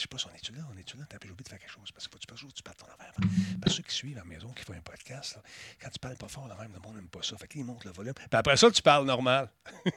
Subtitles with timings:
[0.00, 1.04] je sais pas si on est-tu là, on est-tu là?
[1.06, 1.92] T'as oublié de faire quelque chose.
[1.92, 3.12] Parce qu'il faut que tu, faut que tu parles ton affaire.
[3.60, 5.38] Parce que ceux qui suivent à la maison, qui font un podcast,
[5.78, 7.36] quand tu parles pas fort, même, le monde n'aime pas ça.
[7.36, 8.14] Fait qu'ils montent le volume.
[8.14, 9.50] Puis après ça, tu parles normal.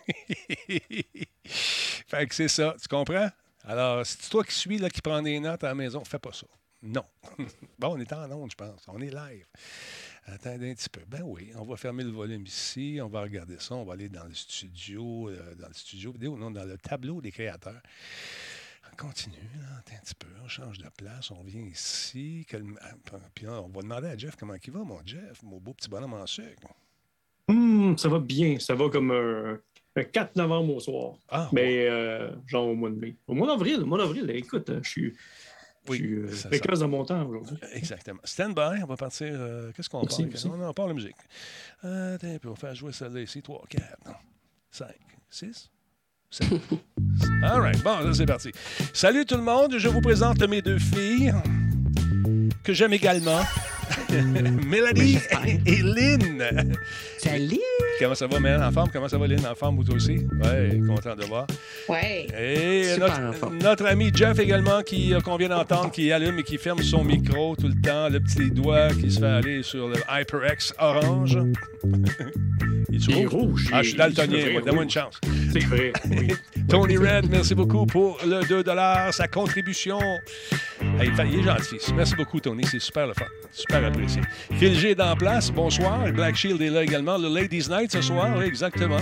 [1.46, 2.76] fait que c'est ça.
[2.81, 3.29] Tu comprends?
[3.63, 6.33] Alors, c'est toi qui suis, là, qui prends des notes à la maison, fais pas
[6.33, 6.47] ça.
[6.81, 7.05] Non.
[7.79, 8.83] bon, on est en onde, je pense.
[8.89, 9.45] On est live.
[10.25, 11.01] Attendez un petit peu.
[11.07, 12.99] Ben oui, on va fermer le volume ici.
[13.01, 13.75] On va regarder ça.
[13.75, 17.21] On va aller dans le studio, euh, dans le studio vidéo, non, dans le tableau
[17.21, 17.81] des créateurs.
[18.94, 20.28] On continue, là, un petit peu.
[20.44, 21.32] On change de place.
[21.32, 22.45] On vient ici.
[22.81, 22.88] Ah,
[23.34, 26.13] Puis on va demander à Jeff comment il va, mon Jeff, mon beau petit bonhomme
[26.13, 26.67] en sucre.
[27.48, 28.59] Hum, ça va bien.
[28.59, 29.59] Ça va comme un,
[29.95, 31.16] un 4 novembre au soir.
[31.30, 33.16] Ah, Mais euh, genre au mois de mai.
[33.27, 35.14] Au mois d'avril, au mois d'avril, écoute, je suis,
[35.89, 35.98] Oui,
[36.30, 37.58] je suis euh, dans mon temps aujourd'hui.
[37.73, 38.20] Exactement.
[38.23, 39.28] Stand by, on va partir.
[39.31, 40.30] euh, Qu'est-ce qu'on parle?
[40.45, 41.16] On, on parle de musique.
[41.84, 43.41] Euh, attends peu, on va faire jouer celle-là ici.
[43.41, 43.84] 3, 4,
[44.72, 44.88] 5,
[45.30, 45.70] 6, 7.
[47.44, 48.52] All right, bon, c'est parti.
[48.94, 51.34] Salut tout le monde, je vous présente mes deux filles
[52.64, 53.42] que j'aime également.
[54.66, 55.20] Mélanie
[55.66, 56.73] et Lynn.
[57.17, 57.58] Salut!
[58.00, 58.90] Comment ça va, Mel, en forme?
[58.92, 60.25] Comment ça va, Lynn, en forme, vous aussi?
[60.42, 61.45] Oui, content de voir.
[61.90, 62.28] Ouais.
[62.40, 62.95] Et
[63.62, 67.03] notre ami Jeff également, qui, euh, qu'on vient d'entendre, qui allume et qui ferme son
[67.03, 71.38] micro tout le temps, le petit doigt qui se fait aller sur le HyperX orange.
[72.94, 73.69] Il est Il est rouge?
[73.72, 75.19] Ah, je suis daltonien, donne-moi une chance.
[75.52, 75.94] C'est vrai.
[76.11, 76.27] oui.
[76.69, 78.63] Tony Red, merci beaucoup pour le 2
[79.11, 80.00] sa contribution.
[81.00, 81.77] Hey, il est gentil.
[81.95, 82.63] Merci beaucoup, Tony.
[82.66, 83.25] C'est super le fun.
[83.52, 84.22] Super apprécié.
[84.59, 85.52] Phil G est en place.
[85.52, 86.11] Bonsoir.
[86.11, 87.17] Black Shield est là également.
[87.17, 88.35] Le Ladies Night ce soir.
[88.38, 89.00] Oui, exactement.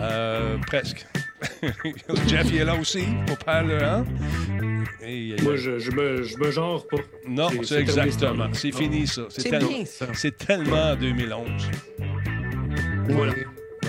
[0.00, 1.06] Euh, presque.
[2.26, 3.78] Jeff il est là aussi pour parler.
[3.80, 4.04] Hein?
[5.06, 6.96] Et, euh, Moi, je, je, me, je me genre pas.
[7.28, 8.48] non, c'est- exactement.
[8.52, 9.22] ce C'est fini, ça.
[9.28, 10.06] C'est tellement, bien, ça.
[10.14, 11.70] c'est tellement 2011.
[13.08, 13.32] Voilà.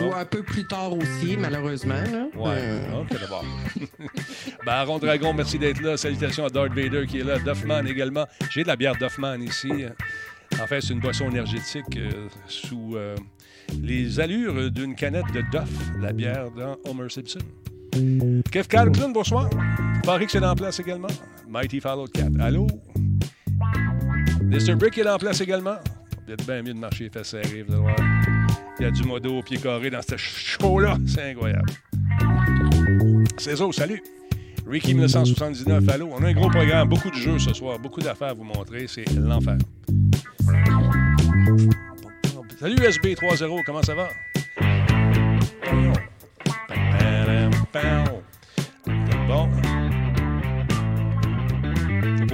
[0.02, 1.96] Ou un peu plus tard aussi, malheureusement.
[1.96, 2.28] Là.
[2.36, 3.44] Ouais, Euh, ok, d'abord.
[4.66, 5.98] Baron Dragon, merci d'être là.
[5.98, 7.38] Salutations à Darth Vader qui est là.
[7.40, 8.26] Duffman également.
[8.50, 9.70] J'ai de la bière Duffman ici.
[10.62, 13.16] En fait, c'est une boisson énergétique euh, sous euh,
[13.82, 15.70] les allures d'une canette de Duff,
[16.00, 17.40] la bière dans Homer Simpson.
[18.52, 19.50] Kev Calclin, bonsoir.
[20.04, 21.08] Paris qui est en place également.
[21.48, 22.40] Mighty Fallout 4.
[22.40, 22.68] Allô?
[24.44, 24.76] Mr.
[24.76, 25.76] Brick est en place également.
[26.30, 27.96] Vous êtes bien mieux de marcher fait serré, vous allez voir.
[28.80, 30.96] Il y a du modo au pied carré dans ce show-là.
[31.08, 31.72] C'est incroyable.
[33.40, 34.04] Cézo, salut.
[34.68, 36.10] Ricky 1979, allô.
[36.12, 38.86] On a un gros programme, beaucoup de jeux ce soir, beaucoup d'affaires à vous montrer.
[38.88, 39.58] C'est l'enfer.
[42.60, 44.10] Salut SB30, comment ça va?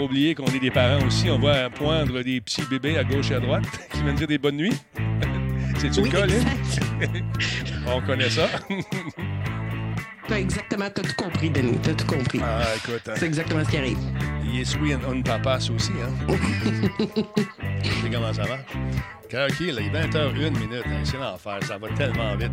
[0.05, 1.29] Oublier qu'on est des parents aussi.
[1.29, 4.37] On va poindre des petits bébés à gauche et à droite qui viennent dire des
[4.37, 4.75] bonnes nuits.
[5.77, 7.09] C'est-tu Oui, le cas.
[7.87, 8.47] On connaît ça.
[10.27, 11.77] T'as exactement, t'as tout compris, Denis.
[11.83, 12.39] T'as tout compris.
[12.41, 13.97] Ah, écoute, hein, C'est exactement ce qui arrive.
[14.51, 16.35] il est sweet on papas aussi, hein?
[17.83, 18.61] Sais comment ça marche?
[19.25, 20.83] OK, là, il est 20h01 minute.
[20.87, 21.59] hein, c'est l'enfer.
[21.67, 22.51] Ça va tellement vite.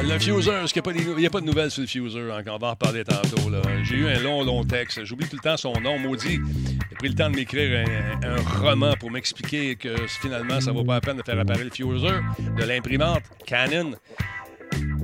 [0.00, 0.82] Ah, le Fuser, qu'il
[1.18, 2.54] n'y a, pas il de nouvelles sur le Fuser encore?
[2.54, 3.36] On va en reparler tantôt.
[3.82, 5.04] J'ai eu un long, long texte.
[5.04, 6.40] J'oublie tout le temps son nom, maudit.
[6.88, 7.86] J'ai pris le temps de m'écrire
[8.24, 11.70] un, roman pour m'expliquer que finalement, ça vaut pas la peine de faire apparaître le
[11.70, 12.18] Fuser
[12.56, 13.92] de l'imprimante Canon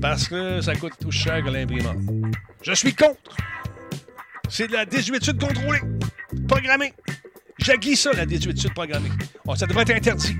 [0.00, 1.98] parce que ça coûte tout cher que l'imprimante.
[2.62, 3.36] Je suis contre.
[4.48, 5.82] C'est de la désuétude contrôlée,
[6.48, 6.94] programmée.
[7.58, 9.10] J'agis ça, la désuétude programmée.
[9.44, 10.36] Oh, ça devrait être interdit.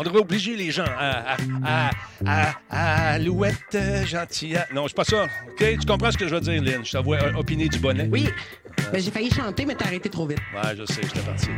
[0.00, 1.90] On devrait obliger les gens à, à,
[2.24, 3.76] à, à, Alouette
[4.06, 4.56] gentille.
[4.72, 5.24] Non, c'est pas ça.
[5.24, 5.58] OK?
[5.58, 6.84] Tu comprends ce que je veux dire, Lynn?
[6.84, 8.08] Je t'avoue euh, opiner du bonnet.
[8.08, 8.28] Oui.
[8.92, 10.38] Ben, j'ai failli chanter, mais t'as arrêté trop vite.
[10.54, 11.48] Ouais, je sais, j'étais parti.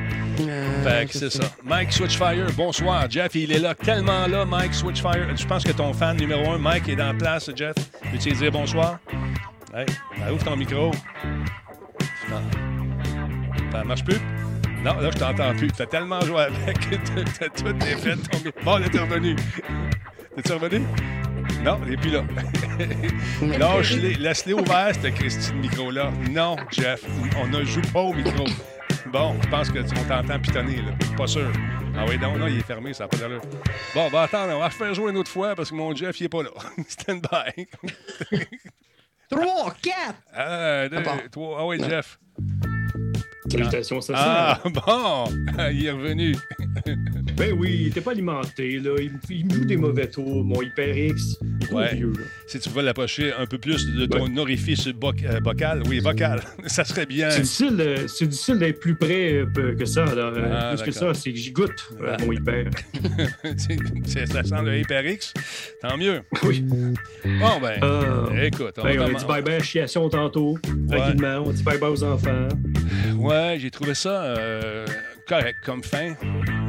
[0.40, 1.52] Euh, Fait que c'est ça.
[1.62, 3.10] Mike Switchfire, bonsoir.
[3.10, 5.36] Jeff, il est là, tellement là, Mike Switchfire.
[5.36, 7.74] Je pense que ton fan numéro un, Mike, est en place, Jeff.
[8.10, 9.00] Peux-tu lui dire bonsoir?
[9.74, 9.84] Hey,
[10.32, 10.92] ouvre ton micro.
[12.30, 12.40] Non.
[13.70, 14.16] Ça marche plus?
[14.82, 15.68] Non, là, je t'entends plus.
[15.68, 18.60] T'as tellement joué avec que t'as- tout défait ton micro.
[18.64, 19.36] Bon, là, t'es revenu.
[20.36, 20.82] T'es-tu revenu?
[21.62, 22.22] Non, il n'est plus là.
[23.58, 26.10] Lâche-les, laisse-les ouvert, cette Christine micro-là.
[26.30, 27.02] Non, Jeff,
[27.38, 28.44] on ne joue pas au micro.
[29.12, 30.92] Bon, je pense que tu- on t'entend pitonner, là.
[31.16, 31.50] Pas sûr.
[31.98, 33.42] Ah oui, non, non, il est fermé, ça n'a pas d'allure.
[33.94, 36.24] Bon, ben attends, on va faire jouer une autre fois parce que mon Jeff, il
[36.24, 36.50] est pas là.
[36.88, 37.66] Stand by.
[39.30, 40.14] Trois, quatre!
[40.34, 41.20] Un, deux, Ah bon.
[41.30, 41.56] trois.
[41.60, 41.90] Ah oui, Ouais.
[41.90, 42.18] Jeff.
[43.50, 45.24] Salutations, ça Ah, bon!
[45.72, 46.36] Il est revenu.
[47.36, 48.90] Ben oui, il était pas alimenté, là.
[49.00, 50.44] Il, il me joue des mauvais tours.
[50.44, 51.94] Mon HyperX, il est trop Ouais.
[51.94, 52.24] vieux, là.
[52.46, 56.84] Si tu veux l'approcher un peu plus de ton orifice euh, bocal, oui, vocal, ça
[56.84, 57.30] serait bien.
[57.30, 60.04] C'est difficile, euh, c'est difficile d'être plus près euh, que ça.
[60.14, 60.32] là.
[60.52, 62.16] Ah, plus que ça, c'est que j'y goûte, Ah.
[62.24, 62.66] mon hyper.
[64.06, 65.32] Ça sent le HyperX.
[65.80, 66.20] Tant mieux.
[66.42, 66.60] Oui.
[66.60, 68.44] Bon, ben, Ah.
[68.44, 70.58] écoute, on Ben, on a dit bye-bye à Chiation tantôt,
[70.90, 71.44] tranquillement.
[71.46, 72.48] On dit bye-bye aux enfants.
[73.16, 74.86] Ouais, j'ai trouvé ça euh,
[75.28, 76.14] correct comme fin.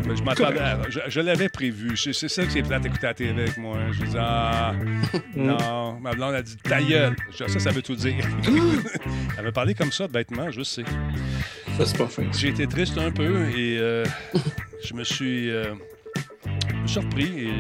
[0.08, 1.96] Mais Je m'attendais à- Je, je l'avais prévu.
[1.98, 3.78] C'est ça que c'est plate d'écouter à la avec moi.
[3.92, 4.74] Je dis, ah,
[5.36, 6.00] non.
[6.00, 7.16] Ma blonde a dit, ta gueule.
[7.32, 8.24] Je Ça, ça veut tout dire.
[9.38, 10.84] Elle m'a parlé comme ça, bêtement, je sais.
[11.78, 12.24] Ça, c'est pas fin.
[12.38, 14.06] J'ai été triste un peu et euh,
[14.84, 15.74] je me suis euh,
[16.86, 17.54] surpris et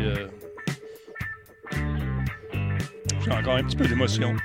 [3.23, 4.35] j'ai encore un petit peu d'émotion.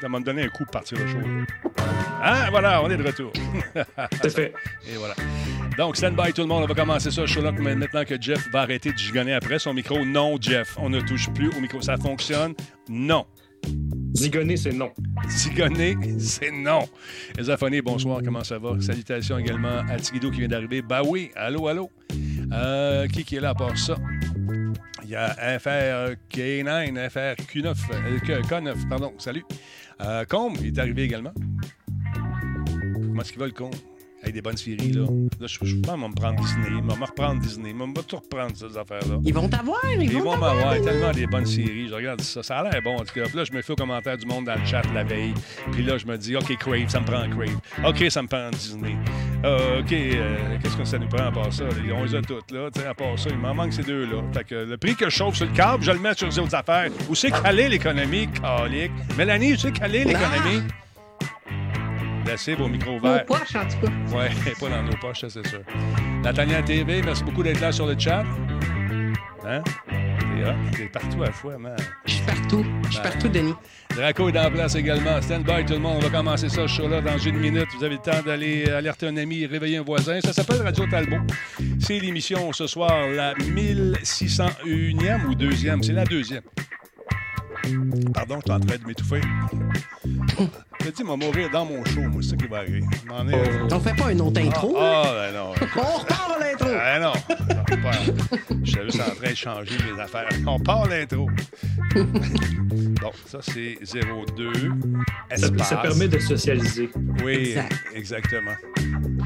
[0.00, 1.18] Ça m'a donné un coup de partir le show.
[2.22, 3.32] Ah, voilà, on est de retour.
[4.22, 4.52] C'est fait.
[4.92, 5.14] Et voilà.
[5.78, 6.64] Donc, stand by tout le monde.
[6.64, 7.24] On va commencer ça.
[7.26, 10.04] Sherlock, mais maintenant que Jeff va arrêter de gigonner après son micro.
[10.04, 11.80] Non, Jeff, on ne touche plus au micro.
[11.80, 12.54] Ça fonctionne?
[12.88, 13.24] Non.
[14.14, 14.90] Zigonner, c'est non.
[15.28, 16.88] Zigonner, c'est non.
[17.38, 18.80] Esaphonie, bonsoir, comment ça va?
[18.80, 20.82] Salutations également à Tiguido qui vient d'arriver.
[20.82, 21.90] Bah oui, allô, allô?
[22.52, 23.96] Euh, qui, qui est là à part ça?
[25.10, 29.44] Y a FRK9, FRQ9, euh, K- K9, pardon, salut.
[30.00, 31.32] Euh, Combe est arrivé également.
[32.94, 33.72] Comment est-ce qu'il va le con?
[34.22, 35.02] Avec des bonnes séries, là.
[35.40, 36.68] Là, je, je qu'on va me prendre Disney.
[36.82, 37.74] On va me reprendre Disney.
[37.78, 39.18] On va tout reprendre, ces affaires-là.
[39.24, 41.88] Ils vont t'avoir, ils, Ils vont m'avoir tellement des bonnes séries.
[41.88, 42.42] Je regarde ça.
[42.42, 43.22] Ça a l'air bon, en tout cas.
[43.24, 45.32] Puis là, je me fais aux commentaires du monde dans le chat la veille.
[45.72, 47.58] Puis là, je me dis, OK, Crave, ça me prend Crave.
[47.86, 48.94] OK, ça me prend Disney.
[49.44, 51.64] Euh, OK, euh, qu'est-ce que ça nous prend à part ça?
[51.64, 51.70] là?
[51.94, 52.68] On les a toutes, là.
[52.88, 54.22] À part ça, il m'en manque ces deux-là.
[54.34, 56.38] Fait que le prix que je chauffe sur le câble, je le mets sur les
[56.38, 56.90] autres affaires.
[57.08, 58.92] Où c'est calé l'économie, calique?
[59.16, 60.62] Mélanie, où c'est calé l'économie?
[62.30, 63.26] Laissez vos micros Aux ouverts.
[63.26, 64.16] poches, en tout cas.
[64.16, 64.30] Ouais,
[64.60, 65.60] pas dans nos poches, ça, c'est sûr.
[66.22, 68.22] Nathaniel TV, merci beaucoup d'être là sur le chat.
[69.44, 69.62] Hein?
[70.76, 71.76] T'es partout à la fois, man.
[72.06, 72.64] Je suis partout.
[72.86, 73.54] Je suis partout, Denis.
[73.94, 75.20] Draco est en place également.
[75.20, 75.96] Stand by tout le monde.
[75.98, 77.66] On va commencer ça, ce show-là, dans une minute.
[77.76, 80.20] Vous avez le temps d'aller alerter un ami réveiller un voisin.
[80.20, 81.16] Ça s'appelle Radio Talbot.
[81.80, 85.82] C'est l'émission ce soir, la 1601e ou deuxième?
[85.82, 86.42] C'est la deuxième.
[88.14, 89.20] Pardon, je suis en train de m'étouffer.
[90.80, 92.80] Je te dis, il va mourir dans mon show, moi, c'est ça qui va arriver.
[93.06, 94.76] M'en ai- On fait pas une autre intro?
[94.78, 95.52] Ah, ah, ben non.
[95.76, 96.68] On repart à l'intro.
[96.80, 100.28] Ah non, non, je suis juste en train de changer mes affaires.
[100.46, 101.28] On part l'intro.
[101.94, 104.52] bon, ça c'est 02.
[104.52, 105.68] Ça, Espace.
[105.68, 106.90] ça permet de socialiser.
[107.24, 107.72] Oui, Exact.
[107.94, 108.52] exactement.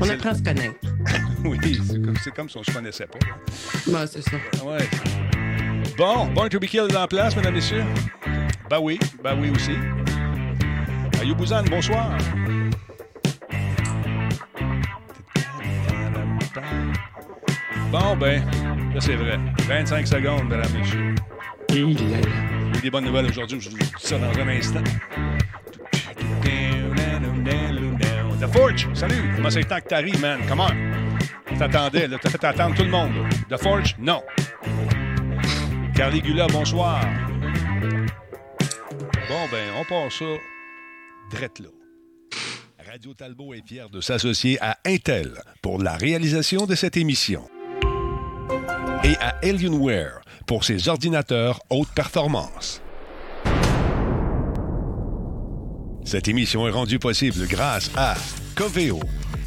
[0.01, 0.75] On apprend à se connaître.
[1.47, 1.59] Oui,
[2.23, 3.19] c'est comme, si on ne se connaissait pas.
[3.89, 4.31] Bah, c'est ça.
[4.65, 4.79] Ouais.
[5.99, 7.85] Bon, Born to be Killed est en place, mesdames et messieurs.
[8.71, 9.73] Ben oui, ben oui aussi.
[11.25, 12.11] Ayou Bouzan, bonsoir.
[17.91, 18.44] Bon, ben,
[18.93, 19.38] là, c'est vrai.
[19.67, 21.15] 25 secondes, mesdames et messieurs.
[22.75, 24.82] J'ai des bonnes nouvelles aujourd'hui, je vous dis ça dans un instant.
[28.38, 29.32] The Forge, salut!
[29.35, 30.41] Comment c'est temps que t'arrives, man?
[30.47, 30.69] Comment?
[31.50, 32.19] On t'attendait, là.
[32.20, 33.12] T'as fait attendre tout le monde.
[33.15, 33.56] là.
[33.56, 34.23] The Forge, non.
[35.94, 37.00] Carligula, bonsoir.
[39.27, 40.27] Bon, ben, on part ça
[42.86, 47.48] Radio Talbot est fier de s'associer à Intel pour la réalisation de cette émission
[49.02, 52.81] et à Alienware pour ses ordinateurs haute performance.
[56.04, 58.14] Cette émission est rendue possible grâce à
[58.54, 59.00] Coveo.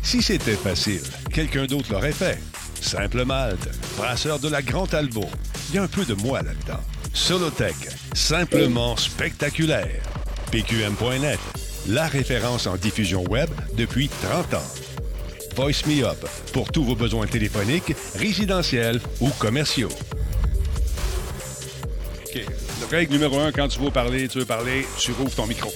[0.03, 2.39] Si c'était facile, quelqu'un d'autre l'aurait fait.
[2.81, 5.29] Simple Malte, brasseur de la Grande Talbot.
[5.69, 6.81] Il y a un peu de moi là-dedans.
[7.13, 7.75] Solotech,
[8.13, 10.03] simplement spectaculaire.
[10.51, 11.39] PQM.net,
[11.87, 14.67] la référence en diffusion web depuis 30 ans.
[15.56, 16.17] Voice Me Up
[16.53, 19.89] pour tous vos besoins téléphoniques, résidentiels ou commerciaux.
[22.27, 22.41] OK.
[22.81, 25.73] La règle numéro un, quand tu veux parler, tu veux parler, tu rouvres ton micro.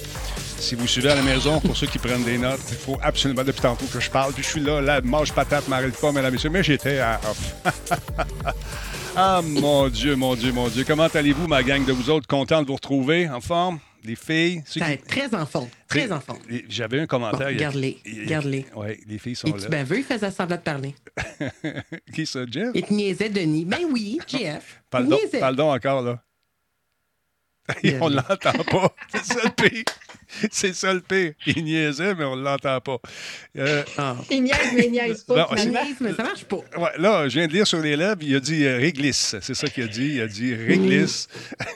[0.58, 3.42] Si vous suivez à la maison, pour ceux qui prennent des notes, il faut absolument,
[3.42, 6.28] depuis tantôt que je parle, puis je suis là, là, mange patate, m'arrête pas, mesdames
[6.28, 7.20] et messieurs, mais j'étais à
[9.16, 10.84] ah, mon Dieu, mon Dieu, mon Dieu.
[10.86, 12.28] Comment allez-vous, ma gang de vous autres?
[12.28, 13.80] Content de vous retrouver, en forme?
[14.04, 14.62] Les filles?
[14.66, 15.68] Ceux Ça qui- très en forme.
[15.88, 16.40] Très en forme.
[16.68, 17.50] J'avais un commentaire.
[17.50, 18.66] Bon, garde-les, il garde-les.
[18.74, 19.68] Oui, les filles sont Es-tu là.
[19.68, 19.98] baveux?
[19.98, 20.94] Il faisait semblant de parler.
[22.12, 22.70] Qui ça, Jeff?
[22.74, 23.64] Il te niaisait, Denis.
[23.64, 24.82] Ben oui, Jeff.
[24.90, 25.38] Parle donc, niaisait.
[25.38, 26.22] parle donc encore, là.
[28.00, 28.92] On a- l'entend pas.
[29.12, 29.84] C'est ça le pire.
[30.50, 31.32] C'est ça le pire.
[31.46, 32.98] Il niaisait, mais on ne l'entend pas.
[33.58, 34.16] Euh, Ah.
[34.30, 35.48] Il niaise, mais il niaise pas.
[35.54, 36.56] Niaise, mais ça marche pas.
[36.56, 39.36] ouais, là, je viens de lire sur les lèvres, il a dit euh, réglisse.
[39.40, 40.14] C'est ça qu'il a dit.
[40.14, 41.28] Il a dit réglisse.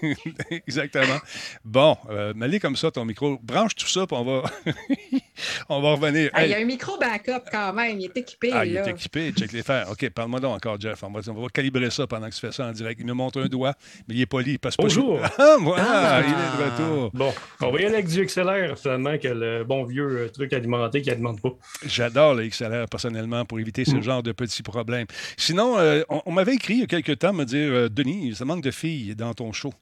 [0.51, 1.19] Exactement.
[1.65, 3.39] Bon, euh, mets comme ça ton micro.
[3.43, 4.43] Branche tout ça, puis on va,
[5.69, 6.31] on va revenir.
[6.33, 7.99] Ah, Il y a un micro backup quand même.
[8.01, 8.51] Il est équipé.
[8.53, 9.91] Ah, il est équipé, check les fers.
[9.91, 11.03] OK, parle-moi donc encore, Jeff.
[11.03, 13.01] On va, on va calibrer ça pendant que tu fais ça en direct.
[13.01, 13.75] Il me montre un doigt,
[14.09, 14.55] mais il est poli.
[14.55, 15.21] Que pas- Bonjour.
[15.39, 15.85] Ah, voilà,
[16.17, 16.23] Ah.
[16.23, 17.11] il est de retour.
[17.13, 20.53] Bon, on va y aller avec du XLR, finalement, que le bon vieux euh, truc
[20.53, 21.51] alimenté qui alimente pas.
[21.85, 25.07] J'adore le XLR personnellement pour éviter ce genre de petits problèmes.
[25.37, 28.35] Sinon, euh, on, on m'avait écrit il y a quelques temps me dire euh, Denis,
[28.35, 29.73] ça manque de filles dans ton show.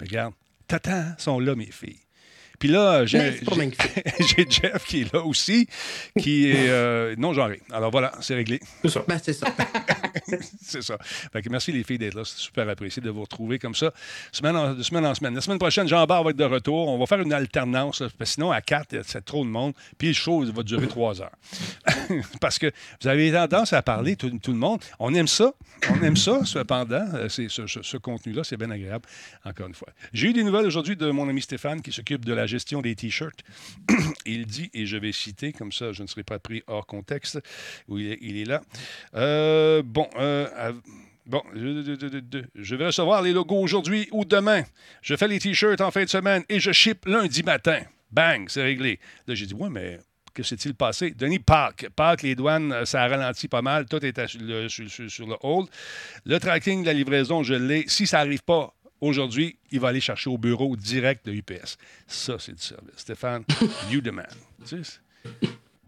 [0.00, 0.34] Mais regarde,
[0.66, 1.98] t'attends, sont là mes filles.
[2.60, 3.40] Puis là, j'ai
[4.48, 5.66] Jeff qui est là aussi,
[6.20, 7.60] qui est euh, non genré.
[7.72, 8.60] Alors voilà, c'est réglé.
[8.82, 9.04] C'est ça.
[9.08, 9.48] Ben, c'est ça.
[10.62, 10.96] C'est ça.
[11.32, 12.22] Fait que merci les filles d'être là.
[12.24, 13.92] C'est super apprécié de vous retrouver comme ça,
[14.30, 15.34] semaine en, de semaine en semaine.
[15.34, 16.88] La semaine prochaine, Jean-Bart va être de retour.
[16.88, 19.72] On va faire une alternance, là, parce que sinon, à 4, c'est trop de monde.
[19.98, 21.32] Puis le show va durer trois heures.
[22.40, 22.70] parce que
[23.02, 24.80] vous avez tendance à parler, tout, tout le monde.
[25.00, 25.52] On aime ça.
[25.90, 27.06] On aime ça, cependant.
[27.14, 29.06] Euh, c'est- Ce, ce- ce contenu-là, c'est bien agréable,
[29.44, 29.88] encore une fois.
[30.12, 32.94] J'ai eu des nouvelles aujourd'hui de mon ami Stéphane qui s'occupe de la gestion des
[32.94, 33.42] T-shirts.
[34.26, 37.40] Il dit, et je vais citer, comme ça je ne serai pas pris hors contexte,
[37.88, 38.62] où il est, là.
[39.82, 40.08] Bon,
[41.26, 44.64] Bon, je, vais recevoir les logos aujourd'hui ou demain.
[45.00, 47.82] Je fais les T-shirts en fin de semaine et je ship lundi matin.
[48.10, 48.98] Bang, c'est réglé.
[49.28, 50.00] Là, j'ai dit, ouais, mais
[50.34, 51.12] que s'est-il passé?
[51.12, 51.88] Denis, Pâques.
[51.94, 53.86] Pâques, les douanes, euh, ça a ralenti pas mal.
[53.86, 55.68] Tout est sur le, sur le hold.
[56.24, 57.84] Le tracking de la livraison, je l'ai.
[57.86, 61.76] Si ça n'arrive pas aujourd'hui, il va aller chercher au bureau direct de UPS.
[62.06, 62.94] Ça, c'est du service.
[62.96, 63.44] Stéphane,
[63.90, 64.22] you demand.
[64.66, 65.00] Tu sais,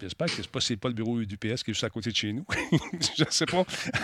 [0.01, 2.09] J'espère que ce n'est pas, c'est pas le bureau d'UPS qui est juste à côté
[2.11, 2.45] de chez nous.
[3.17, 3.59] je ne sais pas.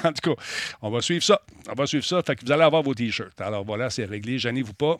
[0.05, 0.41] En tout cas,
[0.81, 1.41] on va suivre ça.
[1.69, 2.23] On va suivre ça.
[2.23, 3.41] Fait que vous allez avoir vos T-shirts.
[3.41, 4.39] Alors voilà, c'est réglé.
[4.39, 4.97] Gênez-vous pas.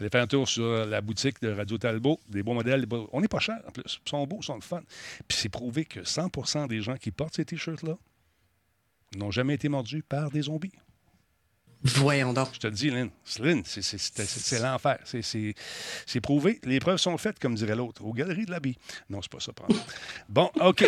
[0.00, 2.18] Allez faire un tour sur la boutique de Radio Talbot.
[2.28, 2.80] Des beaux modèles.
[2.80, 4.00] des beaux- On n'est pas cher en plus.
[4.04, 4.82] Ils sont beaux, ils sont le fun.
[5.28, 7.96] Puis c'est prouvé que 100% des gens qui portent ces T-shirts-là
[9.16, 10.72] n'ont jamais été mordus par des zombies.
[11.82, 12.48] Voyons donc.
[12.52, 13.10] Je te dis, Lynn.
[13.64, 14.98] C'est- l'enfer.
[15.04, 16.60] C'est- prouvé.
[16.64, 18.76] Les preuves sont faites, comme dirait l'autre, aux galeries de l'habit.
[19.08, 19.52] Non, c'est pas ça.
[19.52, 19.74] pardon.
[20.28, 20.84] Bon, OK.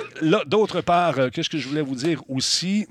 [0.46, 2.86] D'autre part, euh, qu'est-ce que je voulais vous dire aussi?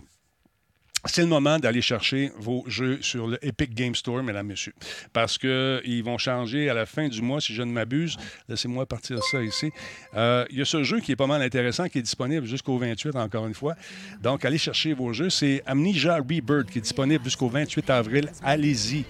[1.05, 4.74] C'est le moment d'aller chercher vos jeux sur le Epic Game Store, mesdames, messieurs.
[5.13, 8.17] Parce qu'ils vont changer à la fin du mois, si je ne m'abuse.
[8.48, 9.72] Laissez-moi partir ça ici.
[10.15, 12.77] Euh, Il y a ce jeu qui est pas mal intéressant, qui est disponible jusqu'au
[12.77, 13.75] 28, encore une fois.
[14.22, 15.31] Donc, allez chercher vos jeux.
[15.31, 18.31] C'est Amnesia Rebirth, qui est disponible jusqu'au 28 avril.
[18.43, 19.05] Allez-y.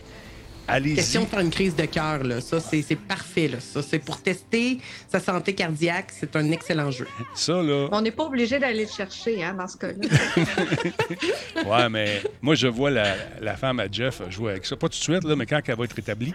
[0.71, 0.95] Allez-y.
[0.95, 2.41] Question de faire une crise de cœur, là.
[2.41, 3.59] Ça, c'est c'est parfait, là.
[3.59, 4.79] Ça, c'est pour tester
[5.11, 6.07] sa santé cardiaque.
[6.19, 7.07] C'est un excellent jeu.
[7.35, 7.87] Ça, là.
[7.91, 9.95] On n'est pas obligé d'aller le chercher hein, dans ce cas-là.
[11.65, 14.75] Ouais, mais moi, je vois la, la femme à Jeff jouer avec ça.
[14.75, 16.33] Pas tout de suite, là, mais quand elle va être établie,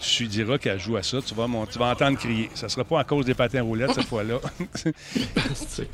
[0.00, 1.18] tu lui diras qu'elle joue à ça.
[1.24, 2.50] Tu vas, mon- tu vas entendre crier.
[2.54, 4.38] Ça sera pas à cause des patins roulettes cette fois-là.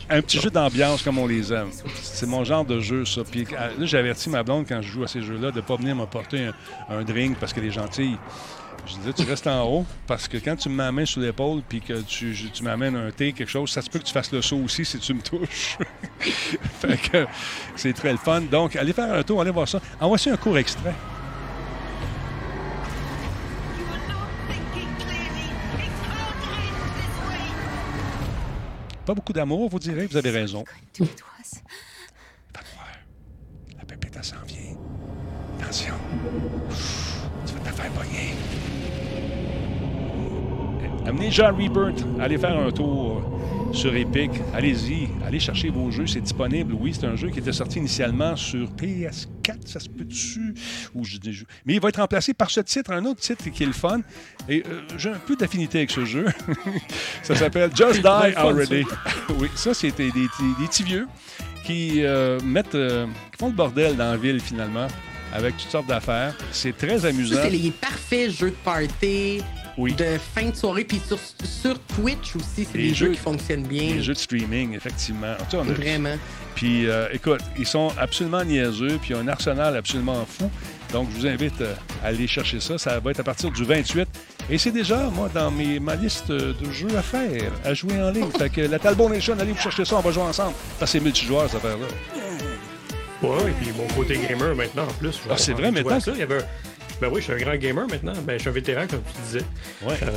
[0.08, 1.70] Un petit jeu d'ambiance comme on les aime.
[2.02, 3.22] C'est mon genre de jeu, ça.
[3.28, 5.76] Puis euh, là, averti ma blonde quand je joue à ces jeux-là de ne pas
[5.76, 6.54] venir m'apporter un,
[6.88, 8.18] un drink parce qu'elle est gentille.
[8.86, 12.00] Je disais, tu restes en haut parce que quand tu main sur l'épaule puis que
[12.00, 14.58] tu, tu m'amènes un thé, quelque chose, ça se peut que tu fasses le saut
[14.58, 15.78] aussi si tu me touches.
[16.20, 17.26] fait que
[17.76, 18.40] c'est très le fun.
[18.40, 19.80] Donc, allez faire un tour, allez voir ça.
[20.00, 20.94] En voici un court extrait.
[29.04, 30.64] Pas beaucoup d'amour, vous direz, vous avez raison.
[32.52, 33.76] Pas de.
[33.78, 34.76] La pépite, elle s'en vient.
[35.60, 35.94] Attention.
[37.64, 38.34] Te faire pogner.
[41.06, 43.22] Amnesia Rebirth, allez faire un tour
[43.72, 44.30] sur Epic.
[44.54, 46.74] Allez-y, allez chercher vos jeux, c'est disponible.
[46.78, 50.54] Oui, c'est un jeu qui était sorti initialement sur PS4, ça se peut dessus.
[50.94, 51.16] Ou je
[51.66, 54.00] Mais il va être remplacé par ce titre, un autre titre qui est le fun.
[54.48, 56.26] Et euh, j'ai un peu d'affinité avec ce jeu.
[57.24, 58.84] ça s'appelle Just Die Already.
[59.40, 61.08] oui, ça, c'était des, des- des petits vieux
[61.64, 64.86] qui euh, mettent, euh, qui font le bordel dans la ville finalement,
[65.32, 66.34] avec toutes sortes d'affaires.
[66.50, 67.36] C'est très Ça, amusant.
[67.42, 69.40] c'est les parfaits jeux de party,
[69.78, 69.92] Oui.
[69.94, 70.84] de fin de soirée.
[70.84, 73.94] Puis sur, sur Twitch aussi, c'est des jeux, jeux- qui fonctionnent bien.
[73.94, 75.34] Les jeux de streaming, effectivement.
[75.50, 76.16] Sais, on a- Vraiment.
[76.54, 80.50] Puis, euh, écoute, ils sont absolument niaiseux, puis il y a un arsenal absolument fou.
[80.92, 81.72] Donc, je vous invite euh,
[82.04, 82.76] à aller chercher ça.
[82.76, 84.06] Ça va être à partir du 28.
[84.50, 88.10] Et c'est déjà, moi, dans mes, ma liste de jeux à faire, à jouer en
[88.10, 88.28] ligne.
[88.38, 90.52] Fait que la Talbot Nation, allez vous chercher ça, on va jouer ensemble.
[90.78, 91.86] Que c'est multijoueur, cette affaire-là.
[93.22, 95.20] Ouais, et puis mon côté gamer maintenant en plus.
[95.30, 96.00] Ah, c'est vrai, maintenant?
[96.00, 96.46] Ça, il y avait un-
[97.00, 98.12] Ben oui, je suis un grand gamer maintenant.
[98.24, 99.44] Ben, je suis un vétéran, comme tu disais.
[99.82, 99.96] Ouais.
[100.02, 100.10] Euh,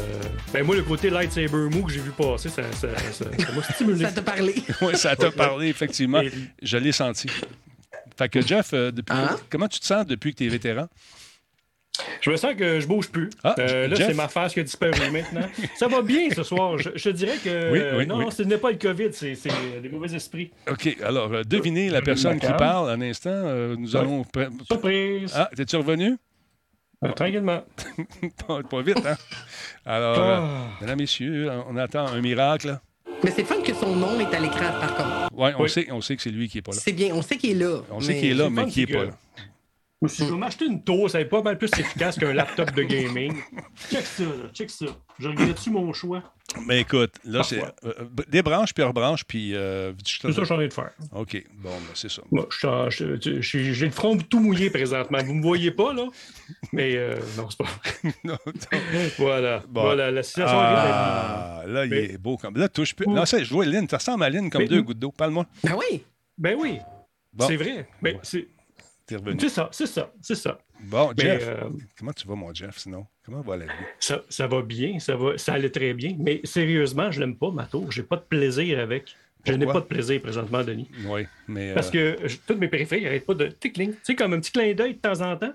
[0.53, 3.63] ben moi, le côté lightsaber mou que j'ai vu passer, ça, ça, ça, ça m'a
[3.63, 4.05] stimulé.
[4.05, 4.55] Ça t'a parlé.
[4.81, 6.21] Oui, ça t'a parlé, effectivement.
[6.21, 6.31] Et-
[6.61, 7.27] Je l'ai senti.
[8.17, 9.35] Fait que, Jeff, euh, depuis, Hein?
[9.49, 10.87] comment tu te sens depuis que tu es vétéran?
[12.21, 13.29] Je me sens que je bouge plus.
[13.43, 15.47] Ah, Euh, là, c'est ma face qui a disparu maintenant.
[15.75, 16.77] Ça va bien ce soir.
[16.77, 18.25] Je, je dirais que Oui, oui, non, oui.
[18.35, 19.35] ce n'est pas le COVID, c'est
[19.81, 20.51] des mauvais esprits.
[20.69, 23.29] OK, alors, euh, devinez la personne qui parle un instant.
[23.31, 24.25] euh, nous allons.
[24.67, 25.31] Surprise!
[25.35, 26.17] Ah, t'es-tu revenu?
[27.03, 27.63] Euh, tranquillement.
[28.47, 29.15] pas, pas vite, hein?
[29.85, 30.67] Alors, euh, Ah.
[30.81, 32.79] mesdames, messieurs, on attend un miracle.
[33.23, 35.33] Mais c'est fun que son nom est à l'écran, par contre.
[35.33, 35.69] Ouais, on, Oui.
[35.69, 36.77] sait, on sait que c'est lui qui est pas là.
[36.79, 37.81] C'est bien, on sait qu'il est là.
[37.91, 39.11] On sait qu'il est là, mais qui est c'est pas là.
[40.07, 42.71] Si je vais m'acheter une tour, ça va être pas mal plus efficace qu'un laptop
[42.71, 43.33] de gaming.
[43.89, 44.85] Check ça, là, check ça.
[45.19, 46.21] Je regrette-tu mon choix?
[46.67, 47.61] Mais écoute, là, c'est.
[47.63, 47.93] Euh, euh,
[48.27, 49.55] débranche puis rebranche, puis.
[49.55, 50.91] euh, je te- C'est ça que je suis en train de faire.
[51.13, 52.21] OK, bon, ben, c'est ça.
[53.41, 55.19] J'ai le front tout mouillé présentement.
[55.23, 56.05] Vous me voyez pas, là?
[56.71, 58.13] Mais euh, non, c'est pas vrai.
[58.23, 58.79] Non, non.
[59.17, 59.63] Voilà.
[59.67, 59.81] Bon.
[59.83, 60.61] Voilà, la situation est.
[60.63, 62.57] Ah, là, il Mais- est beau comme.
[62.57, 63.05] Là, touche plus.
[63.07, 63.13] Ouh.
[63.13, 63.87] Non, ça, je vois Lynn.
[63.89, 65.11] Ça ressemble à Lynn comme Mais- deux gouttes d'eau.
[65.11, 65.45] Parle-moi.
[65.63, 66.03] Ben oui.
[66.37, 66.79] Ben oui,
[67.33, 67.87] Bon, c'est vrai.
[68.01, 68.19] Mais Ouais.
[68.23, 68.47] c'est.
[69.07, 70.57] C'est ça, c'est ça, c'est ça.
[70.79, 73.05] Bon, Mais Jeff, euh, comment tu vas, mon Jeff, sinon?
[73.23, 73.71] Comment va la vie?
[73.99, 76.15] ça, ça va bien, ça, va, ça allait très bien.
[76.19, 77.91] Mais sérieusement, je l'aime pas, ma tour.
[77.91, 79.15] J'ai pas de plaisir avec.
[79.45, 80.89] Je n'ai pas de plaisir présentement, Denis.
[81.05, 81.73] Oui, mais.
[81.73, 83.91] Parce euh, que toutes mes périphériques n'arrêtent pas de tickling.
[83.91, 85.53] Tu sais, comme un petit clin d'œil de temps en temps.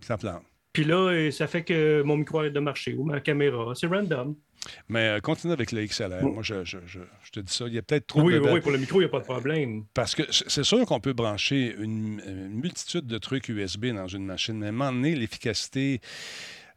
[0.00, 0.42] ça plante.
[0.72, 3.72] Puis là, euh, ça fait que mon micro arrête de marcher ou ma caméra.
[3.74, 4.34] C'est random.
[4.88, 6.22] Mais euh, continue avec le XLR.
[6.22, 7.64] Moi, je, je, je, je te dis ça.
[7.66, 8.38] Il y a peut-être trop Oui, de.
[8.40, 9.84] oui, oui, pour le micro, il n'y a pas de problème.
[9.94, 14.24] Parce que c'est sûr qu'on peut brancher une, une multitude de trucs USB dans une
[14.24, 16.00] machine, mais à un moment donné, l'efficacité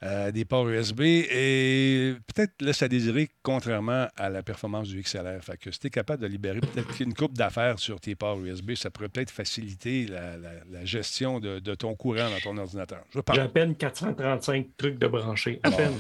[0.06, 5.42] euh, des ports USB est peut-être laisse à désirer, contrairement à la performance du XLR.
[5.44, 8.40] Fait que si tu es capable de libérer peut-être une coupe d'affaires sur tes ports
[8.40, 12.58] USB, ça pourrait peut-être faciliter la, la- la gestion de, de ton courant dans ton
[12.58, 13.04] ordinateur.
[13.34, 15.60] J'ai à peine 435 peine de brancher.
[15.64, 15.94] À peine.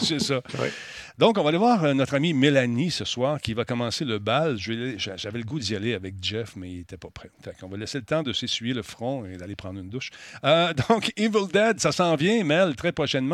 [0.00, 0.42] c'est ça.
[0.58, 0.70] Ouais.
[1.18, 4.18] Donc, on va aller voir euh, notre amie Mélanie ce soir qui va commencer le
[4.18, 4.56] bal.
[4.58, 7.30] J'avais le goût d'y aller avec Jeff, mais il n'était pas prêt.
[7.42, 10.10] Fait qu'on va laisser le temps de s'essuyer le front et d'aller prendre une douche.
[10.44, 13.29] Euh, donc, Evil Dead, ça s'en vient, Mel, très prochainement.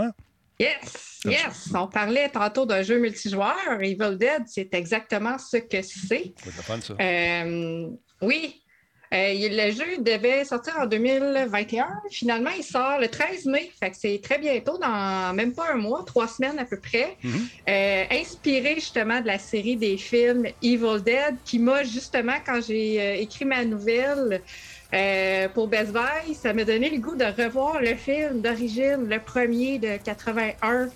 [0.58, 1.68] Yes, yes.
[1.74, 3.80] On parlait tantôt d'un jeu multijoueur.
[3.80, 6.32] Evil Dead, c'est exactement ce que c'est.
[6.98, 7.88] Euh,
[8.22, 8.62] oui.
[9.14, 11.86] Euh, le jeu devait sortir en 2021.
[12.10, 13.70] Finalement, il sort le 13 mai.
[13.78, 17.16] Fait que c'est très bientôt, dans même pas un mois, trois semaines à peu près.
[17.22, 17.48] Mhm.
[17.68, 23.20] Euh, inspiré justement de la série des films Evil Dead, qui m'a justement, quand j'ai
[23.22, 24.42] écrit ma nouvelle
[24.94, 29.18] euh, pour Best Buy, ça m'a donné le goût de revoir le film d'origine, le
[29.18, 30.88] premier de 81.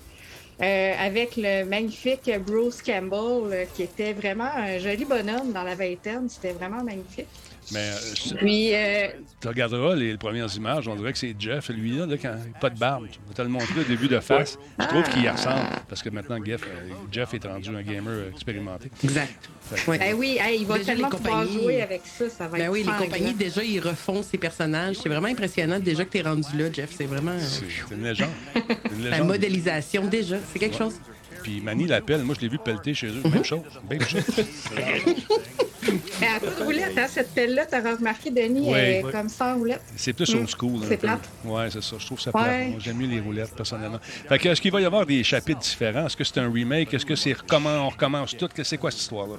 [0.62, 5.74] euh, avec le magnifique Bruce Campbell, euh, qui était vraiment un joli bonhomme dans la
[5.74, 6.28] vingtaine.
[6.28, 7.28] C'était vraiment magnifique.
[7.72, 9.06] Mais euh, Puis, euh,
[9.40, 12.34] tu regarderas les, les premières images, on dirait que c'est Jeff, lui, là, là, quand
[12.44, 13.06] il n'a pas de barbe.
[13.10, 14.58] Je vais te le montrer au début de face.
[14.78, 18.28] Je trouve qu'il y ressemble, parce que maintenant, Jeff, euh, Jeff est rendu un gamer
[18.32, 18.90] expérimenté.
[19.04, 19.48] Exact.
[19.86, 19.98] Ouais.
[19.98, 22.28] ben oui, hey, il va Déjà, tellement les pouvoir compagnies- jouer avec ça.
[22.28, 24.96] Ça va Ben être oui, les compagnies, déjà, ils refont ces personnages.
[25.00, 26.90] C'est vraiment impressionnant déjà que tu es rendu là, Jeff.
[26.96, 28.30] C'est vraiment euh, C'est une légende.
[29.08, 30.36] La modélisation déjà.
[30.52, 30.94] C'est quelque chose.
[31.44, 32.22] Puis Manny l'appelle.
[32.24, 33.22] Moi, je l'ai vu pelleter chez eux.
[33.32, 33.60] Même chose.
[33.88, 34.24] Même chose.
[36.20, 38.72] Mais à coup de roulette, hein, cette pelle-là, tu auras remarqué, Denis, Oui.
[38.78, 39.12] elle est Oui.
[39.12, 39.80] comme sans roulette.
[39.96, 40.80] C'est plus old school.
[40.84, 41.28] un C'est plate.
[41.44, 41.96] Ouais, c'est ça.
[41.98, 42.42] Je trouve ça Ouais.
[42.70, 42.80] plate.
[42.80, 43.98] J'aime mieux les roulettes, personnellement.
[44.28, 46.06] Fait que, est-ce qu'il va y avoir des chapitres différents?
[46.06, 46.92] Est-ce que c'est un remake?
[46.94, 48.48] Est-ce que c'est comment on recommence tout?
[48.48, 49.36] Que- C'est quoi cette histoire-là?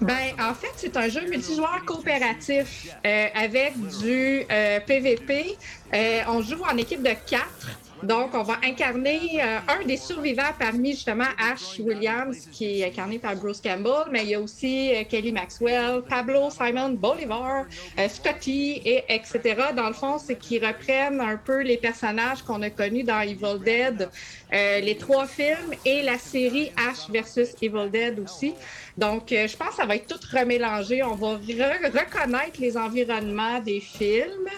[0.00, 5.56] Ben, en fait, c'est un jeu multijoueur coopératif euh, avec du euh, PVP.
[5.94, 7.68] Euh, on joue en équipe de quatre.
[8.02, 13.18] Donc, on va incarner euh, un des survivants parmi justement Ash Williams, qui est incarné
[13.18, 17.64] par Bruce Campbell, mais il y a aussi euh, Kelly Maxwell, Pablo Simon Bolivar,
[17.98, 19.40] euh, Scotty, et etc.
[19.74, 23.58] Dans le fond, c'est qu'ils reprennent un peu les personnages qu'on a connus dans Evil
[23.64, 24.10] Dead,
[24.52, 28.54] les trois films et la série Ash versus Evil Dead aussi.
[28.96, 31.02] Donc, euh, je pense que ça va être tout remélangé.
[31.02, 34.48] On va re- reconnaître les environnements des films.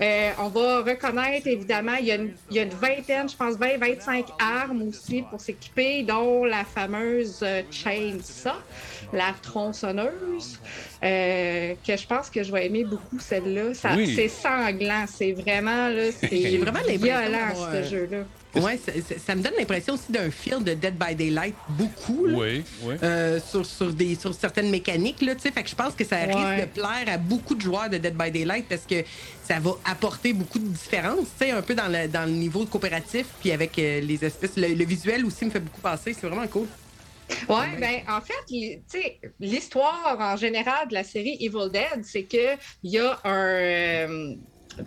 [0.00, 3.36] Euh, on va reconnaître, évidemment, il y, a une, il y a une vingtaine, je
[3.36, 8.52] pense 20-25 armes aussi pour s'équiper, dont la fameuse euh, chainsaw,
[9.12, 10.60] la tronçonneuse,
[11.02, 13.72] euh, que je pense que je vais aimer beaucoup celle-là.
[13.96, 14.14] Oui.
[14.14, 18.18] C'est sanglant, c'est vraiment, là, c'est vraiment violent, ce euh, jeu-là.
[18.54, 22.26] Ouais, ça, ça- ça me donne l'impression aussi d'un film de Dead by Daylight, beaucoup,
[22.26, 22.94] là, Oui, oui.
[23.02, 25.20] euh, sur, sur, des, sur certaines mécaniques.
[25.20, 25.50] Là, tu sais.
[25.52, 26.62] fait que je pense que ça risque Ouais.
[26.62, 29.04] de plaire à beaucoup de joueurs de Dead by Daylight parce que
[29.44, 32.64] ça va apporter beaucoup de différences, tu sais, un peu dans le, dans le niveau
[32.64, 34.56] coopératif, puis avec euh, les espèces.
[34.56, 36.14] Le, le visuel aussi me fait beaucoup passer.
[36.18, 36.66] C'est vraiment cool.
[37.50, 42.22] Oui, ben en fait, tu sais, l'histoire en général de la série Evil Dead, c'est
[42.22, 44.34] que il y a un, euh,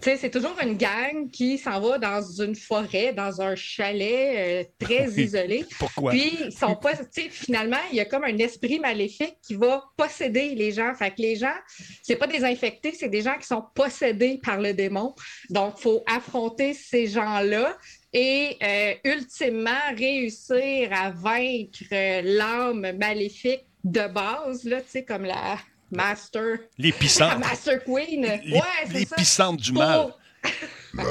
[0.01, 4.85] sais, c'est toujours une gang qui s'en va dans une forêt, dans un chalet euh,
[4.85, 5.65] très isolé.
[5.79, 6.11] Pourquoi?
[6.11, 9.55] Puis, ils sont pas, tu sais, finalement, il y a comme un esprit maléfique qui
[9.55, 10.93] va posséder les gens.
[10.95, 11.55] Fait que les gens,
[12.03, 15.13] c'est pas des infectés, c'est des gens qui sont possédés par le démon.
[15.49, 17.77] Donc, il faut affronter ces gens-là
[18.13, 25.23] et euh, ultimement réussir à vaincre euh, l'âme maléfique de base, là, tu sais, comme
[25.23, 25.57] la
[25.91, 27.39] Master, la L'épicentre.
[27.39, 28.25] Master Queen.
[28.25, 28.41] Ouais,
[28.85, 28.99] c'est ça.
[28.99, 30.13] L'épicentre du Pour- mal.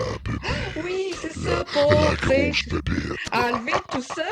[0.84, 1.92] oui, c'est ça, pour
[3.32, 4.24] enlever tout ça.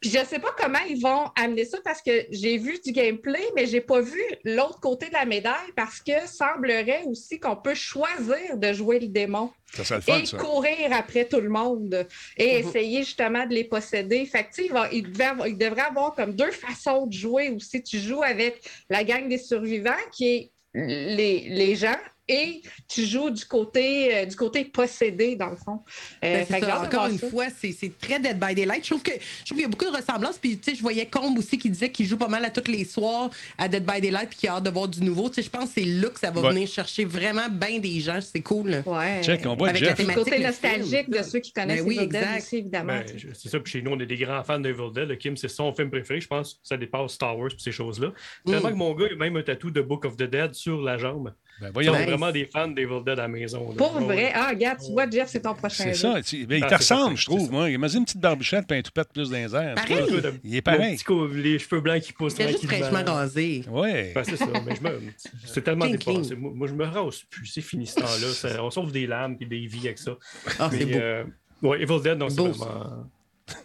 [0.00, 3.42] Puis je sais pas comment ils vont amener ça parce que j'ai vu du gameplay,
[3.54, 7.74] mais j'ai pas vu l'autre côté de la médaille parce que semblerait aussi qu'on peut
[7.74, 10.38] choisir de jouer le démon Ça serait le fun, et ça.
[10.38, 12.06] courir après tout le monde
[12.38, 14.24] et essayer justement de les posséder.
[14.24, 17.12] Fait que, tu sais, il, va- il devait il devrait avoir comme deux façons de
[17.12, 17.82] jouer aussi.
[17.82, 21.98] Tu joues avec la gang des survivants qui est les, les gens
[22.30, 25.80] et tu joues du côté, euh, du côté possédé, dans le fond.
[26.24, 26.82] Euh, Ben, ça.
[26.82, 27.28] Encore une ça.
[27.28, 28.84] fois, c'est c'est très Dead by Daylight.
[28.84, 30.38] Je trouve que- je trouve qu'il y a beaucoup de ressemblances.
[30.38, 32.70] Puis, tu sais, je voyais Combe aussi qui disait qu'il joue pas mal à tous
[32.70, 35.28] les soirs à Dead by Daylight puis qu'il a hâte de voir du nouveau.
[35.28, 36.50] Tu sais, je pense que c'est là que ça va Ouais.
[36.50, 38.20] venir chercher vraiment bien des gens.
[38.20, 38.82] C'est cool.
[38.86, 39.22] Ouais.
[39.22, 39.98] Check, on voit Avec Jeff.
[39.98, 41.18] Le côté nostalgique film.
[41.18, 42.92] de ceux qui connaissent Ben oui, Evil Dead aussi, évidemment.
[42.92, 45.08] Ben, c'est ça, puis chez nous, on est des grands fans d'Evil Dead.
[45.08, 46.20] Le Kim, c'est son film préféré.
[46.20, 48.12] Je pense que ça dépasse Star Wars et ces choses-là.
[48.46, 48.72] Tellement Mm.
[48.72, 50.98] que mon gars, il a même un tatou de Book of the Dead sur la
[50.98, 51.32] jambe.
[51.60, 51.92] Ben, voyons.
[52.20, 53.68] Vraiment des fans d'Evil Dead à la maison.
[53.70, 53.74] là.
[53.76, 54.16] Pour vrai.
[54.16, 54.32] ouais.
[54.34, 56.22] Ah, regarde, tu vois, Jeff, c'est ton prochain C'est ça.
[56.22, 57.50] tu- ben, il Ah, te ressemble, je trouve.
[57.50, 57.70] Moi.
[57.70, 59.74] Imagine une petite barbichette puis un toupette plus dans les airs.
[59.74, 60.04] Pareil.
[60.44, 60.90] Il est pareil.
[60.90, 62.88] Mon petit co- les cheveux blancs qui poussent C'est juste tranquillement.
[62.90, 63.64] fraîchement rasé.
[63.70, 64.12] Ouais.
[64.14, 65.00] Ben, c'est ça, mais je me...
[65.46, 66.34] c'est tellement Clean, dépassé.
[66.36, 66.50] clean.
[66.54, 67.46] Moi, je me rase plus.
[67.46, 68.62] C'est fini ce temps-là.
[68.62, 70.12] On sauve des lames et des vies avec ça.
[70.58, 70.98] Ah, c'est beau.
[70.98, 71.24] euh,
[71.62, 73.06] ouais, Evil Dead, non, c'est vraiment.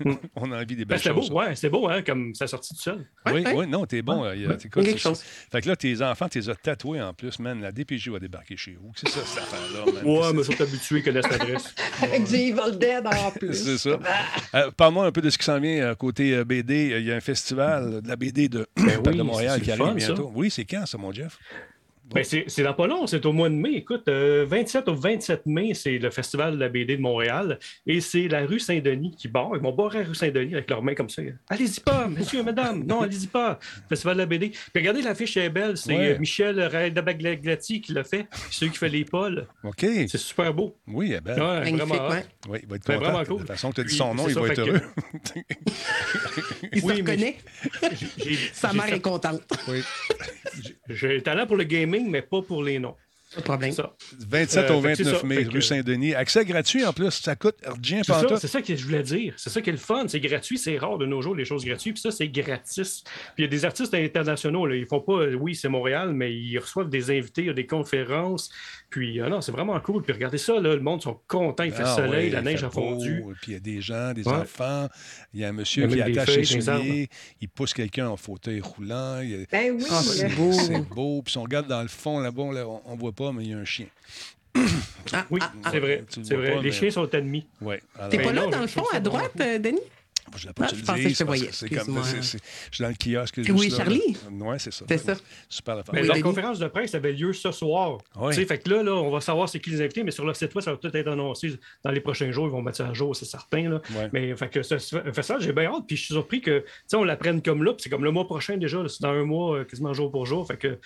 [0.35, 2.73] On a envie des Ben, belles c'était beau, ouais, c'était beau, hein, comme ça sortit
[2.75, 3.05] tout seul.
[3.27, 3.53] Oui, Ouais, ouais.
[3.53, 4.23] oui, non, t'es bon.
[4.23, 5.21] euh, il y a- quelque c'est- chose.
[5.21, 7.61] Fait que là, tes enfants, tu les as tatoués en plus, man.
[7.61, 8.91] La DPJ va débarquer chez vous.
[8.95, 10.05] C'est ça, cette affaire-là, man.
[10.05, 11.75] Ouais, C'est- mais ils sont habitués, ils connaissent l'adresse.
[12.01, 13.53] Avec du Evil Dead en plus.
[13.65, 13.99] C'est ça.
[14.55, 16.93] Euh, Parle-moi un peu de ce qui s'en vient euh, côté euh, BD.
[16.99, 19.71] Il y a un festival de la BD de, Ben oui, de Montréal c'est qui
[19.71, 20.07] arrive fun, ça.
[20.07, 20.31] bientôt.
[20.35, 21.37] Oui, c'est quand ça, mon Jeff?
[22.13, 23.73] Ben, c'est dans pas long, c'est au mois de mai.
[23.77, 27.57] Écoute, euh, 27 au 27 mai, c'est le Festival de la BD de Montréal.
[27.87, 29.51] Et c'est la rue Saint-Denis qui barre.
[29.55, 31.23] Ils vont barrer la rue Saint-Denis avec leurs mains comme ça.
[31.49, 32.83] Allez-y pas, monsieur, madame.
[32.85, 33.57] Non, allez-y pas.
[33.89, 34.49] Festival de la BD.
[34.49, 35.77] Puis regardez, l'affiche est belle.
[35.77, 36.11] C'est Ouais.
[36.13, 38.27] euh, Michel Radabaglati qui l'a fait.
[38.51, 39.47] Celui qui fait les pôles.
[39.63, 39.79] OK.
[39.81, 40.75] C'est super beau.
[40.87, 41.95] Oui, Ouais, vraiment.
[41.95, 42.09] hot.
[42.11, 42.25] ouais.
[42.49, 42.99] oui, il va être Ben, content.
[42.99, 44.69] vraiment De toute façon que tu as dit son nom, il ça, va être que-
[44.69, 44.81] heureux.
[46.73, 47.37] Il se Oui, reconnaît.
[48.53, 49.41] Sa mère fait- est contente.
[49.67, 49.81] Oui.
[50.89, 52.95] J'ai talent pour le gaming, mais pas pour les noms.
[53.33, 53.71] Pas de problème.
[53.71, 53.93] Ça.
[54.29, 55.27] 27 Euh, au fait que c'est 29 ça.
[55.27, 56.13] mai, rue Saint-Denis.
[56.13, 57.09] Accès gratuit en plus.
[57.11, 59.33] Ça coûte rien C'est ça, c'est ça que je voulais dire.
[59.35, 60.05] C'est ça qui est le fun.
[60.07, 61.95] C'est gratuit, c'est rare de nos jours, les choses gratuites.
[61.95, 63.03] Puis ça, c'est gratis.
[63.35, 64.67] Puis il y a des artistes internationaux.
[64.67, 64.75] Là.
[64.75, 67.65] Ils font pas, oui, c'est Montréal, mais ils reçoivent des invités, il y a des
[67.65, 68.51] conférences.
[68.89, 70.03] Puis euh, non, c'est vraiment cool.
[70.03, 71.63] Puis regardez ça, là, le monde sont contents.
[71.63, 73.23] Il fait Ah soleil, ouais, la neige fait a fondu.
[73.41, 74.33] Puis il y a des gens, des Ouais.
[74.33, 74.87] enfants.
[75.33, 77.09] Il y a un monsieur qui attache ses feuilles sur les souliers.
[77.41, 79.19] Il pousse quelqu'un en fauteuil roulant.
[79.21, 79.85] Il y a- Ben oui.
[79.89, 80.51] Ah, c'est beau.
[80.53, 81.21] C'est beau.
[81.23, 83.49] Puis si on regarde dans le fond, là-bas, là, on, on voit pas, mais il
[83.51, 83.87] y a un chien.
[85.11, 85.69] Ah, Oui, ah, ah.
[85.71, 86.03] c'est vrai.
[86.09, 86.51] C'est vrai.
[86.53, 87.45] pas, les mais- chiens sont ennemis.
[87.61, 87.81] Ouais.
[88.09, 89.79] T'es Ben pas là, non, dans le fond, à droite, euh, Denis?
[90.35, 91.49] Je voulais pas Ah, je le pensais que je te voyais.
[91.51, 92.01] C'est comme.
[92.03, 92.39] Je suis
[92.79, 93.39] dans le kiosque.
[93.49, 94.17] Oui, là, Charlie.
[94.31, 94.85] Ouais, c'est ça.
[94.87, 95.15] C'est ça.
[95.49, 97.99] Super la Mais Oui, leur conférence de presse avait lieu ce soir.
[98.15, 98.33] Ouais.
[98.33, 100.25] Tu sais, Fait que là, là, on va savoir c'est qui les invités, mais sur
[100.25, 102.47] leur site web, ça va peut-être être annoncé dans les prochains jours.
[102.47, 103.69] Ils vont mettre ça à jour, c'est certain.
[103.69, 103.81] Là.
[103.95, 104.09] Ouais.
[104.13, 105.83] Mais fait que ce ce festival, j'ai bien hâte.
[105.87, 107.73] Puis je suis surpris que tu sais, on l'apprenne comme là.
[107.73, 108.83] Puis c'est comme le mois prochain déjà.
[108.87, 110.45] C'est dans un mois, euh, quasiment jour pour jour.
[110.47, 110.79] Fait que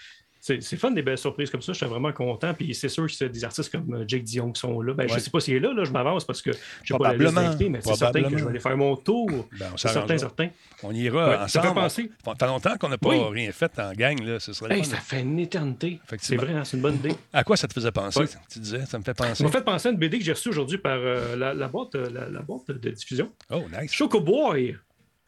[0.61, 1.73] c'est fun des belles surprises comme ça.
[1.73, 2.53] Je suis vraiment content.
[2.53, 4.93] Puis c'est sûr que c'est des artistes comme euh, Jake Dion qui sont là.
[4.93, 5.19] Ben, Je Ouais.
[5.19, 6.51] sais pas s'il est là, là je m'avance parce que
[6.83, 9.29] je pas la liste d'invités, mais c'est certain que je vais aller faire mon tour.
[9.29, 10.17] Ben, on c'est s'arrangera.
[10.17, 10.49] certain, certain.
[10.83, 11.67] On ira Ouais, ça ensemble.
[11.67, 12.11] fait penser.
[12.25, 13.19] Ça fait longtemps qu'on n'a pas Oui.
[13.31, 14.19] rien fait en gang.
[14.23, 14.39] Là.
[14.39, 15.99] Ce serait Hey, ça fait une éternité.
[16.19, 17.13] C'est vrai, hein, c'est une bonne idée.
[17.33, 18.19] À quoi ça te faisait penser?
[18.21, 18.27] Ouais.
[18.51, 19.43] Tu disais, ça me fait Ça penser.
[19.43, 21.95] m'a fait penser à une BD que j'ai reçue aujourd'hui par euh, la, la boîte,
[21.95, 23.31] euh, la, la boîte de diffusion.
[23.51, 23.91] Oh, nice.
[23.91, 24.77] Choco Boy.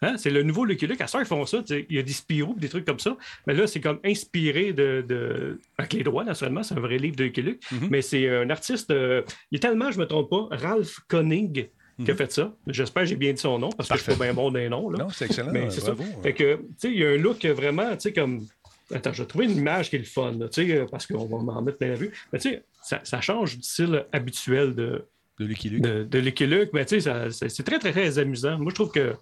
[0.04, 0.16] Hein?
[0.18, 1.02] C'est le nouveau Lucky Luke.
[1.02, 1.64] À ça, ils font ça.
[1.70, 3.16] Il y a des Spirou des trucs comme ça.
[3.46, 5.60] Mais là, c'est comme inspiré de, de.
[5.78, 6.64] Avec les droits, naturellement.
[6.64, 7.62] C'est un vrai livre de Lucky Luke.
[7.72, 7.88] Mhm.
[7.92, 8.90] Mais c'est un artiste.
[8.92, 11.70] euh, Il est tellement, je ne me trompe pas, Ralph Koenig
[12.04, 12.18] qui a Mhm.
[12.18, 12.56] fait ça.
[12.68, 14.68] J'espère que j'ai bien dit son nom parce que je suis pas bien bon des
[14.70, 14.90] noms.
[14.90, 15.04] Là.
[15.04, 15.52] Non, c'est excellent.
[15.52, 15.94] Mais c'est ça.
[15.94, 16.22] Bravo.
[16.24, 18.48] Fait que, tu sais, il y a un look vraiment, tu sais, comme.
[18.94, 21.06] Attends, je vais trouver une image qui est le fun, là, tu sais, euh, parce
[21.06, 22.12] qu'on va m'en mettre plein la vue.
[22.34, 25.06] Mais tu sais, ça, ça change du style habituel de,
[25.40, 25.82] De Lucky Luke.
[25.84, 26.72] de, de Lucky Luke.
[26.74, 28.58] Mais tu sais, c'est très, très, très amusant.
[28.58, 29.14] Moi, je trouve que.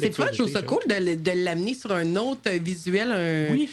[0.00, 3.48] C'est fun, je trouve ça cool de, de l'amener sur un autre euh, visuel, un,
[3.52, 3.68] Oui,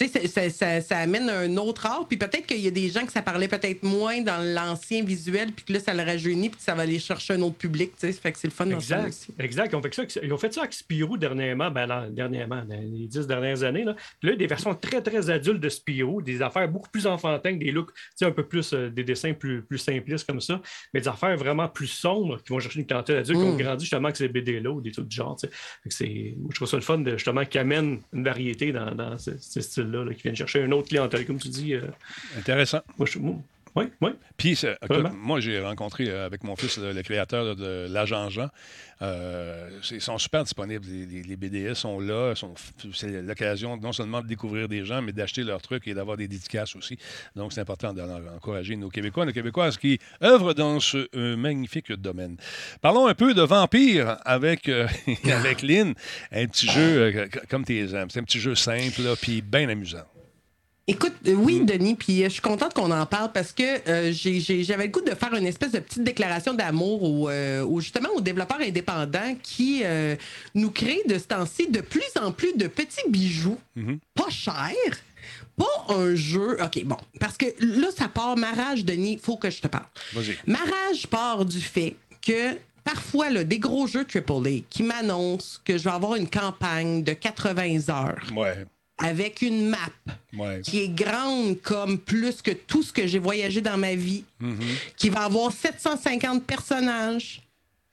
[0.00, 2.06] ça, ça- ça- ça amène un autre art.
[2.08, 5.52] Puis peut-être qu'il y a des gens que ça parlait peut-être moins dans l'ancien visuel,
[5.52, 7.92] puis que là, ça le rajeunit, puis que ça va aller chercher un autre public.
[7.96, 9.34] Sais, fait que c'est le fun dans ça Exact, aussi.
[9.38, 9.72] exact.
[9.72, 12.74] Ils ont, fait ça, ils ont fait ça avec Spirou dernièrement, ben, là, dernièrement, dans
[12.80, 13.84] les dix dernières années.
[13.84, 13.94] Là.
[14.20, 17.70] Puis là, des versions très, très adultes de Spirou, des affaires beaucoup plus enfantines, des
[17.70, 20.60] looks, tu sais, un peu plus, euh, des dessins plus, plus simplistes comme ça,
[20.92, 23.58] mais des affaires vraiment plus sombres qui vont chercher une clientèle adulte, qui ont Mm.
[23.58, 25.38] grandi justement avec ces BD-là ou des trucs du genre.
[25.40, 25.48] Fait
[25.88, 29.30] que je trouve ça le fun de, justement qui amène une variété dans, dans ce,
[29.38, 31.74] ce là, qui viennent chercher une autre clientèle, comme tu dis.
[31.74, 31.82] euh,
[32.38, 32.80] Intéressant.
[32.98, 33.36] moi, je, moi,
[33.76, 34.10] oui, oui.
[34.36, 38.48] Puis, écoute, moi, j'ai rencontré euh, avec mon fils le, le créateur de l'Agent Jean.
[39.02, 40.86] Euh, ils sont super disponibles.
[40.86, 42.34] Les, BDS sont là.
[42.34, 42.54] sont-
[42.92, 46.28] c'est l'occasion non seulement de découvrir des gens, mais d'acheter leurs trucs et d'avoir des
[46.28, 46.96] dédicaces aussi.
[47.34, 52.36] Donc, c'est important d'encourager nos Québécois, nos Québécoises qui œuvrent dans ce euh, magnifique domaine.
[52.80, 54.86] Parlons un peu de Vampire avec, euh,
[55.32, 55.94] avec Lynn.
[56.30, 58.10] Un petit jeu comme tes aimes.
[58.10, 60.04] C'est un petit jeu simple, puis bien amusant.
[60.86, 61.66] Écoute, euh, oui, Mm.
[61.66, 65.00] Denis, puis euh, je suis contente qu'on en parle parce que euh, j'avais le goût
[65.00, 69.80] de faire une espèce de petite déclaration d'amour euh, aux- justement aux développeurs indépendants qui
[69.84, 70.14] euh,
[70.54, 73.98] nous créent de ce temps-ci de plus en plus de petits bijoux Mhm.
[74.14, 74.98] pas chers.
[75.56, 76.58] Pas un jeu.
[76.62, 76.96] OK, bon.
[77.18, 78.36] Parce que là, ça part.
[78.36, 79.86] Ma rage, Denis, faut que je te parle.
[80.12, 80.36] Vas-y.
[80.46, 85.78] Ma rage part du fait que parfois, là, des gros jeux AAA qui m'annoncent que
[85.78, 88.66] je vais avoir une campagne de 80 heures Ouais.
[88.98, 89.78] Avec une map
[90.36, 90.60] Ouais.
[90.62, 94.58] qui est grande comme plus que tout ce que j'ai voyagé dans ma vie, Mhm.
[94.96, 97.40] qui va avoir 750 personnages,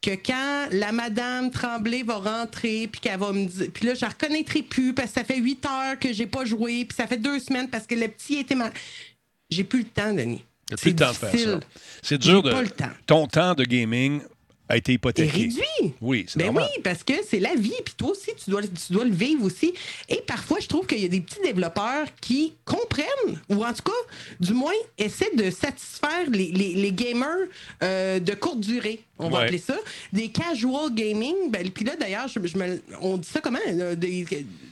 [0.01, 3.67] que quand la madame Tremblay va rentrer, puis qu'elle va me dire...
[3.71, 6.43] Puis là, je la reconnaîtrai plus, parce que ça fait 8 heures que j'ai pas
[6.45, 8.71] joué, puis ça fait deux semaines parce que le petit était mal...
[9.51, 10.43] J'ai plus le temps, Denis.
[10.65, 11.59] T'as plus le temps de faire difficile.
[11.61, 11.79] ça.
[12.01, 12.55] C'est dur J'ai de.
[12.55, 12.89] pas le temps.
[13.05, 14.21] Ton temps de gaming
[14.71, 15.31] a été hypothéqué.
[15.31, 15.93] réduit.
[16.01, 18.93] Oui, c'est Ben oui, parce que c'est la vie, puis toi aussi, tu dois, tu
[18.93, 19.73] dois le vivre aussi.
[20.09, 23.83] Et parfois, je trouve qu'il y a des petits développeurs qui comprennent, ou en tout
[23.83, 23.91] cas,
[24.39, 27.47] du moins, essaient de satisfaire les, les- les gamers
[27.83, 29.43] euh, de courte durée, on va Ouais.
[29.45, 29.75] appeler ça.
[30.11, 31.35] Des casual gaming.
[31.49, 33.59] Ben, puis là, d'ailleurs, je, je me- on dit ça comment?
[33.73, 34.25] là, Des,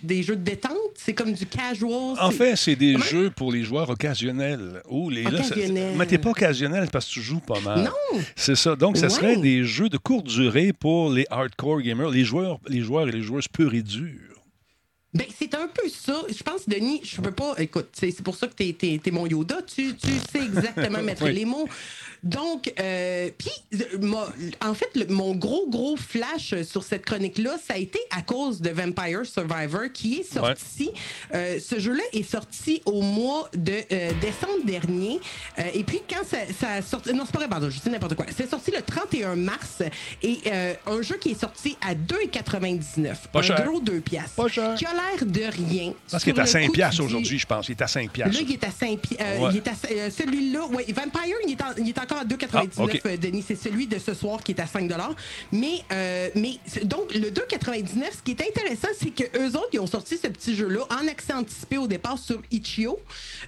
[0.04, 0.76] des jeux de détente?
[0.96, 2.16] C'est comme du casual.
[2.20, 3.06] En fait, c'est des Comment?
[3.06, 4.82] jeux pour les joueurs occasionnels.
[4.90, 5.96] Ou les, là, ça- Occasionnels.
[5.98, 7.84] mais t'es pas occasionnel parce que tu joues pas mal.
[7.84, 8.20] Non.
[8.36, 8.76] C'est ça.
[8.76, 9.42] Donc, serait Ouais.
[9.42, 13.22] des jeux de courte durée pour les hardcore gamers, les joueurs, les joueurs et les
[13.22, 14.22] joueuses purs et durs.
[15.14, 16.22] Ben, c'est un peu ça.
[16.30, 17.56] Je pense, Denis, je peux pas.
[17.58, 19.58] Écoute, c'est pour ça que t'es es, mon Yoda.
[19.64, 21.34] Tu, tu sais exactement mettre Oui.
[21.34, 21.68] les mots.
[22.24, 24.26] Donc, euh, puis, euh,
[24.62, 28.22] en fait, le- mon gros, gros flash euh, sur cette chronique-là, ça a été à
[28.22, 30.92] cause de Vampire Survivor qui est sorti.
[31.34, 35.20] Euh, ce jeu-là est sorti au mois de euh, décembre dernier.
[35.74, 37.14] Et puis, quand ça, ça a sorti.
[37.14, 38.26] Non, c'est pas vrai, pardon, je dis n'importe quoi.
[38.36, 39.82] C'est sorti le 31 mars
[40.24, 40.38] et
[40.86, 43.16] un jeu qui est sorti à 2,99.
[43.32, 43.64] Pas un cher.
[43.66, 44.32] gros 2 piastres.
[44.36, 44.76] Pas cher.
[44.76, 45.94] Qui a l'air de rien.
[46.12, 47.68] Parce qu'il est à le 5 coup, piastres aujourd'hui, je pense.
[47.70, 48.36] Il est à 5 piastres.
[48.36, 49.50] Là, il est à 5 pi- euh, Ouais.
[49.54, 53.02] il est à, euh, celui-là, oui, Vampire, il est, en- il est encore à 2,99,
[53.04, 53.44] Ah, euh, Denis.
[53.48, 54.90] C'est celui de ce soir qui est à 5
[55.52, 59.88] Mais, euh, mais donc, le 2,99, ce qui est intéressant, c'est qu'eux autres, ils ont
[59.88, 63.00] sorti ce petit jeu-là en accès anticipé au départ sur Itch.io,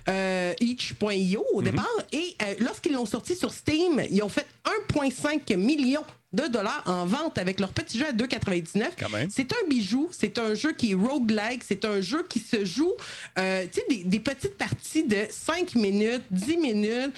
[0.10, 1.46] euh, itch.io Mhm.
[1.58, 1.88] au départ.
[2.12, 4.46] Et euh, lorsqu'ils l'ont sorti sur Steam, ils ont fait
[4.90, 8.92] 1,5 million de dollars en vente avec leur petit jeu à 2,99.
[8.98, 9.30] Quand même.
[9.30, 12.94] C'est un bijou, c'est un jeu qui est roguelike, c'est un jeu qui se joue,
[13.38, 17.14] euh, tu sais, des, des petites parties de 5 minutes, 10 minutes.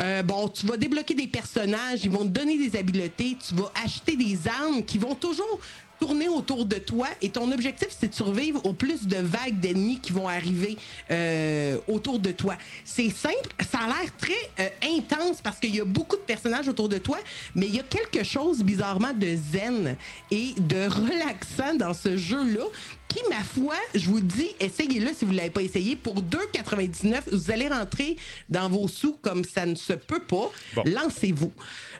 [0.00, 3.72] Euh, bon, tu vas débloquer des personnages, ils vont te donner des habiletés, tu vas
[3.84, 5.60] acheter des armes qui vont toujours
[5.98, 10.00] tourner autour de toi et ton objectif c'est de survivre au plus de vagues d'ennemis
[10.00, 10.76] qui vont arriver
[11.10, 12.56] euh, autour de toi.
[12.84, 16.68] C'est simple, ça a l'air très euh, intense parce qu'il y a beaucoup de personnages
[16.68, 17.18] autour de toi,
[17.54, 19.96] mais il y a quelque chose bizarrement de zen
[20.30, 22.64] et de relaxant dans ce jeu-là
[23.08, 25.96] qui, ma foi, je vous dis, essayez-le si vous ne l'avez pas essayé.
[25.96, 28.16] Pour 2,99, vous allez rentrer
[28.48, 30.50] dans vos sous comme ça ne se peut pas.
[30.74, 30.82] Bon.
[30.84, 31.52] Lancez-vous.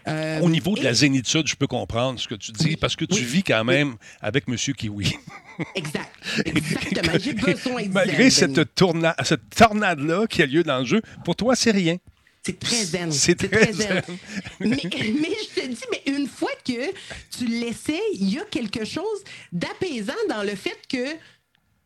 [0.09, 2.77] Euh, Au niveau de et- la zénitude, je peux comprendre ce que tu dis Oui.
[2.77, 3.25] parce que tu Oui.
[3.25, 5.13] vis quand même avec Monsieur Kiwi.
[5.75, 6.11] Exact.
[6.45, 7.19] Exactement.
[7.19, 11.35] J'ai besoin de Malgré cette, tourna- cette tornade-là qui a lieu dans le jeu, pour
[11.35, 11.97] toi, c'est rien.
[12.45, 13.11] C'est très zen.
[13.11, 14.03] C'est très zen.
[14.61, 16.93] mais, mais je te dis, mais une fois que
[17.37, 21.07] tu l'essayes, il y a quelque chose d'apaisant dans le fait que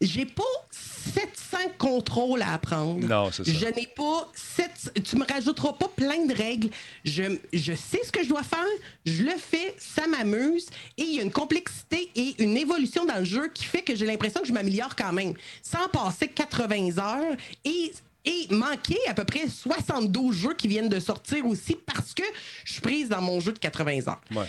[0.01, 3.07] j'ai pas 700 contrôles à apprendre.
[3.07, 3.53] Non, c'est ça.
[3.53, 5.03] Je n'ai pas 7...
[5.05, 6.71] Tu me rajouteras pas plein de règles.
[7.05, 8.65] Je, je sais ce que je dois faire,
[9.05, 13.19] je le fais, ça m'amuse, et il y a une complexité et une évolution dans
[13.19, 16.99] le jeu qui fait que j'ai l'impression que je m'améliore quand même, sans passer 80
[16.99, 17.93] heures et
[18.25, 22.23] et manquer à peu près 72 jeux qui viennent de sortir aussi parce que
[22.65, 24.21] je suis prise dans mon jeu de 80 heures.
[24.35, 24.45] Ouais.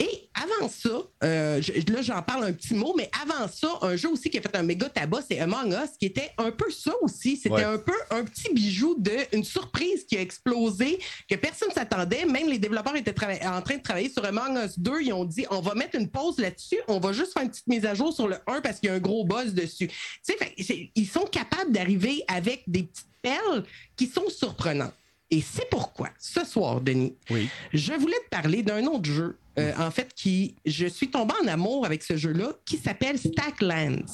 [0.00, 3.96] Et avant ça, euh, je- là, j'en parle un petit mot, mais avant ça, un
[3.96, 6.70] jeu aussi qui a fait un méga tabac, c'est Among Us, qui était un peu
[6.70, 7.36] ça aussi.
[7.36, 7.64] C'était Ouais.
[7.64, 12.24] un peu un petit bijou d'une surprise qui a explosé, que personne ne s'attendait.
[12.26, 13.14] Même les développeurs étaient
[13.46, 15.00] en train de travailler sur Among Us 2.
[15.02, 17.66] Ils ont dit on va mettre une pause là-dessus, on va juste faire une petite
[17.66, 19.88] mise à jour sur le 1 parce qu'il y a un gros buzz dessus.
[19.88, 23.64] Tu sais, fait- ils sont capables d'arriver avec des petites perles
[23.96, 24.94] qui sont surprenantes.
[25.30, 27.48] Et c'est pourquoi, ce soir, Denis, Oui.
[27.74, 31.46] je voulais te parler d'un autre jeu, euh, en fait, qui je suis tombé en
[31.48, 34.06] amour avec ce jeu-là, qui s'appelle Stacklands.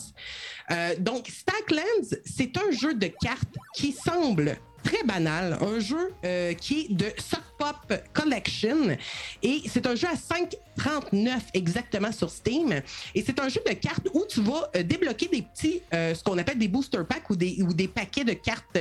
[0.73, 6.53] Euh, donc, Stacklands, c'est un jeu de cartes qui semble très banal, un jeu euh,
[6.55, 8.95] qui est de Sock Pop Collection
[9.43, 12.83] et c'est un jeu à 5,39 exactement sur Steam
[13.15, 16.23] et c'est un jeu de cartes où tu vas euh, débloquer des petits, euh, ce
[16.23, 18.77] qu'on appelle des booster packs ou des, ou des paquets de cartes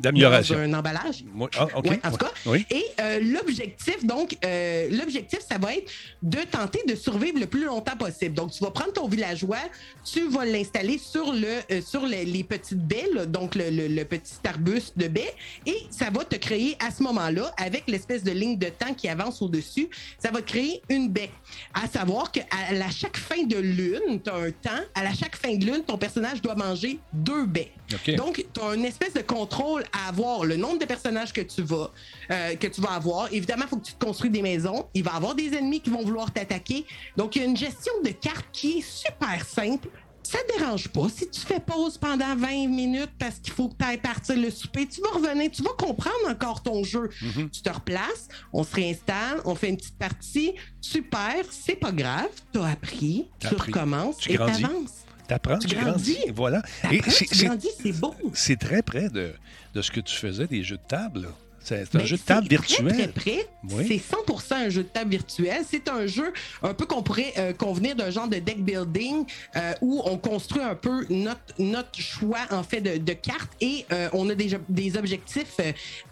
[0.00, 0.58] D'amélioration.
[0.58, 1.24] un emballage.
[1.32, 1.66] Moi- ah.
[1.84, 2.30] Ouais, en tout cas.
[2.46, 2.66] Oui.
[2.70, 5.90] Et euh, l'objectif, donc, euh, l'objectif, ça va être
[6.22, 8.34] de tenter de survivre le plus longtemps possible.
[8.34, 9.58] Donc, tu vas prendre ton villageois,
[10.04, 13.88] tu vas l'installer sur le euh, sur les, les petites baies, là, donc le, le-
[13.88, 15.34] le petit arbuste de baie,
[15.66, 19.08] et ça va te créer à ce moment-là, avec l'espèce de ligne de temps qui
[19.08, 21.30] avance au-dessus, ça va te créer une baie.
[21.74, 22.44] À savoir qu'à
[22.90, 25.98] chaque fin de lune, tu as un temps, à la chaque fin de lune, ton
[25.98, 27.72] personnage doit manger deux baies.
[28.16, 31.62] Donc, tu as une espèce de contrôle à avoir le nombre de personnages que tu
[31.62, 31.90] vas,
[32.30, 33.32] euh, que tu vas avoir.
[33.32, 34.86] Évidemment, il faut que tu te construis des maisons.
[34.94, 36.84] Il va y avoir des ennemis qui vont vouloir t'attaquer.
[37.16, 39.88] Donc, il y a une gestion de cartes qui est super simple.
[40.22, 41.08] Ça ne dérange pas.
[41.08, 44.50] Si tu fais pause pendant 20 minutes parce qu'il faut que tu ailles partir le
[44.50, 47.08] souper, tu vas revenir, tu vas comprendre encore ton jeu.
[47.50, 50.52] Tu te replaces, on se réinstalle, on fait une petite partie.
[50.80, 52.28] Super, c'est pas grave.
[52.52, 53.72] Tu as appris, tu appris.
[53.72, 54.62] recommences Tu et grandis.
[54.62, 55.04] t'avances.
[55.30, 56.14] T'apprends, tu, Tu grandis.
[56.14, 56.32] grandis.
[56.34, 56.60] Voilà.
[56.90, 58.14] Et c'est- tu c'est- grandis, c'est beau.
[58.34, 59.32] c'est très près de,
[59.74, 61.28] de ce que tu faisais des jeux de table.
[61.62, 62.88] C'est un jeu de table virtuel.
[62.92, 63.46] très près.
[63.70, 63.86] Oui.
[63.86, 65.62] C'est 100% un jeu de table virtuel.
[65.68, 69.24] C'est un jeu un peu qu'on pourrait euh, convenir d'un genre de deck building
[69.56, 73.84] euh, où on construit un peu notre, notre choix en fait de, de cartes et
[73.92, 75.56] euh, on a des, des objectifs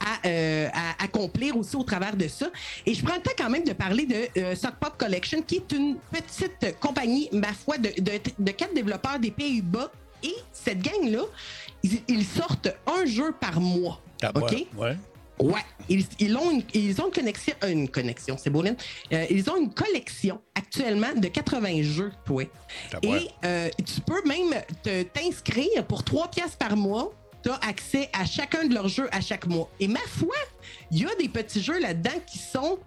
[0.00, 0.28] à,
[0.72, 2.50] à accomplir aussi au travers de ça.
[2.86, 5.72] Et je prends le temps quand même de parler de Sock Pop Collection qui est
[5.72, 9.90] une petite compagnie, ma foi, de, de, de quatre développeurs des Pays-Bas.
[10.22, 11.22] Et cette gang-là,
[11.82, 14.00] ils, ils sortent un jeu par mois.
[14.22, 14.66] Ah, OK?
[14.76, 14.96] ouais,
[15.40, 15.64] ouais.
[15.88, 18.62] Ils, ils ont une, ils ont une connexion, euh, une connexion, c'est beau.
[18.64, 22.44] Euh, ils ont une collection actuellement de 80 jeux, toi.
[22.92, 22.98] Ah.
[23.02, 24.62] Et euh, tu peux même
[25.12, 27.12] t'inscrire pour 3 pièces par mois.
[27.42, 29.70] Tu as accès à chacun de leurs jeux à chaque mois.
[29.80, 30.34] Et ma foi,
[30.90, 32.78] il y a des petits jeux là-dedans qui sont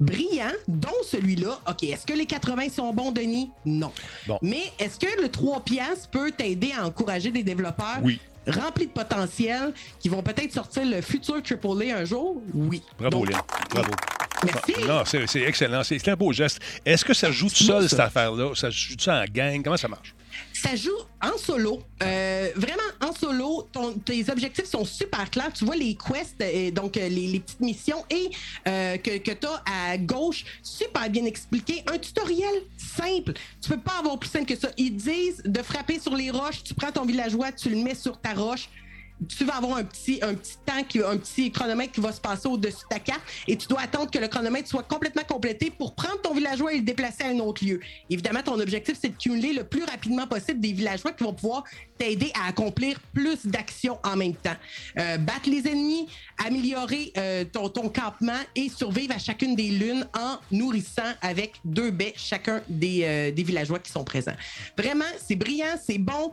[0.00, 1.60] brillants, dont celui-là.
[1.68, 3.50] OK, est-ce que les 80 sont bons, Denis?
[3.64, 3.92] Non.
[4.26, 4.38] Bon.
[4.42, 8.00] Mais est-ce que le 3 pièces peut t'aider à encourager des développeurs?
[8.02, 8.18] Oui.
[8.46, 12.42] Remplis de potentiel qui vont peut-être sortir le futur AAA un jour?
[12.52, 12.82] Oui.
[12.98, 13.40] Bravo, Donc, Lynn.
[13.70, 13.90] Bravo.
[14.44, 14.74] Merci.
[14.86, 15.82] Non, c'est excellent.
[15.84, 16.60] C'est un beau geste.
[16.84, 17.88] Est-ce que ça joue tout seul, ça.
[17.88, 18.54] cette affaire-là?
[18.54, 19.62] Ça joue ça en gang?
[19.62, 20.14] Comment ça marche?
[20.52, 21.82] Ça joue en solo.
[22.02, 23.68] Euh, vraiment en solo.
[24.04, 25.52] Tes objectifs sont super clairs.
[25.52, 28.30] Tu vois les quests, euh, donc euh, les, petites missions et
[28.64, 31.82] que, que tu as à gauche, super bien expliqué.
[31.92, 33.34] Un tutoriel simple.
[33.60, 34.68] Tu peux pas avoir plus simple que ça.
[34.76, 36.62] Ils disent de frapper sur les roches.
[36.64, 38.68] Tu prends ton villageois, tu le mets sur ta roche.
[39.28, 42.20] Tu vas avoir un petit, un petit temps, qui- un petit chronomètre qui va se
[42.20, 45.70] passer au-dessus de ta carte et tu dois attendre que le chronomètre soit complètement complété
[45.70, 47.80] pour prendre ton villageois et le déplacer à un autre lieu.
[48.10, 51.64] Évidemment, ton objectif, c'est de cumuler le plus rapidement possible des villageois qui vont pouvoir
[51.98, 54.56] t'aider à accomplir plus d'actions en même temps.
[54.98, 56.08] Euh, battre les ennemis,
[56.44, 62.14] améliorer euh, ton, campement et survivre à chacune des lunes en nourrissant avec deux baies
[62.16, 64.34] chacun des, euh, des villageois qui sont présents.
[64.76, 66.32] Vraiment, c'est brillant, c'est bon.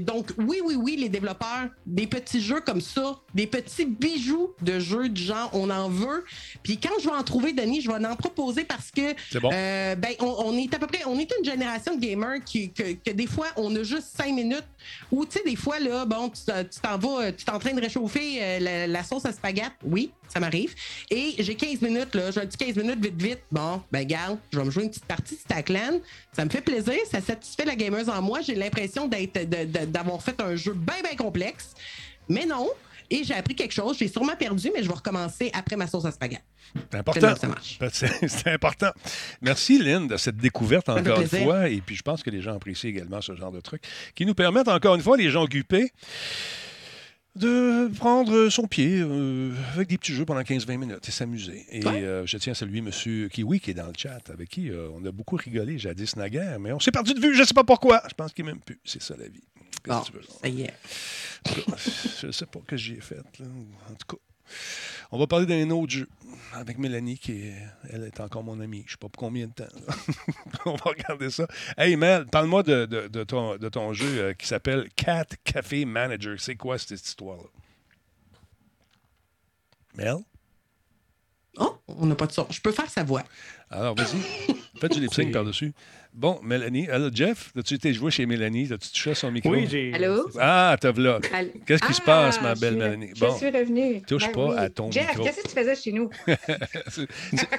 [0.00, 4.78] Donc, oui, oui, oui, les développeurs, des petits jeux comme ça, des petits bijoux de
[4.78, 6.24] jeux du genre, on en veut.
[6.62, 9.50] Puis quand je vais en trouver, Denis, je vais en proposer parce que bon.
[9.52, 12.70] euh, ben, on, on est à peu près, on est une génération de gamers qui,
[12.72, 14.66] que, que des fois, on a juste cinq minutes
[15.10, 16.40] ou, tu sais, des fois, là, bon, tu
[16.80, 19.70] t'en vas, tu t'es en train de réchauffer euh, la, la sauce à spaghetti.
[19.84, 20.74] Oui, ça m'arrive.
[21.10, 23.40] Et j'ai 15 minutes, là, j'ai un petit 15 minutes vite, vite.
[23.50, 26.00] Bon, ben, garde, je vais me jouer une petite partie de Stackland.
[26.32, 28.40] Ça me fait plaisir, ça satisfait la gameuse en moi.
[28.40, 31.74] J'ai l'impression d'avoir fait un jeu bien, bien complexe.
[32.28, 32.68] Mais non.
[33.12, 33.98] Et j'ai appris quelque chose.
[33.98, 36.42] J'ai sûrement perdu, mais je vais recommencer après ma sauce à spaghetti.
[36.92, 37.48] C'est important.
[37.48, 37.78] marche.
[38.28, 38.90] C'est important.
[39.40, 41.68] Merci, Lynn, de cette découverte encore une fois.
[41.68, 43.82] Et puis, je pense que les gens apprécient également ce genre de trucs
[44.14, 45.92] qui nous permettent, encore une fois, les gens occupés,
[47.36, 51.64] de prendre son pied euh, avec des petits jeux pendant 15-20 minutes et s'amuser.
[51.70, 52.02] Et Ouais.
[52.02, 52.90] euh, je tiens à saluer M.
[53.28, 56.58] Kiwi qui est dans le chat, avec qui euh, on a beaucoup rigolé jadis naguère,
[56.58, 58.02] mais on s'est perdu de vue, je ne sais pas pourquoi.
[58.08, 58.80] Je pense qu'il m'aime plus.
[58.84, 59.42] C'est ça la vie.
[59.86, 60.22] Bon, que tu veux?
[60.42, 60.74] ça y est.
[62.20, 63.16] Je ne sais pas ce que j'y ai fait.
[63.38, 63.46] là.
[63.90, 64.22] En tout cas.
[65.12, 66.08] On va parler d'un autre jeu
[66.52, 67.54] avec Mélanie, qui est,
[67.90, 68.78] elle est encore mon amie.
[68.80, 69.64] Je ne sais pas pour combien de temps.
[70.66, 71.48] On va regarder ça.
[71.76, 75.84] Hey Mel, parle-moi de, de- de ton, de ton jeu euh, qui s'appelle Cat Café
[75.84, 76.38] Manager.
[76.40, 77.42] C'est quoi cette histoire-là?
[79.96, 80.16] Mel?
[81.58, 82.46] Oh, on n'a pas de son.
[82.50, 83.24] Je peux faire sa voix.
[83.70, 84.54] Alors, vas-y.
[84.80, 85.72] Fais du lip sync par-dessus.
[86.12, 86.88] Bon, Mélanie.
[86.88, 88.64] Alors, Jeff, as-tu été joué chez Mélanie?
[88.72, 89.50] As-tu touché à son micro?
[89.50, 89.92] Oui, j'ai.
[89.94, 90.28] Allô?
[90.40, 91.20] Ah, t'as là.
[91.66, 93.10] Qu'est-ce qui se Ah, passe, ma je belle Mélanie?
[93.14, 93.36] Je Bon.
[93.36, 94.02] suis revenue.
[94.02, 94.56] Touche Ben pas oui.
[94.58, 95.24] à ton Jeff, micro.
[95.24, 96.10] qu'est-ce que tu faisais chez nous?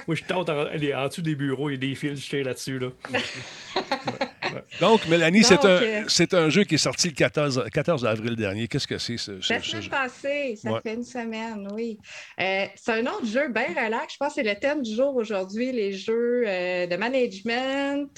[0.06, 2.22] Moi, je tente en, elle est en dessous des bureaux, il y a des fils
[2.22, 2.78] jetés là-dessus.
[2.78, 2.88] Là.
[4.80, 8.36] Donc, Mélanie, c'est un, euh, c'est un jeu qui est sorti le 14, 14 avril
[8.36, 8.68] dernier.
[8.68, 9.90] Qu'est-ce que c'est, ce, ce- La ce semaine jeu?
[9.90, 10.80] passée, ça Ouais.
[10.82, 11.98] fait une semaine, oui.
[12.40, 14.12] Euh, c'est un autre jeu bien relax.
[14.14, 18.08] Je pense que c'est le thème du jour aujourd'hui, les jeux euh, de management,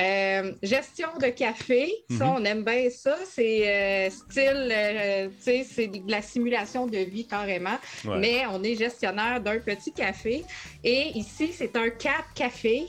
[0.00, 1.92] euh, gestion de café.
[2.10, 2.34] Ça, Mhm.
[2.36, 3.16] on aime bien ça.
[3.30, 7.78] C'est euh, style, euh, tu sais, c'est de la simulation de vie carrément.
[8.04, 8.18] Ouais.
[8.18, 10.44] Mais on est gestionnaire d'un petit café.
[10.82, 12.84] Et ici, c'est un cat café.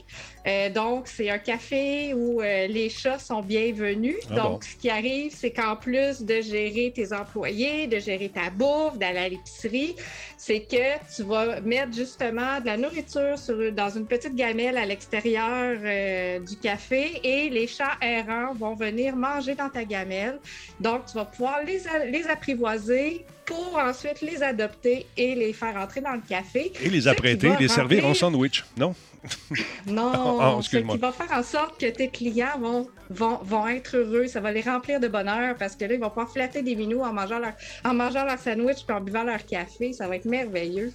[0.48, 4.18] Euh, donc, c'est un café où euh, les chats sont bienvenus.
[4.30, 4.60] Ah donc, bon?
[4.62, 9.20] ce qui arrive, c'est qu'en plus de gérer tes employés, de gérer ta bouffe, d'aller
[9.20, 9.96] à l'épicerie,
[10.38, 14.86] c'est que tu vas mettre justement de la nourriture sur- dans une petite gamelle à
[14.86, 20.40] l'extérieur euh, du café et les chats errants vont venir manger dans ta gamelle.
[20.80, 21.82] Donc, tu vas pouvoir les,
[22.12, 26.72] les apprivoiser pour ensuite les adopter et les faire entrer dans le café.
[26.82, 28.94] Et les apprêter, les servir en sandwich, non?
[29.88, 33.98] Non, Ah, ce qui va faire en sorte que tes clients vont, vont, vont être
[33.98, 34.28] heureux.
[34.28, 37.02] Ça va les remplir de bonheur parce que là, ils vont pouvoir flatter des minous
[37.02, 39.94] en mangeant leur, en mangeant leur sandwich puis en buvant leur café.
[39.94, 40.92] Ça va être merveilleux.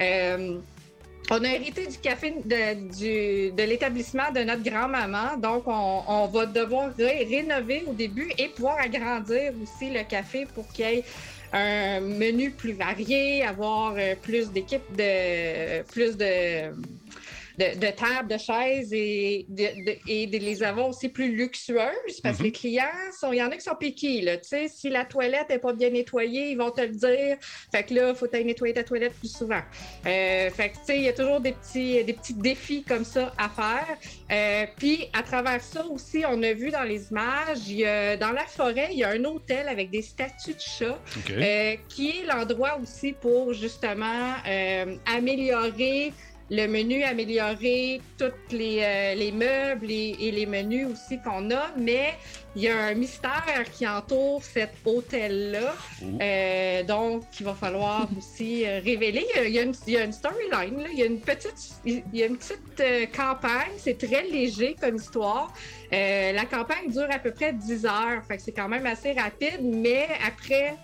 [0.00, 0.58] Euh,
[1.30, 6.44] on a hérité du café de, de l'établissement de notre grand-maman, donc on, on va
[6.44, 11.04] devoir ré- rénover au début et pouvoir agrandir aussi le café pour qu'il y ait
[11.54, 16.72] un menu plus varié, avoir euh, plus d'équipes de plus de,
[17.58, 22.36] de, de tables, de chaises et de, de- et les avoir aussi plus luxueuses parce
[22.38, 22.46] que Mhm.
[22.46, 22.84] les clients,
[23.18, 24.20] sont- il y en a qui sont piqués.
[24.22, 27.36] Là, tu sais, si la toilette n'est pas bien nettoyée, ils vont te le dire.
[27.72, 29.60] Fait que là, il faut nettoyer ta toilette plus souvent.
[30.06, 33.04] Euh, fait que, tu sais, il y a toujours des petits, des petits défis comme
[33.04, 33.96] ça à faire.
[34.32, 38.16] Euh, Puis, à travers ça aussi, on a vu dans les images, il y a-
[38.16, 40.98] dans la forêt, il y a un hôtel avec des statues de chats
[41.30, 44.34] euh, qui est l'endroit aussi pour justement
[45.06, 46.12] améliorer
[46.50, 51.70] le menu, améliorer tous les, euh, les meubles et, et les menus aussi qu'on a,
[51.78, 52.14] mais
[52.54, 55.74] il y a un mystère qui entoure cet hôtel-là,
[56.20, 59.26] euh, donc il va falloir aussi euh, révéler.
[59.44, 62.36] Il y a une, une storyline, il y a une petite, il y a une
[62.36, 65.52] petite campagne, c'est très léger comme histoire.
[65.90, 69.60] La campagne dure à peu près 10 heures, fait que c'est quand même assez rapide,
[69.62, 70.76] mais après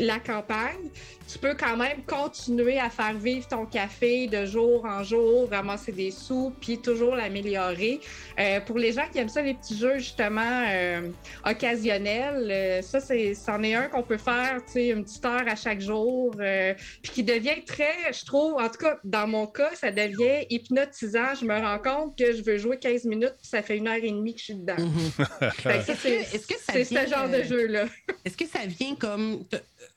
[0.00, 0.90] la campagne,
[1.30, 5.92] tu peux quand même continuer à faire vivre ton café de jour en jour, ramasser
[5.92, 8.00] des sous, puis toujours l'améliorer.
[8.38, 11.10] Euh, pour les gens qui aiment ça, les petits jeux justement euh,
[11.44, 15.46] occasionnels, euh, ça, c'est, c'en est un qu'on peut faire, tu sais, une petite heure
[15.46, 16.72] à chaque jour, euh,
[17.02, 21.34] puis qui devient très, je trouve, en tout cas, dans mon cas, ça devient hypnotisant.
[21.38, 23.96] Je me rends compte que je veux jouer 15 minutes, puis ça fait une heure
[23.96, 24.76] et demie que je suis dedans.
[25.58, 27.84] Fait que ça, c'est, Est-ce que ça c'est vient, ce genre de jeu-là.
[28.24, 29.44] Est-ce que ça vient comme.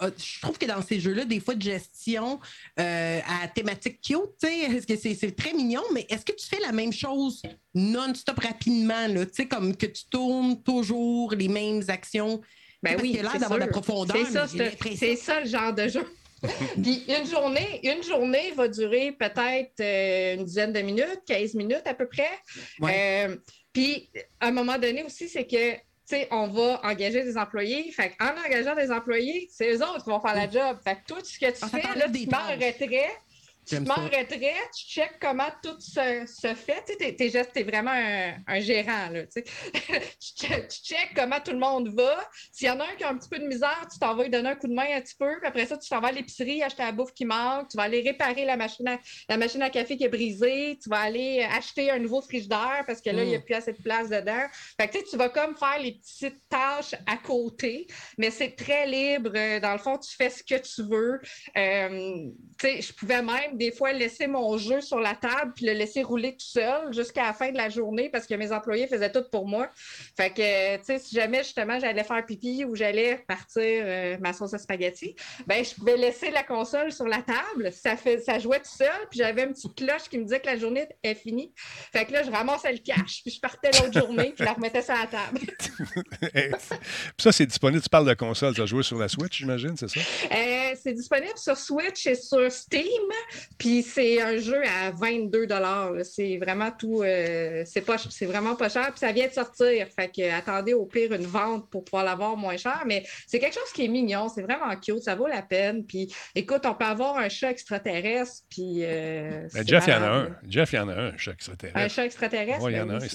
[0.01, 2.39] Je trouve que dans ces jeux-là, des fois de gestion
[2.79, 6.71] euh, à thématique cute, est-ce que c'est très mignon, mais est-ce que tu fais la
[6.71, 7.41] même chose
[7.73, 12.41] non-stop rapidement, là, comme que tu tournes toujours les mêmes actions?
[12.83, 15.87] Ben Parce oui, a l'air d'avoir de la profondeur, ça, c'est ça le genre de
[15.87, 16.05] jeu.
[16.81, 21.83] Puis une journée, une journée va durer peut-être euh, une dizaine de minutes, 15 minutes
[21.85, 22.31] à peu près.
[22.83, 23.35] Euh,
[23.71, 24.09] puis
[24.39, 25.75] à un moment donné aussi, c'est que
[26.31, 27.91] on va engager des employés.
[27.91, 30.77] Fait en engageant des employés, c'est eux autres qui vont faire la job.
[30.83, 33.11] Fait que toi, ce que tu ça fais, là, des tu en retrait.
[33.67, 34.17] Tu te J'aime mets en ça?
[34.17, 36.83] retrait, tu checkes comment tout se, se fait.
[36.87, 39.43] Tu sais, t'es- t'es vraiment un, un gérant, là, tu sais.
[40.19, 40.47] tu
[40.83, 42.27] check- comment tout le monde va.
[42.51, 44.23] S'il y en a un qui a un petit peu de misère, tu t'en vas
[44.23, 45.37] lui donner un coup de main un petit peu.
[45.39, 47.69] Puis après ça, tu t'en vas à l'épicerie, acheter la bouffe qui manque.
[47.69, 48.99] Tu vas aller réparer la machine à,
[49.29, 50.79] la machine à café qui est brisée.
[50.81, 53.43] Tu vas aller acheter un nouveau frigidaire parce que là, il n'y a Mm.
[53.45, 54.47] plus assez de place dedans.
[54.79, 57.85] Fait que tu sais, tu vas comme faire les petites tâches à côté,
[58.17, 59.29] mais c'est très libre.
[59.59, 61.19] Dans le fond, tu fais ce que tu veux.
[61.57, 65.53] Euh, tu sais, je pouvais même même des fois laisser mon jeu sur la table
[65.55, 68.51] puis le laisser rouler tout seul jusqu'à la fin de la journée parce que mes
[68.51, 69.69] employés faisaient tout pour moi.
[70.17, 74.33] Fait que, tu sais, si jamais justement j'allais faire pipi ou j'allais partir euh, ma
[74.33, 75.15] sauce à spaghetti,
[75.47, 77.71] ben je pouvais laisser la console sur la table.
[77.71, 80.47] Ça, fait, ça jouait tout seul, puis j'avais une petite cloche qui me disait que
[80.47, 81.53] la journée est finie.
[81.91, 84.53] Fait que là, je ramassais le cash, puis je partais l'autre journée, puis je la
[84.53, 85.39] remettais sur la table.
[86.33, 87.81] Puis ça, c'est disponible.
[87.81, 88.53] Tu parles de console.
[88.53, 89.99] Tu as joué sur la Switch, j'imagine, c'est ça?
[89.99, 92.83] Euh, c'est disponible sur Switch et sur Steam,
[93.57, 95.91] puis c'est un jeu à 22 là.
[96.03, 99.87] C'est vraiment tout, euh, c'est pas, c'est vraiment pas cher, puis ça vient de sortir.
[99.95, 103.53] Fait que attendez au pire une vente pour pouvoir l'avoir moins cher, mais c'est quelque
[103.55, 105.85] chose qui est mignon, c'est vraiment cute, ça vaut la peine.
[105.85, 110.03] Puis écoute, on peut avoir un chat extraterrestre, puis euh, Ben, Jeff, il y en
[110.03, 110.37] a un.
[110.47, 111.79] Jeff, il y en a un, chaque extraterrestre.
[111.79, 112.63] Un chat extraterrestre?
[112.63, 113.07] Ouais, il y ben en a oui,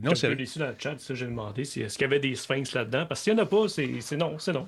[0.00, 0.08] un.
[0.08, 1.64] Non, c'est dans le chat, ça j'ai demandé.
[1.64, 3.06] si- Est-ce qu'il y avait des sphinx là-dedans?
[3.06, 4.66] Parce qu'il n'y en a pas, c'est non, c'est non.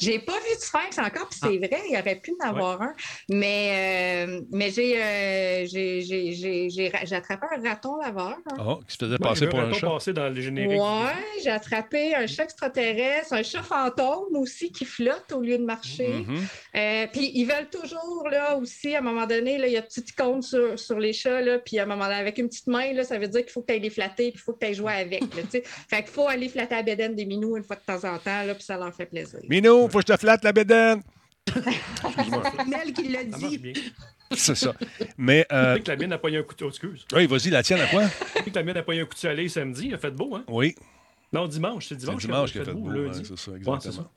[0.00, 2.94] J'ai pas vu de sphinx encore, puis c'est vrai, il aurait pu en avoir un.
[3.28, 8.38] Mais, euh, mais j'ai, euh, j'ai, j'ai, j'ai, j'ai ra- j'ai attrapé un raton laveur.
[8.46, 8.56] hein.
[8.64, 9.86] Oh, qui se faisait passer pour un raton chat.
[9.88, 10.80] passé dans le générique.
[10.80, 15.64] Ouais, j'ai attrapé un chat extraterrestre, un chat fantôme aussi qui flotte au lieu de
[15.64, 16.08] marcher.
[16.08, 16.46] Mhm.
[16.76, 19.80] Euh, puis ils veulent toujours, là, aussi, à un moment donné, là, il y a
[19.80, 22.48] une petite icône sur, sur les chats, là, puis à un moment donné, avec une
[22.48, 24.40] petite main, là, ça veut dire qu'il faut que tu ailles les flatter, puis il
[24.40, 25.20] faut que tu ailles jouer avec.
[25.22, 25.62] Là, tu sais.
[25.64, 28.42] fait qu'il faut aller flatter la bédaine des minous une fois de temps en temps,
[28.44, 29.39] là, puis ça leur fait plaisir.
[29.48, 31.02] Minou, faut que je te flatte la bédaine.
[32.66, 33.58] Nel qui l'a Ça marche dit.
[33.58, 33.72] bien.
[34.32, 34.74] C'est ça.
[35.18, 37.04] Mais, euh, Depuis que la mienne a pogné un couteau, excuse.
[37.14, 38.04] oui, vas-y, la tienne à quoi?
[38.36, 40.36] Depuis que la mienne a pogné un coup de soleil samedi, il a fait beau,
[40.36, 40.44] hein?
[40.46, 40.76] Oui,
[41.32, 42.22] Non, dimanche, c'est c'est dimanche.
[42.22, 42.88] dimanche qu'il qui a fait beau.
[42.90, 43.18] lundi.
[43.18, 43.80] ouais, c'est ça, Ouais, exactement.
[43.80, 44.10] c'est ça.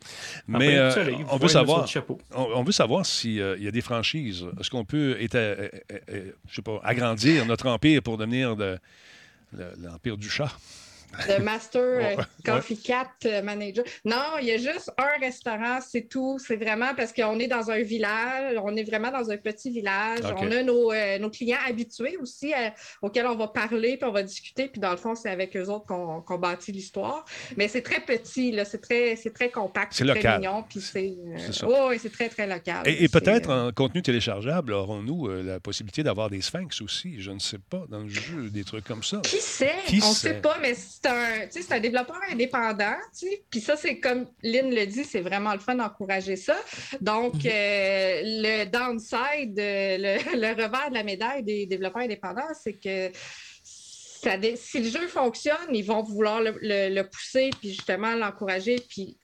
[0.47, 1.87] Mais euh, coup on veut savoir.
[1.87, 2.19] chapeau.
[2.35, 4.45] On, on veut savoir s'il y a des franchises.
[4.59, 8.55] Est-ce qu'on peut éta- euh, euh, euh, je sais pas, agrandir notre empire pour devenir
[8.55, 8.77] de-
[9.57, 10.51] le- l'empire du chat?
[11.27, 12.17] Le Master euh, Ouais.
[12.45, 13.83] Coffee Cat euh, Manager.
[14.05, 16.37] Non, il y a juste un restaurant, c'est tout.
[16.45, 20.19] C'est vraiment parce qu'on est dans un village, on est vraiment dans un petit village.
[20.37, 22.69] On a nos, euh, nos clients habitués aussi euh,
[23.01, 24.67] auxquels on va parler, puis on va discuter.
[24.67, 27.25] Puis dans le fond, c'est avec eux autres qu'on bâtit l'histoire.
[27.57, 30.39] Mais c'est très petit, là, c'est très, très compact, C'est très local.
[30.41, 30.63] mignon.
[30.67, 31.13] Puis c'est.
[31.63, 32.83] euh, ouais, c'est très, très local.
[32.85, 37.21] Et, peut-être en contenu téléchargeable, aurons-nous la possibilité d'avoir des sphinx aussi?
[37.21, 39.17] Je ne sais pas, dans le jeu, des trucs comme ça.
[39.23, 39.71] Qui sait?
[39.85, 40.33] Qui on ne sait?
[40.33, 40.41] sait?
[40.41, 40.73] pas, mais
[41.03, 42.95] c'est un, un développeur indépendant.
[43.17, 43.43] tu sais.
[43.49, 46.55] Puis ça, c'est comme Lynn le dit, c'est vraiment le fun d'encourager ça.
[47.01, 47.41] Donc, Mhm.
[47.45, 53.11] euh, le downside, euh, le, le revers de la médaille des développeurs indépendants, c'est que
[53.63, 58.77] ça si le jeu fonctionne, ils vont vouloir le, le- le pousser, puis justement l'encourager,
[58.87, 59.17] puis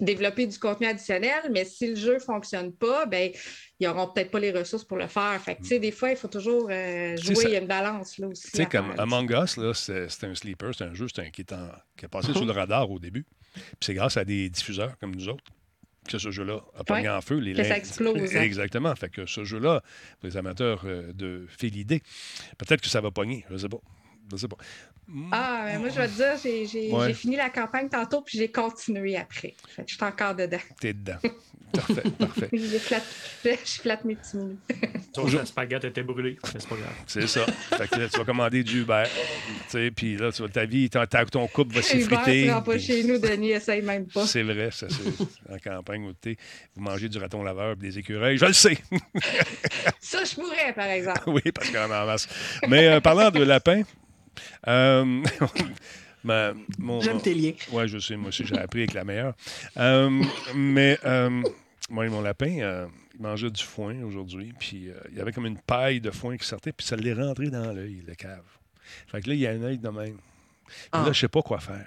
[0.00, 1.50] développer du contenu additionnel.
[1.50, 3.30] Mais si le jeu ne fonctionne pas, ben
[3.80, 5.40] ils n'auront peut-être pas les ressources pour le faire.
[5.42, 7.34] Fait que, tu sais, des fois, il faut toujours euh, jouer.
[7.34, 8.50] ça- Il y a une balance là aussi.
[8.50, 9.00] Tu sais, comme faire.
[9.00, 11.70] Among Us, là, c'est c'est un sleeper, c'est un jeu c'est un, qui, est en-
[11.96, 13.24] qui est passé sous le radar au début.
[13.54, 15.44] Puis c'est grâce à des diffuseurs comme nous autres
[16.06, 17.36] que ce jeu-là a pogné Ouais, en feu.
[17.38, 18.40] Les que ça explose, hein.
[18.42, 18.94] Exactement.
[18.96, 19.82] Fait que ce jeu-là,
[20.20, 22.02] pour les amateurs euh, de félidés,
[22.56, 23.44] peut-être que ça va pogner.
[23.48, 23.80] Je ne sais pas.
[24.30, 24.56] Je sais pas.
[25.32, 27.06] Ah, mais moi, je vais te dire, j'ai, j'ai- Ouais.
[27.08, 29.54] j'ai fini la campagne tantôt, puis j'ai continué après.
[29.74, 30.58] Fait que je suis encore dedans.
[30.80, 31.16] T'es dedans.
[31.72, 32.48] Parfait, parfait.
[32.52, 33.04] Je flatte,
[33.44, 34.58] je flatte mes petits minous.
[35.34, 36.92] La spaghette était brûlée, mais c'est pas grave.
[37.06, 37.44] C'est ça.
[37.46, 39.04] Fait que là, tu vas commander du Uber.
[39.06, 42.44] Tu sais, puis là, tu vas, ta vie, ton, ta- ton couple va s'effriter.
[42.44, 44.26] tu rentres pas chez nous, Denis, essaye même pas.
[44.26, 46.12] C'est vrai, ça, c'est en campagne où
[46.76, 48.38] vous mangez du raton laveur et des écureuils.
[48.38, 48.78] Je le sais.
[50.00, 51.22] Ça, je pourrais, par exemple.
[51.26, 52.28] oui, parce qu'on en masse.
[52.68, 53.82] Mais euh, parlant de lapin,
[54.66, 55.04] euh,
[56.24, 57.52] ma- mon, J'aime tes liens.
[57.72, 59.34] Oui, je sais, moi aussi, j'ai appris avec la meilleure.
[59.76, 60.22] Euh,
[60.54, 61.42] mais euh,
[61.90, 65.32] moi et mon lapin, euh, il mangeait du foin aujourd'hui, puis euh, il y avait
[65.32, 68.44] comme une paille de foin qui sortait, puis ça l'est rentré dans l'œil, le cave.
[69.08, 70.16] Fait que là, il y a un œil de même.
[70.66, 71.04] Puis Ah.
[71.06, 71.86] là, je sais pas quoi faire.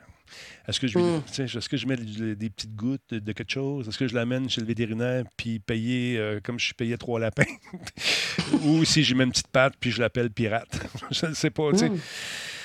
[0.67, 1.23] Est-ce que je Mm.
[1.39, 3.87] est-ce que je mets des, des petites gouttes de, de quelque chose?
[3.87, 7.43] Est-ce que je l'amène chez le vétérinaire puis payer euh, comme je payais trois lapins?
[8.63, 10.79] Ou si je mets une petite patte puis je l'appelle pirate?
[11.11, 11.71] je ne sais pas.
[11.71, 11.97] Mm.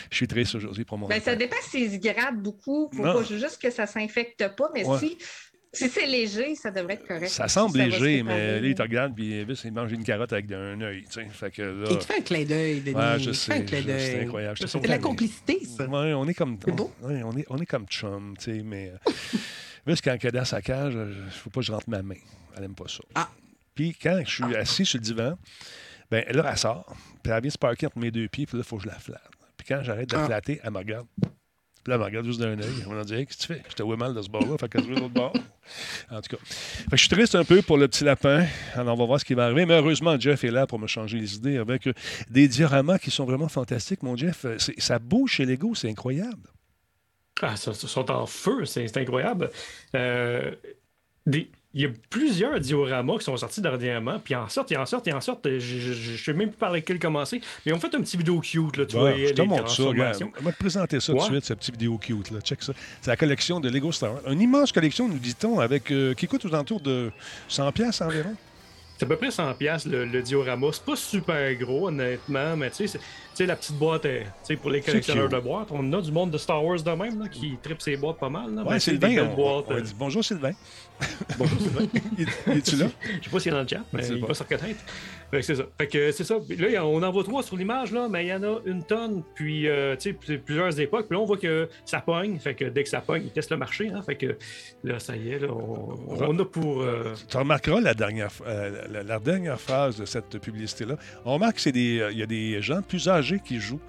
[0.09, 2.89] Je suis triste aujourd'hui pour mon Ben, ça dépend s'ils se grattent beaucoup.
[2.95, 3.13] Faut Non.
[3.15, 4.99] pas juste que ça s'infecte pas, mais Ouais.
[5.01, 5.19] si,
[5.77, 7.29] si c'est léger, ça devrait être correct.
[7.29, 10.33] Ça Si semble léger, mais là, il te regarde, puis Elvis, il mange une carotte
[10.33, 11.05] avec un œil.
[11.05, 11.27] tu sais.
[11.31, 11.87] Fait que là.
[11.91, 12.95] Il te fait un clin d'œil, Denis.
[12.97, 13.67] Ouais, Il je sais.
[13.69, 14.59] C'est incroyable.
[14.59, 15.85] C'est de la complicité, ça.
[15.87, 16.59] Ouais, on est comme.
[16.65, 16.93] C'est beau.
[17.03, 18.93] ouais, on, est, on est comme chum, tu sais, mais.
[19.07, 19.11] euh,
[19.85, 22.03] Parce quand elle est dans sa cage, il ne faut pas que je rentre ma
[22.03, 22.17] main.
[22.57, 23.05] Elle n'aime pas ça.
[23.15, 23.29] Ah.
[23.75, 25.39] Puis quand je suis assis sur le divan,
[26.11, 28.63] ben là, elle sort, puis elle vient se parker entre mes deux pieds, puis là,
[28.65, 29.23] il faut que je la flatte.
[29.57, 30.27] Puis quand j'arrête de la Ah.
[30.27, 31.07] flatter, elle me regarde.
[31.87, 32.69] Là, elle me regarde juste d'un œil.
[32.83, 33.63] Elle me dit Hey, Qu'est-ce que tu fais?
[33.69, 35.33] Je te vois mal de ce bord-là, fait que je vais l'autre bord.
[36.11, 36.43] En tout cas.
[36.45, 38.47] Fait que je suis triste un peu pour le petit lapin.
[38.75, 39.67] Alors, on va voir ce qui va arriver.
[39.67, 41.93] Mais heureusement, Jeff est là pour me changer les idées avec euh,
[42.31, 44.03] des dioramas qui sont vraiment fantastiques.
[44.03, 46.51] Mon Jeff, euh, ça bouge chez Lego, c'est incroyable.
[47.43, 49.51] Ah, ça, ça sont en feu, c'est incroyable.
[49.95, 50.53] Euh,
[51.27, 54.87] des- il y a plusieurs dioramas qui sont sortis dernièrement, puis en sortent, ils en
[54.87, 55.47] sortent, ils en sortent.
[55.47, 58.79] Je, je sais même plus par lesquels commencer, mais ont fait un petit vidéo cute,
[58.79, 59.83] là, tu vois, je te montre ça.
[59.83, 60.23] Regarde.
[60.41, 62.31] On va te présenter ça tout de suite, ce petit vidéo cute.
[62.31, 62.41] Là.
[62.41, 62.73] Check ça.
[63.03, 64.23] C'est la collection de Lego Star Wars.
[64.27, 67.11] Une immense collection, nous dit-on, avec, euh, qui coûte aux alentours de
[67.51, 68.35] 100$ piastres environ.
[68.99, 70.69] C'est à peu près 100$ piastres, le, le diorama.
[70.73, 74.23] C'est pas super gros, honnêtement, mais tu sais, c'est- tu sais, la petite boîte, est-
[74.25, 76.91] tu sais, pour les collectionneurs de boîtes, on a du monde de Star Wars de
[76.93, 78.55] même, là, qui tripe ses boîtes pas mal.
[78.55, 79.65] Là, Ouais, des Sylvain, belles on, boîtes.
[79.69, 80.53] on euh, dit bonjour Sylvain.
[81.39, 81.87] bonjour, Sylvain.
[82.57, 82.87] Es-tu là?
[83.21, 84.29] Je sais pas s'il est dans le chat, mais il pas.
[84.29, 84.81] va se reconnaître.
[85.31, 85.65] Fait que c'est ça.
[85.79, 86.37] Fait que c'est ça.
[86.59, 89.23] Là, on en voit trois sur l'image, là, mais il y en a une tonne,
[89.35, 91.09] puis euh, tu sais, puis plusieurs époques.
[91.09, 92.39] Puis là, on voit que ça pogne.
[92.39, 93.91] Fait que dès que ça pogne, ils testent le marché.
[93.93, 94.37] Hein, fait que
[94.85, 96.83] là, ça y est, là, on, on a pour.
[96.83, 100.97] euh, Tu remarqueras la dernière, euh, la, la dernière phrase de cette publicité-là.
[101.25, 103.81] On remarque qu'il y a des gens plus âgés qui jouent.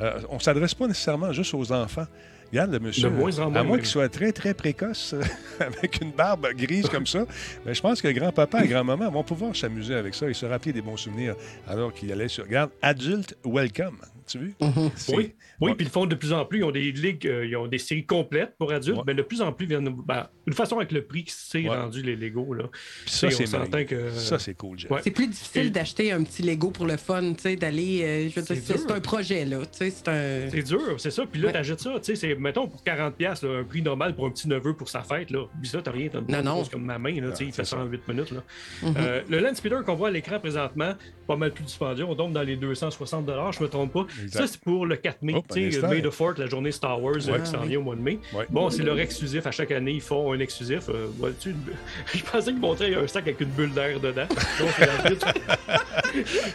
[0.00, 2.06] Euh, on ne s'adresse pas nécessairement juste aux enfants.
[2.52, 5.14] Regarde le monsieur, De moins en à moins, qu'il soit très, très précoce,
[5.60, 7.24] avec une barbe grise comme ça,
[7.66, 10.72] mais je pense que grand-papa et grand-maman vont pouvoir s'amuser avec ça et se rappeler
[10.72, 11.36] des bons souvenirs
[11.68, 12.44] alors qu'il allait sur...
[12.44, 13.98] Regarde, Adult Welcome,
[14.30, 14.54] tu as vu?
[14.96, 16.58] C'est- Oui, oui puis ils le font de plus en plus.
[16.60, 19.04] Ils ont des ligues, euh, ils ont des séries complètes pour adultes, Ouais.
[19.06, 21.62] mais de plus en plus, ils viennent, ben, une façon avec le prix qui s'est
[21.68, 21.68] Ouais.
[21.76, 22.54] rendu les Lego.
[22.54, 22.64] Là.
[23.04, 23.84] Puis ça, c'est on s'entend merveilleux.
[23.86, 24.90] que- Ça, c'est cool, Jeff.
[24.90, 25.00] Ouais.
[25.02, 28.02] C'est plus difficile Et- d'acheter un petit Lego pour le fun, tu sais, d'aller.
[28.02, 29.58] euh, je veux dire, C'est un projet, là.
[29.60, 30.50] Tu sais, c'est un.
[30.50, 31.24] C'est dur, c'est ça.
[31.30, 31.52] Puis là, Ouais.
[31.52, 34.30] t'achètes ça, tu sais, c'est, mettons, pour 40$, piastres, là, un prix normal pour un
[34.30, 35.44] petit neveu pour sa fête, là.
[35.60, 36.58] Puis ça, t'as rien, t'as une Non, non.
[36.58, 37.78] chose comme ma main, là, tu sais, il fait ça.
[37.78, 38.42] en 8 minutes, là.
[38.82, 38.94] Mhm.
[38.98, 40.94] Euh, le Land Speeder qu'on voit à l'écran présentement,
[41.30, 44.06] pas mal plus dispendieux, on tombe dans les 260$, je me trompe pas.
[44.22, 44.40] Exact.
[44.40, 45.80] Ça, c'est pour le 4 mai, Oh, tu sais.
[45.86, 47.40] May the 4 la journée Star Wars euh, Ouais.
[47.40, 48.18] qui s'en vient au mois de mai.
[48.32, 48.46] Ouais.
[48.50, 49.46] Bon, c'est leur exclusif.
[49.46, 50.88] À chaque année, ils font un exclusif.
[50.88, 51.72] Euh, vois-tu, une bu-
[52.12, 54.26] Je pensais qu'ils montraient un sac avec une bulle d'air dedans.
[54.58, 54.70] Donc.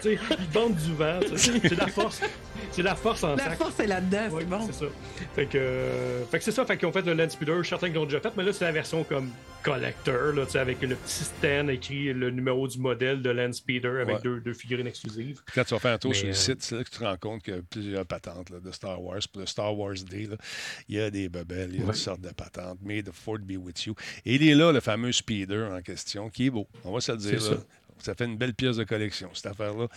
[0.01, 0.19] Tu ils
[0.51, 1.19] vendent du vent.
[1.21, 1.37] tu.
[1.37, 2.21] C'est la force.
[2.71, 3.57] C'est la force en La sac.
[3.57, 4.59] force est là-dedans, c'est bon.
[4.67, 4.85] c'est ça.
[5.33, 6.65] Fait que, euh, fait que c'est ça.
[6.65, 7.55] Fait qu'ils ont fait le Land Speeder.
[7.57, 9.29] Je suis certain qu'ils l'ont déjà fait, mais là, c'est la version comme
[9.63, 13.53] collector, là, tu sais, avec le petit stand écrit le numéro du modèle de Land
[13.53, 14.21] Speeder avec Ouais.
[14.23, 15.41] deux, deux figurines exclusives.
[15.53, 16.97] Quand tu vas faire un tour Mais, sur le euh, site, c'est là que tu
[16.97, 19.19] te rends compte qu'il y a plusieurs patentes là, de Star Wars.
[19.31, 20.37] Pour le Star Wars Day, là,
[20.89, 21.91] il y a des bebelles, il y a Ouais.
[21.91, 22.79] toutes sortes de patentes.
[22.81, 23.95] May the Ford be with you.
[24.25, 26.67] Et il est là, le fameux speeder en question, qui est beau.
[26.83, 27.51] On va se le dire.
[27.51, 27.57] Là.
[27.99, 28.13] Ça.
[28.15, 29.87] Fait une belle pièce de collection, cette affaire-là.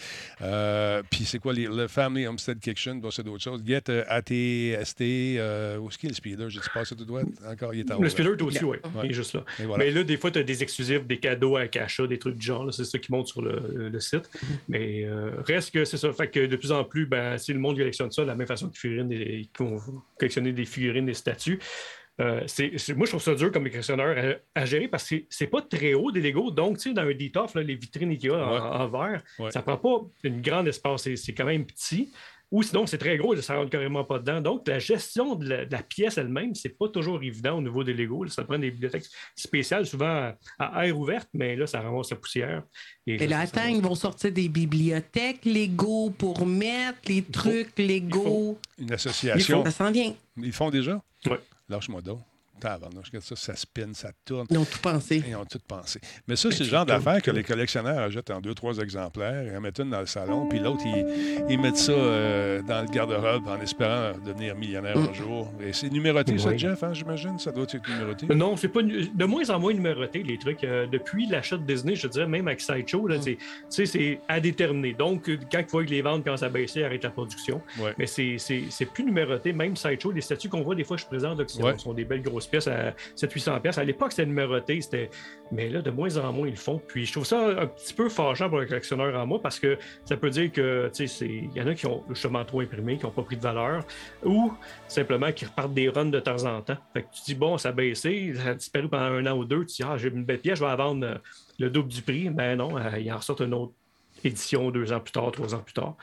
[0.43, 3.63] Euh, Puis c'est quoi, les- le Family Homestead Kitchen, bon, c'est d'autres choses.
[3.67, 5.01] Get euh, ATST,
[5.39, 6.51] euh, où est-ce qu'il est le speeder?
[6.51, 7.23] J'ai-tu passé tout droit?
[7.47, 8.03] Encore, il est en haut.
[8.03, 8.09] Le.
[8.09, 8.77] Speeder est aussi, oui.
[8.95, 9.03] Ouais.
[9.05, 9.45] Il est juste là.
[9.61, 9.85] Et voilà.
[9.85, 12.47] Mais là, des fois, tu as des exclusifs, des cadeaux avec achat, des trucs du
[12.47, 12.73] genre.
[12.73, 14.31] C'est ça qui monte sur le, le site.
[14.69, 16.13] Mais euh, reste que c'est ça.
[16.13, 18.47] Fait que de plus en plus, ben, si le monde collectionne ça, de la même
[18.47, 19.81] façon qu'ils figurines qu'ils vont
[20.19, 21.59] collectionner des figurines, des statues.
[22.21, 25.47] Euh, c'est, moi, je trouve ça dur comme collectionneur à, à gérer parce que c'est,
[25.47, 26.51] pas très haut des Lego.
[26.51, 28.61] Donc, tu sais, dans un là, les vitrines Ikea en, Ouais.
[28.61, 29.51] en verre, Ouais.
[29.53, 31.03] ça prend pas une grande espace.
[31.03, 32.11] C'est, c'est quand même petit.
[32.51, 34.41] Ou sinon, c'est très gros et ça rentre carrément pas dedans.
[34.41, 37.85] Donc, la gestion de la, de la pièce elle-même, c'est pas toujours évident au niveau
[37.85, 38.25] des Lego.
[38.25, 38.31] là.
[38.31, 39.05] Ça prend des bibliothèques
[39.37, 40.07] spéciales, souvent
[40.59, 42.63] à, à air ouverte, mais là, ça ramasse la poussière.
[43.07, 48.59] Et là, ça- attends, ils vont sortir des bibliothèques Lego pour mettre les trucs Lego.
[48.79, 49.63] Une association.
[49.65, 50.15] Ça s'en vient.
[50.39, 51.03] Ils font déjà?
[51.27, 51.39] Ouais.
[51.69, 52.28] לארש מועדור.
[52.61, 54.47] Tabarnouche, regarde ça, ça spin, ça tourne.
[54.51, 55.23] Ils ont tout pensé.
[55.27, 56.01] Ils ont tout pensé.
[56.27, 59.57] Mais ça, c'est le genre d'affaire que les collectionneurs achètent en deux, trois exemplaires, ils
[59.57, 62.89] en mettent une dans le salon, puis l'autre, ils, ils mettent ça euh, dans le
[62.89, 65.51] garde-robe en espérant devenir millionnaire un jour.
[65.61, 66.57] Et c'est numéroté, ça.
[66.57, 67.39] Jeff, hein, j'imagine?
[67.39, 68.27] Ça doit être numéroté.
[68.35, 70.65] Non, c'est pas de moins en moins numéroté les trucs.
[70.65, 74.21] Euh, depuis l'achat de Disney, je dirais même avec Sideshow, là, c'est- tu sais, c'est
[74.29, 74.95] à déterminer.
[74.95, 77.61] Donc, euh, quand il faut que les ventes commencent à baisser, arrête la production.
[77.79, 77.95] Ouais.
[77.99, 79.53] Mais c'est- c'est c'est plus numéroté.
[79.53, 81.79] Même Sideshow, les statues qu'on voit des fois, je présente, là, Ouais.
[81.79, 83.79] sont des belles grosses pièces à 700-800 pièces.
[83.79, 84.81] À l'époque, c'était numéroté.
[84.81, 85.11] c'était-
[85.51, 86.79] Mais là, de moins en moins, ils le font.
[86.87, 89.79] Puis je trouve ça un petit peu fâchant pour le collectionneur en moi parce que
[90.05, 90.91] ça peut dire que,
[91.23, 93.85] il y en a qui ont justement trop imprimé, qui n'ont pas pris de valeur,
[94.25, 94.53] ou
[94.89, 96.77] simplement qui repartent des runs de temps en temps.
[96.93, 99.45] Fait que tu dis, bon, ça a baissé, ça a disparu pendant un an ou
[99.45, 99.65] deux.
[99.65, 101.15] Tu dis, ah, j'ai une belle pièce, je vais la vendre euh,
[101.59, 102.29] le double du prix.
[102.31, 103.73] Ben non, euh, il en ressort une autre
[104.25, 105.95] édition deux ans plus tard, trois ans plus tard.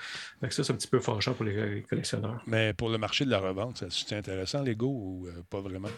[0.42, 2.42] Que ça, c'est un petit peu fâchant pour les les collectionneurs.
[2.48, 5.90] Mais pour le marché de la revente, ça, c'est intéressant, Lego, ou euh, pas vraiment?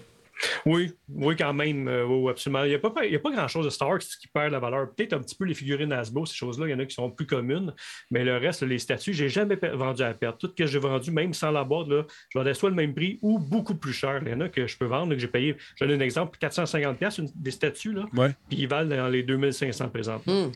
[0.65, 1.88] Oui, oui, quand même.
[1.88, 2.63] euh, oui, absolument.
[2.63, 4.59] Il n'y a pas, il y a pas grand-chose de Star Wars qui perd la
[4.59, 4.91] valeur.
[4.93, 7.09] Peut-être un petit peu les figurines Hasbro, ces choses-là, il y en a qui sont
[7.09, 7.73] plus communes,
[8.11, 10.39] mais le reste, les statues, j'ai jamais vendu à perte.
[10.39, 12.93] Tout ce que j'ai vendu, même sans la boîte, là, je vendais soit le même
[12.93, 14.21] prix ou beaucoup plus cher.
[14.25, 16.38] Il y en a que je peux vendre, que j'ai payé, je donne un exemple,
[16.39, 20.51] 450$ pièces des statues, là, Ouais, puis ils valent dans les 2500 présentement.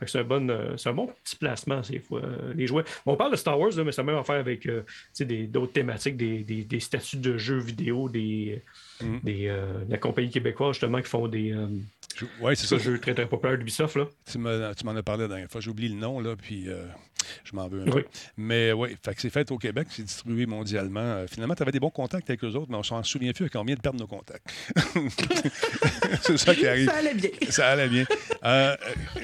[0.00, 2.84] Que C'est un, bon, euh, un bon petit placement, ces fois, euh, les jouets.
[3.04, 4.92] Bon, on parle de Star Wars, là, mais ça a même affaire avec euh, tu
[5.12, 8.62] sais, des- d'autres thématiques, des, des, des statuts de jeux vidéo, des,
[9.02, 9.18] Mm.
[9.22, 11.66] des, euh, la compagnie québécoise, justement, qui font des, euh,
[12.40, 12.84] Oui, c'est C'est ça.
[12.84, 14.06] jeu très très populaire d'Ubisoft, là.
[14.30, 15.60] Tu m'en as parlé la dernière fois.
[15.60, 16.86] J'ai oublié le nom, là, puis euh,
[17.42, 17.90] je m'en veux un Oui.
[17.90, 18.04] peu.
[18.36, 21.00] Mais oui, fait que c'est fait au Québec, c'est distribué mondialement.
[21.00, 23.46] Euh, finalement, tu avais des bons contacts avec eux autres, mais on s'en souvient plus
[23.46, 24.46] à combien de perdre nos contacts.
[26.22, 26.88] c'est ça qui arrive.
[26.88, 27.30] Ça allait bien.
[27.50, 28.04] Ça allait bien.
[28.44, 28.76] Euh,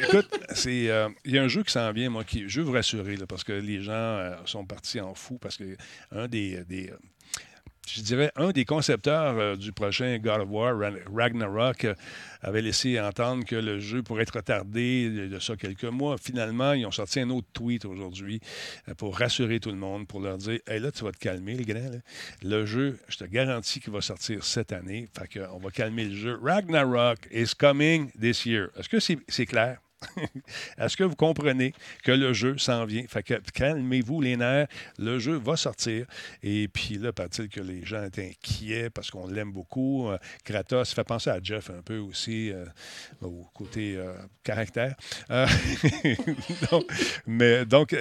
[0.02, 2.66] écoute, c'est, euh, il y a un jeu qui s'en vient, moi, qui, je veux
[2.66, 5.76] vous rassurer, là, parce que les gens euh, sont partis en fou, parce que
[6.10, 6.90] un des, des,
[7.94, 11.94] je dirais, un des concepteurs euh, du prochain God of War, Ra- Ragnarok, euh,
[12.42, 16.16] avait laissé entendre que le jeu pourrait être retardé de, ça quelques mois.
[16.18, 18.40] Finalement, ils ont sorti un autre tweet aujourd'hui
[18.88, 21.54] euh, pour rassurer tout le monde, pour leur dire Hey, là, tu vas te calmer,
[21.54, 21.80] les gars.
[22.42, 25.08] Le jeu, je te garantis qu'il va sortir cette année.
[25.18, 26.38] Fait que, on va calmer le jeu.
[26.42, 28.68] Ragnarok is coming this year.
[28.76, 29.78] Est-ce que c'est clair?
[30.78, 33.04] Est-ce que vous comprenez que le jeu s'en vient?
[33.06, 34.66] Fait que calmez-vous les nerfs,
[34.98, 36.06] le jeu va sortir.
[36.42, 40.08] Et puis là, paraît-il que les gens étaient inquiets parce qu'on l'aime beaucoup.
[40.08, 42.64] Euh, Kratos fait penser à Jeff un peu aussi, euh,
[43.20, 44.94] au côté euh, caractère.
[47.26, 47.94] Mais donc,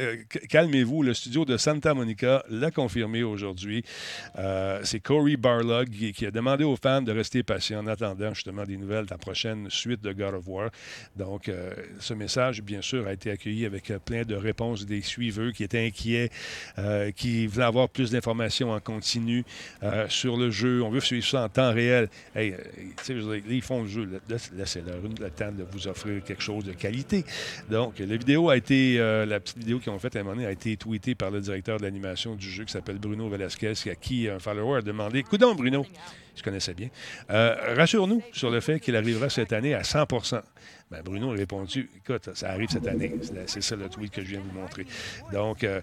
[0.49, 1.03] calmez-vous.
[1.03, 3.83] Le studio de Santa Monica l'a confirmé aujourd'hui.
[4.83, 8.63] C'est Corey Barlog qui, qui a demandé aux fans de rester patients en attendant justement
[8.63, 10.69] des nouvelles de la prochaine suite de God of War.
[11.15, 11.49] Donc,
[11.99, 15.85] ce message, bien sûr, a été accueilli avec plein de réponses des suiveurs qui étaient
[15.85, 16.29] inquiets,
[16.77, 19.43] euh, qui voulaient avoir plus d'informations en continu
[19.83, 20.81] euh, sur le jeu.
[20.83, 22.09] On veut suivre ça en temps réel.
[22.35, 22.53] Hey,
[23.09, 24.05] euh, ils font le jeu.
[24.05, 27.25] Là, Laissez-leur le temps de vous offrir quelque chose de qualité.
[27.69, 30.47] Donc, la vidéo a été, la petite vidéo qu'ils ont faite à un moment donné
[30.47, 33.95] a été tweetée par le directeur de l'animation du jeu qui s'appelle Bruno Velasquez, à
[33.95, 35.85] qui un follower a demandé Coudon, Bruno,
[36.35, 36.89] je connaissais bien,
[37.29, 40.41] rassure-nous sur le fait qu'il arrivera cette année à 100%
[40.91, 43.13] ben, Bruno a répondu Écoute, ça arrive cette année.
[43.47, 44.85] C'est ça le tweet que je viens de vous montrer.
[45.31, 45.81] Donc, euh,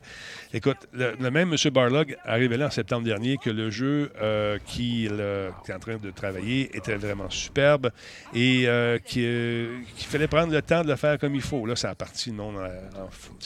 [0.53, 1.71] écoute, le, même M.
[1.73, 5.23] Barlog a révélé en septembre dernier que le jeu euh, qu'il
[5.65, 7.91] qui est en train de travailler était vraiment superbe
[8.35, 11.67] et euh, qu'il fallait prendre le temps de le faire comme il faut.
[11.67, 12.57] Là, ça a parti, le monde,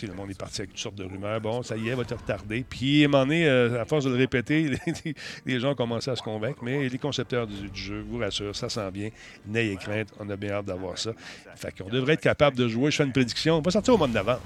[0.02, 1.40] le monde est parti avec toutes sortes de rumeurs.
[1.40, 2.64] Bon, ça y est, va te retarder.
[2.68, 4.70] Puis, à à force de le répéter,
[5.04, 5.14] les,
[5.46, 6.60] les gens commencé à se convaincre.
[6.62, 9.10] Mais les concepteurs du, jeu vous rassurent, ça sent bien.
[9.46, 11.12] N'ayez crainte, on a bien hâte d'avoir ça.
[11.56, 12.90] Fait qu'on devrait être capable de jouer.
[12.90, 13.56] Je fais une prédiction.
[13.58, 14.40] On va sortir au mois de novembre.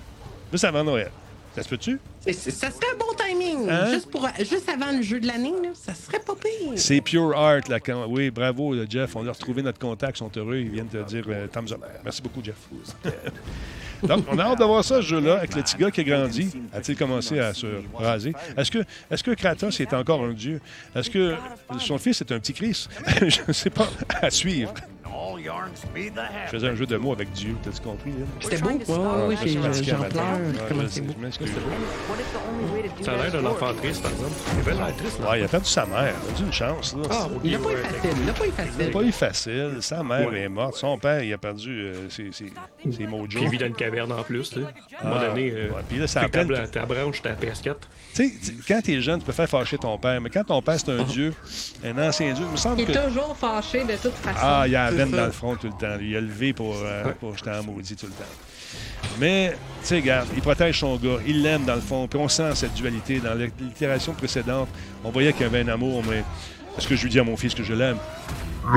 [0.50, 1.10] Juste avant Noël.
[1.54, 2.00] Ça se peut-tu?
[2.26, 2.32] Ça
[2.68, 3.70] serait un bon timing.
[3.70, 3.92] Hein?
[3.92, 6.72] Juste, pour, juste avant le jeu de l'année, ça serait pas pire.
[6.74, 7.60] C'est Pure Art.
[7.68, 9.14] Là, quand- Oui, bravo, là, Jeff.
[9.14, 10.16] On a retrouvé notre contact.
[10.16, 10.56] Ils sont heureux.
[10.56, 11.80] Ils viennent te dire euh, thumbs up.
[12.02, 12.56] Merci beaucoup, Jeff.
[14.02, 16.04] Donc, on a hâte de voir ça, ce jeu-là, avec le petit gars qui a
[16.04, 16.50] grandi.
[16.72, 18.32] A-t-il commencé à se raser?
[18.56, 18.78] Est-ce que,
[19.10, 20.60] est que Kratos est encore un dieu?
[20.94, 21.34] Est-ce que
[21.78, 22.88] son fils est un petit Chris?
[23.20, 23.88] Je ne sais pas.
[24.20, 24.74] À suivre.
[25.06, 27.54] Je faisais un jeu de mots avec Dieu.
[27.62, 28.10] T'as-tu compris?
[28.10, 28.26] Lynn?
[28.40, 28.68] C'était beau.
[28.70, 30.24] Ouais, Ah, oui, j'ai- j'en pleure.
[30.68, 31.14] Comment c'est beau.
[33.02, 34.32] Ça a l'air d'un enfant triste, par exemple.
[34.54, 35.30] Il avait l'air triste, là.
[35.30, 36.14] Ouais, il a perdu sa mère.
[36.28, 36.94] Il a eu une chance.
[36.96, 37.02] Là.
[37.10, 38.10] Ah, Il n'a pas eu facile.
[38.20, 38.90] Il n'a pas eu C'est facile.
[38.90, 39.76] pas eu facile.
[39.80, 40.40] Sa mère Ouais.
[40.42, 40.74] est morte.
[40.76, 42.52] Son père, il a perdu euh, ses, ses,
[42.90, 43.26] ses mojo.
[43.38, 44.68] Puis il vit dans une caverne en plus, là.
[44.98, 47.76] À un moment Ah, donné, euh, ouais, puis là, ça ta, ta branche, ta PS4.
[48.14, 50.62] Tu sais, tu- quand t'es jeune, tu peux faire fâcher ton père, mais quand ton
[50.62, 51.34] père, c'est un dieu,
[51.84, 52.92] un ancien dieu, il me semble Il que.
[52.92, 54.38] est toujours fâché de toute façon.
[54.40, 55.16] Ah, il a la C'est veine ça.
[55.16, 55.98] dans le front tout le temps.
[56.00, 58.24] Il a levé pour, euh, pour jeter en maudit tout le temps.
[59.20, 59.50] Mais,
[59.82, 62.54] tu sais, regarde, il protège son gars, il l'aime dans le fond, puis on sent
[62.54, 63.20] cette dualité.
[63.20, 64.68] Dans l'itération précédente,
[65.04, 66.24] on voyait qu'il y avait un amour, mais
[66.76, 67.98] est-ce que je lui dis à mon fils que je l'aime?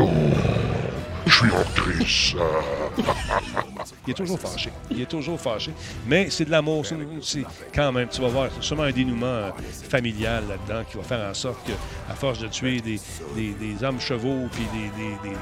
[4.05, 4.71] Il est toujours fâché.
[4.89, 5.71] Il est toujours fâché.
[6.07, 6.85] Mais c'est de l'amour.
[6.85, 7.43] c'est- C'est
[7.73, 9.49] quand même, tu vas voir, c'est sûrement un dénouement euh,
[9.89, 11.73] familial là-dedans qui va faire en sorte que,
[12.11, 12.99] à force de tuer des,
[13.35, 15.37] des, des hommes chevaux puis des, des, des- des-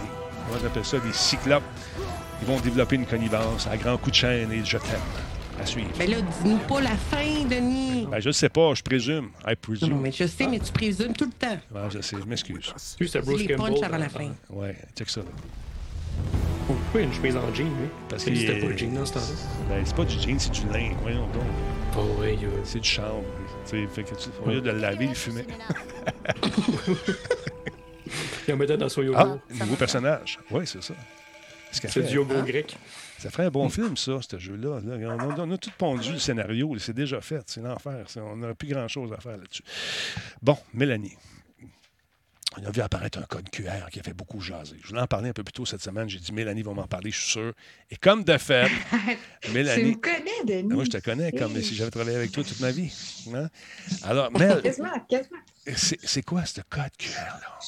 [0.48, 1.64] comment on appelle ça, des cyclopes,
[2.42, 5.00] ils vont développer une connivence à grands coups de chaîne et je t'aime.
[5.62, 5.88] À suivre.
[5.98, 8.06] Mais là, dis-nous pas la fin, Denis.
[8.12, 9.30] Ben, je ne sais pas, je présume.
[9.46, 10.02] I Non, presume.
[10.02, 11.58] mais je sais, mais tu présumes tout le temps.
[11.90, 12.74] Je sais, je m'excuse.
[12.76, 14.32] C'est Dis Bruce les punchs avant la fin.
[14.50, 15.22] Ouais, check ça.
[15.22, 15.28] là.
[16.68, 17.88] Pourquoi une chemise en jean, lui?
[18.10, 19.26] Parce Il qu'il C'était pas le jean dans ce temps-là.
[19.70, 20.92] Ben, c'est pas du jean, c'est du lin.
[21.02, 21.44] Voyons donc.
[21.98, 23.24] Oh, ouais, il y a- C'est du chanvre.
[23.66, 25.46] Tu sais, Fait que tu, au lieu de le laver, il fumait.
[28.48, 29.40] il en mettait dans son yoga.
[29.52, 30.40] Ah, nouveau personnage.
[30.52, 30.94] Oui, c'est ça.
[31.72, 32.78] C'est du yoga grec.
[33.18, 34.80] Ça ferait un bon film, ça, ce jeu-là.
[34.82, 34.98] là.
[35.16, 36.74] On, a- on a tout pondu le scénario.
[36.80, 37.42] C'est déjà fait.
[37.48, 38.06] C'est l'enfer.
[38.18, 39.64] On n'aurait plus grand-chose à faire là-dessus.
[40.42, 41.16] Bon, Mélanie.
[42.58, 44.78] On a vu apparaître un code QR qui a fait beaucoup jaser.
[44.82, 46.08] Je voulais en parler un peu plus tôt cette semaine.
[46.10, 47.52] J'ai dit, Mélanie va m'en parler, je suis sûr.
[47.92, 48.70] Et comme de fait,
[49.42, 49.92] Tu Mélanie.
[49.92, 50.74] me connais, Denis.
[50.74, 52.94] Moi, je te connais comme si j'avais travaillé avec toi toute ma vie.
[53.34, 53.50] hein?
[54.04, 55.40] Alors, Mel, Quasiment, quasiment.
[55.76, 57.60] c'est c'est quoi ce code QR-là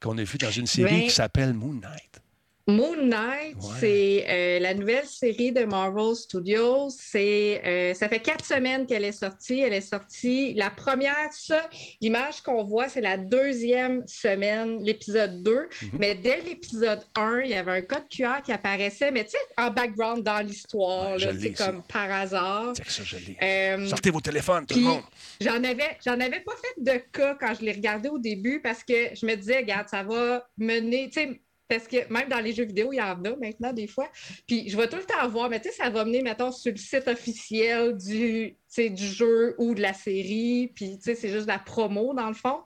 [0.00, 2.22] qu'on a vu dans une série qui s'appelle Moon Knight?
[2.66, 3.62] Moon Knight, Ouais.
[3.80, 6.88] c'est euh, la nouvelle série de Marvel Studios.
[6.90, 9.60] C'est, euh, ça fait quatre semaines qu'elle est sortie.
[9.60, 10.54] Elle est sortie.
[10.54, 11.68] La première, ça,
[12.00, 15.68] l'image qu'on voit, c'est la deuxième semaine, l'épisode 2.
[15.82, 15.90] Mhm.
[15.98, 19.38] Mais dès l'épisode 1, il y avait un code QR qui apparaissait, mais tu sais,
[19.58, 21.52] en background dans l'histoire, Ouais, ici.
[21.54, 22.72] comme par hasard.
[22.76, 23.16] C'est que ça, je.
[23.42, 25.02] Euh, Sortez vos téléphones, tout le monde.
[25.40, 28.84] J'en avais, j'en avais pas fait de cas quand je l'ai regardé au début parce
[28.84, 31.40] que je me disais, regarde, ça va mener, tu sais,
[31.70, 34.10] parce que même dans les jeux vidéo, il y en a maintenant des fois.
[34.46, 36.72] Puis je vais tout le temps voir, mais tu sais, ça va mener, mettons, sur
[36.72, 40.72] le site officiel du, du jeu ou de la série.
[40.74, 42.62] Puis tu sais, c'est juste de la promo dans le fond.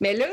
[0.00, 0.28] Mais là,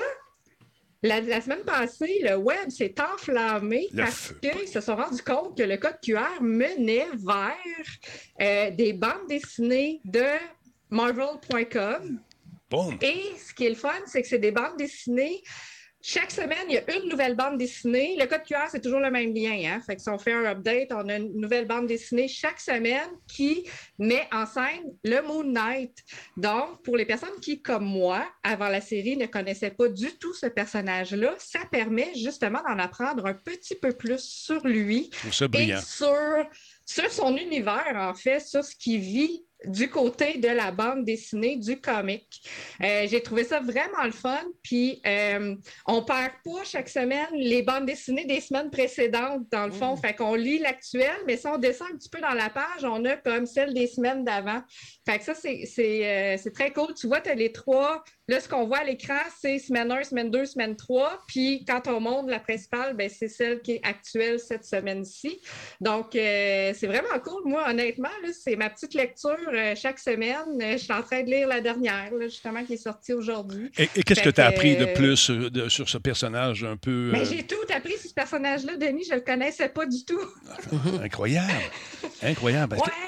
[1.02, 5.58] la, la semaine passée, le web s'est enflammé Le parce qu'ils se sont rendus compte
[5.58, 7.56] que le code QR menait vers
[8.42, 10.26] euh, des bandes dessinées de
[10.90, 12.20] Marvel.com.
[13.02, 15.42] Et ce qui est le fun, c'est que c'est des bandes dessinées.
[16.10, 18.16] Chaque semaine, il y a une nouvelle bande dessinée.
[18.18, 19.60] Le code QR, c'est toujours le même lien.
[19.66, 19.82] Hein?
[19.86, 23.10] Fait que si on fait un update, on a une nouvelle bande dessinée chaque semaine
[23.28, 23.68] qui
[24.00, 25.98] met en scène le Moon Knight.
[26.38, 30.34] Donc, pour les personnes qui, comme moi, avant la série, ne connaissaient pas du tout
[30.34, 35.10] ce personnage-là, ça permet justement d'en apprendre un petit peu plus sur lui
[35.54, 41.04] et sur son univers, en fait, sur ce qu'il vit du côté de la bande
[41.04, 42.26] dessinée, du comic.
[42.84, 44.40] Euh, J'ai trouvé ça vraiment le fun.
[44.64, 45.56] Puis, euh,
[45.86, 49.96] on perd pas chaque semaine les bandes dessinées des semaines précédentes, dans le fond.
[49.96, 53.04] Fait qu'on lit l'actuel, mais si on descend un petit peu dans la page, on
[53.06, 54.62] a comme celle des semaines d'avant.
[55.08, 56.94] Fait que ça, c'est euh, c'est très cool.
[56.94, 58.04] Tu vois, tu as les trois.
[58.30, 61.24] Là, ce qu'on voit à l'écran, c'est semaine 1, semaine 2, semaine 3.
[61.28, 65.40] Puis, quand on monte la principale, ben, c'est celle qui est actuelle cette semaine-ci.
[65.80, 67.42] Donc, euh, c'est vraiment cool.
[67.46, 70.62] Moi, honnêtement, c'est ma petite lecture euh, chaque semaine.
[70.62, 73.72] Euh, je suis en train de lire la dernière, là, justement, qui est sortie aujourd'hui.
[73.78, 77.12] Et, et qu'est-ce que tu as appris de plus de- sur ce personnage un peu
[77.14, 79.06] Mais euh, j'ai tout appris sur ce personnage-là, Denis.
[79.10, 80.20] Je le connaissais pas du tout.
[81.02, 81.52] incroyable?
[82.22, 82.76] Incroyable.
[82.76, 83.07] Que- Ouais!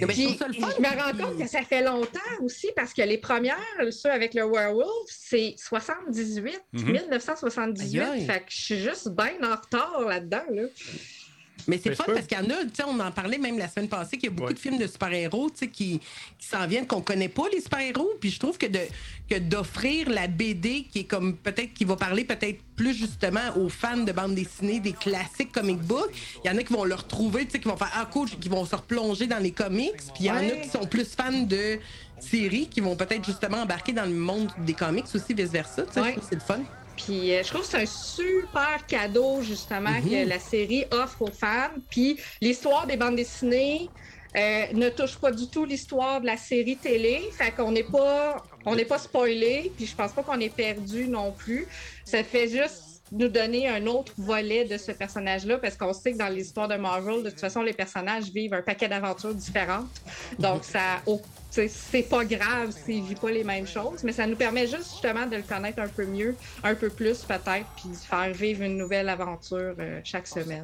[0.00, 3.56] Je Puis, me rends compte que ça fait longtemps aussi parce que les premières,
[3.90, 6.92] ceux avec le werewolf, c'est 78, Mhm.
[6.92, 8.00] 1978.
[8.00, 8.26] Aïe, aïe.
[8.26, 10.42] Fait que je suis juste bien en retard là-dedans.
[10.50, 10.62] Là.
[11.68, 13.58] Mais c'est Mais fun parce qu'il y en a, tu sais, on en parlait même
[13.58, 14.54] la semaine passée, qu'il y a beaucoup Ouais.
[14.54, 16.00] de films de super-héros, tu sais, qui,
[16.38, 18.10] qui s'en viennent, qu'on connaît pas, les super-héros.
[18.20, 18.80] Puis je trouve que de
[19.28, 23.68] que d'offrir la BD qui est comme peut-être qui va parler peut-être plus justement aux
[23.68, 26.10] fans de bande dessinée des classiques comic books.
[26.42, 28.28] Il y en a qui vont le retrouver, tu sais, qui vont faire ah cool,
[28.30, 29.92] qui vont se replonger dans les comics.
[30.14, 31.78] Puis il y en a qui sont plus fans de
[32.18, 35.82] séries, qui vont peut-être justement embarquer dans le monde des comics aussi, vice versa.
[35.82, 36.06] Tu sais, Ouais.
[36.06, 36.60] je trouve que c'est le fun.
[36.98, 40.10] Puis euh, je trouve que c'est un super cadeau, justement, Mhm.
[40.10, 41.70] que la série offre aux fans.
[41.90, 43.88] Puis l'histoire des bandes dessinées
[44.36, 47.30] euh, ne touche pas du tout l'histoire de la série télé.
[47.36, 49.72] Fait qu'on n'est pas, on n'est pas spoilé.
[49.76, 51.66] Puis je pense pas qu'on est perdu non plus.
[52.04, 52.82] Ça fait juste
[53.12, 56.76] nous donner un autre volet de ce personnage-là, parce qu'on sait que dans l'histoire de
[56.76, 59.88] Marvel, de toute façon, les personnages vivent un paquet d'aventures différentes.
[60.38, 64.26] Donc, ça, oh, c'est c'est pas grave s'ils vivent pas les mêmes choses, mais ça
[64.26, 67.88] nous permet juste justement de le connaître un peu mieux, un peu plus peut-être, puis
[67.90, 70.62] de faire vivre une nouvelle aventure euh, chaque semaine.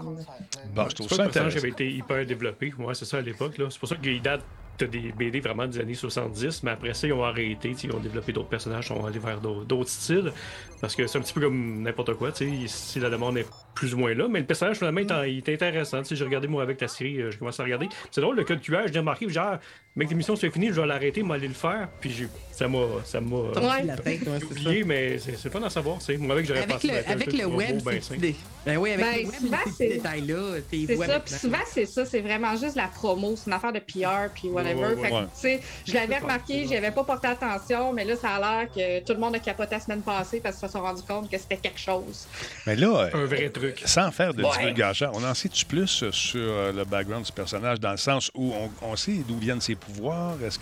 [0.74, 1.56] Bon, je trouve C'est ça intéressant.
[1.58, 2.72] avait été hyper développé.
[2.78, 3.56] Ouais, c'est ça à l'époque.
[3.58, 3.68] là.
[3.70, 4.42] C'est pour ça qu'il date
[4.76, 7.74] t'as des BD vraiment des années 70, mais après ça, ils ont arrêté.
[7.82, 10.32] Ils ont développé d'autres personnages, ils sont allés vers d'autres styles.
[10.80, 12.30] Parce que c'est un petit peu comme n'importe quoi.
[12.34, 14.26] Si la demande est plus ou moins là.
[14.28, 16.02] Mais le personnage, finalement, il est- intéressant.
[16.08, 17.88] J'ai regardé, moi, avec ta série, euh, j'ai commencé à regarder.
[18.10, 19.58] C'est drôle, le code QR, j'ai remarqué, genre,
[19.96, 21.88] mec, l'émission c'est fini, je vais l'arrêter, moi, aller le faire.
[22.00, 22.78] Puis j'ai- ça m'a.
[23.04, 23.36] Ça m'a.
[23.36, 23.82] Ouais.
[23.84, 24.60] La tête, ouais, c'est ça.
[24.68, 26.00] oublié, mais c'est c'est fun d'en savoir.
[26.00, 26.16] sais.
[26.16, 28.16] Moi, avec, j'aurais Avec le, avec le web, ben c'est.
[28.64, 31.58] Ben oui, avec Ben, le web, souvent, ces c'est- détails-là, t'es C'est ça, puis souvent
[31.66, 34.74] c'est ça, c'est vraiment juste la promo, c'est une affaire de PR, puis whatever.
[34.74, 35.20] Ouais, ouais, Fait que, ouais.
[35.24, 38.68] tu sais, je l'avais remarqué, j'y avais pas porté attention, mais là, ça a l'air
[38.72, 41.30] que tout le monde a capoté la semaine passée parce qu'ils se sont rendus compte
[41.30, 42.26] que c'était quelque chose.
[42.66, 43.82] Mais là, euh, Un vrai truc.
[43.84, 47.80] sans faire de divulgation, on en sait-tu plus euh, sur euh, le background du personnage
[47.80, 50.36] dans le sens où on, on sait d'où viennent ses pouvoirs?
[50.44, 50.58] Est-ce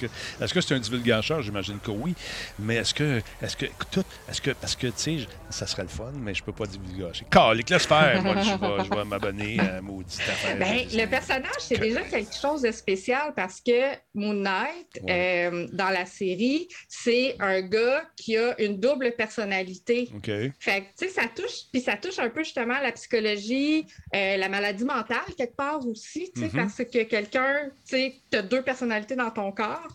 [0.54, 1.42] que c'est un divulgateur?
[1.42, 2.14] J'imagine que oui.
[2.58, 5.16] Mais est-ce que est-ce que tout est-ce que parce que tu sais,
[5.50, 7.26] ça serait le fun, mais je peux pas divulgacher.
[7.30, 8.22] Calique, laisse faire.
[8.22, 10.56] Moi, je vais, je vais m'abonner à maudite affaire.
[10.58, 15.48] Ben, le personnage, c'est déjà quelque chose de spécial parce que Moon Knight, Ouais.
[15.52, 20.08] euh, dans la série, c'est un gars qui a une double personnalité.
[20.14, 20.30] OK.
[20.60, 24.48] Fait tu sais, ça touche, puis ça touche un peu justement la psychologie, euh, la
[24.48, 26.52] maladie mentale, quelque part aussi, tu sais, Mhm.
[26.52, 29.88] parce que quelqu'un, tu sais, t'as deux personnalités dans ton corps.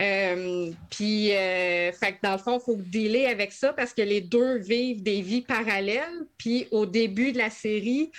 [0.00, 4.02] Euh, puis, euh, fait que dans le fond, il faut dealer avec ça parce que
[4.02, 6.26] les deux vivent des vies parallèles.
[6.38, 8.10] Puis, au début de la série,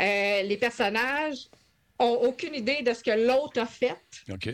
[0.00, 1.48] euh, les personnages
[2.02, 3.96] ont aucune idée de ce que l'autre a fait.
[4.30, 4.50] OK.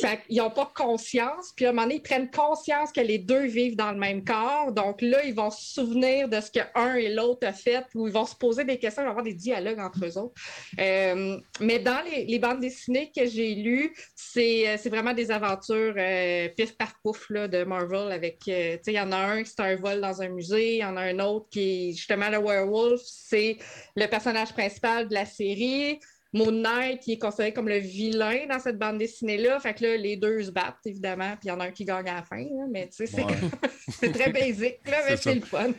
[0.00, 1.52] Fait qu'ils n'ont pas conscience.
[1.56, 4.24] Puis à un moment donné, ils prennent conscience que les deux vivent dans le même
[4.24, 4.72] corps.
[4.72, 8.06] Donc là, ils vont se souvenir de ce que un et l'autre a fait, ou
[8.06, 10.34] ils vont se poser des questions, ils vont avoir des dialogues entre eux autres.
[10.78, 15.30] Euh, mais dans les, les bandes dessinées que j'ai lues, c'est euh, c'est vraiment des
[15.30, 18.38] aventures euh, pif par pouf là, de Marvel avec.
[18.48, 20.74] euh, tu sais, il y en a un qui c'est un vol dans un musée,
[20.74, 23.58] il y en a un autre qui est justement le werewolf, c'est
[23.96, 26.00] le personnage principal de la série.
[26.34, 29.60] Moon Knight, qui est considéré comme le vilain dans cette bande dessinée-là.
[29.60, 31.84] Fait que là, les deux se battent, évidemment, puis il y en a un qui
[31.84, 32.38] gagne à la fin.
[32.38, 32.64] là.
[32.70, 33.34] Mais tu sais, c'est Ouais.
[34.00, 35.70] c'est très basique, là, mais C'est c'est le fun.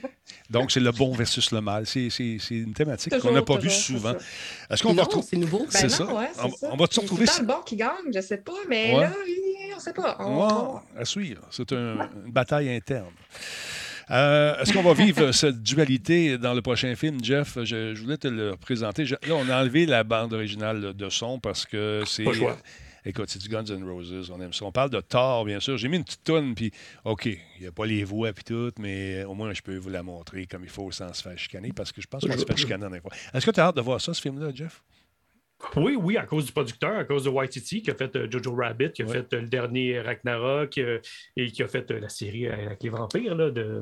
[0.50, 1.88] Donc, c'est le bon versus le mal.
[1.88, 4.14] C'est c'est- c'est une thématique qu'on n'a pas vue c'est souvent.
[4.70, 5.26] Est-ce qu'on va retrouver.
[5.28, 5.60] c'est nouveau.
[5.60, 6.06] Ben C'est ça.
[6.06, 6.70] ouais, c'est On- ça.
[6.72, 7.42] on va-tu C'est retrouver ça?
[7.42, 9.02] le bon qui gagne, je sais pas, mais Ouais.
[9.02, 9.12] là,
[9.76, 10.18] on sait pas.
[10.20, 11.42] On- à suivre.
[11.50, 13.12] C'est un- une bataille interne.
[14.12, 17.58] Euh, Est-ce qu'on va vivre cette dualité dans le prochain film, Jeff?
[17.64, 19.06] Je, je voulais te le présenter.
[19.06, 22.32] Je- là, on a enlevé la bande originale de son parce que c'est.
[22.34, 22.58] Choix.
[23.06, 24.64] Écoute, c'est du Guns N' Roses, on aime ça.
[24.64, 25.78] On parle de Thor, bien sûr.
[25.78, 26.72] J'ai mis une petite tonne, puis
[27.04, 29.90] OK, il n'y a pas les voix puis tout, mais au moins je peux vous
[29.90, 32.46] la montrer comme il faut sans se faire chicaner, parce que je pense qu'on se
[32.46, 33.12] fait chicaner les fois.
[33.34, 34.82] Est-ce que tu as hâte de voir ça, ce film-là, Jeff?
[35.76, 38.54] Oui, oui, à cause du producteur, à cause de Waititi, qui a fait euh, Jojo
[38.56, 39.14] Rabbit, qui a Ouais.
[39.14, 41.00] fait euh, le dernier Ragnarok euh,
[41.38, 43.82] et qui a fait la série avec les vampires, là, de,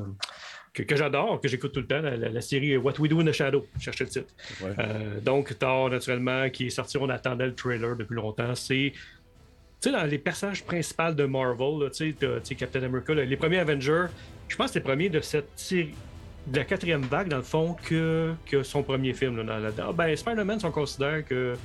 [0.74, 3.20] que, que j'adore, que j'écoute tout le temps, la, la- la série What We Do
[3.20, 3.66] in the Shadow.
[3.78, 4.34] Je cherchais le titre.
[4.62, 4.74] Ouais.
[5.22, 8.56] Donc, Thor, naturellement, qui est sorti, on attendait le trailer depuis longtemps.
[8.56, 8.94] C'est.
[9.82, 13.58] Tu sais, dans les personnages principaux de Marvel, tu sais, Captain America, là, les premiers
[13.58, 14.06] Avengers,
[14.48, 15.96] je pense que c'est les premiers de cette série,
[16.48, 19.38] de la quatrième vague, dans le fond, que, que son premier film.
[19.38, 21.56] Là, dans la- ben, Spider-Man, on considère que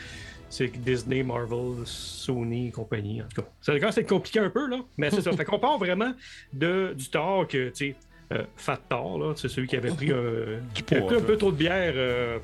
[0.49, 3.49] c'est Disney, Marvel, Sony et compagnie, en tout cas.
[3.61, 5.33] Ça commence à être compliqué un peu, là, mais c'est ça.
[5.33, 6.13] Fait qu'on part vraiment
[6.53, 7.95] de, du Thor que, tu sais,
[8.33, 11.23] euh, Fat Thor, là, c'est celui qui avait pris un, Du qui avait poids, pris
[11.23, 11.93] un peu trop de bière.
[11.97, 12.39] euh,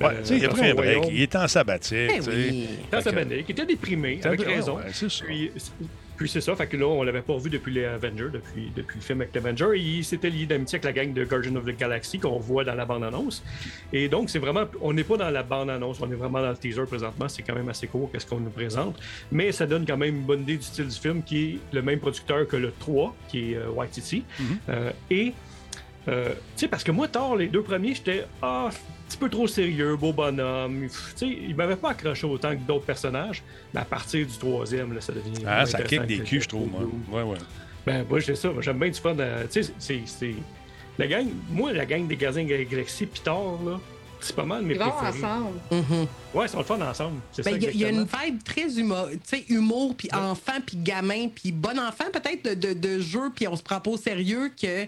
[0.00, 0.96] Ouais, euh, tu sais, il a pris un break.
[0.98, 1.14] royaume.
[1.14, 2.10] Il était en sabbatique.
[2.12, 2.30] Eh tu sais.
[2.32, 2.68] oui.
[2.90, 4.76] Dans Fait sa que- bannière, qui était déprimé, avec raison, raison.
[4.78, 5.24] ouais, c'est ça.
[5.24, 5.52] Puis,
[6.16, 8.96] puis c'est ça, fait que là, on l'avait pas vu depuis les Avengers, depuis, depuis
[8.96, 9.76] le film avec l'Avenger.
[9.76, 12.74] Il s'était lié d'amitié avec la gang de Guardian of the Galaxy qu'on voit dans
[12.74, 13.42] la bande-annonce.
[13.92, 16.56] Et donc, c'est vraiment, on n'est pas dans la bande-annonce, on est vraiment dans le
[16.56, 17.28] teaser présentement.
[17.28, 19.00] C'est quand même assez court, qu'est-ce qu'on nous présente.
[19.32, 21.82] Mais ça donne quand même une bonne idée du style du film, qui est le
[21.82, 24.24] même producteur que le 3, qui est euh, Waititi.
[24.38, 24.58] Mhm.
[24.68, 25.32] Euh, et,
[26.08, 29.30] euh, tu sais, parce que moi, Thor, les deux premiers, j'étais, ah, un petit peu
[29.30, 30.86] trop sérieux, beau bonhomme.
[30.88, 33.42] Tu sais, il m'avait pas accroché autant que d'autres personnages.
[33.72, 35.44] Mais à partir du troisième, là, ça devient.
[35.46, 36.80] Ah, ça kick des culs, je trouve, moi.
[37.12, 37.38] Ouais, ouais.
[37.86, 38.50] Ben, moi, j'ai ça.
[38.50, 39.14] Moi, J'aime bien du fun.
[39.18, 40.34] euh, tu sais, c'est- c'est.
[40.98, 43.80] La gang, moi, la gang des Gardiens de la Galaxie, pis Thor, là,
[44.20, 45.58] c'est pas mal mes Ils vont ensemble.
[45.70, 46.06] Mhm.
[46.32, 47.20] Ouais, ils sont le fun ensemble.
[47.32, 49.44] C'est Ben, ça, Il y, a- il y a une vibe très humour, tu sais,
[49.48, 53.56] humour, puis enfant, puis gamin, puis bon enfant peut-être de, de, de jeu, puis on
[53.56, 54.86] se prend pas au sérieux que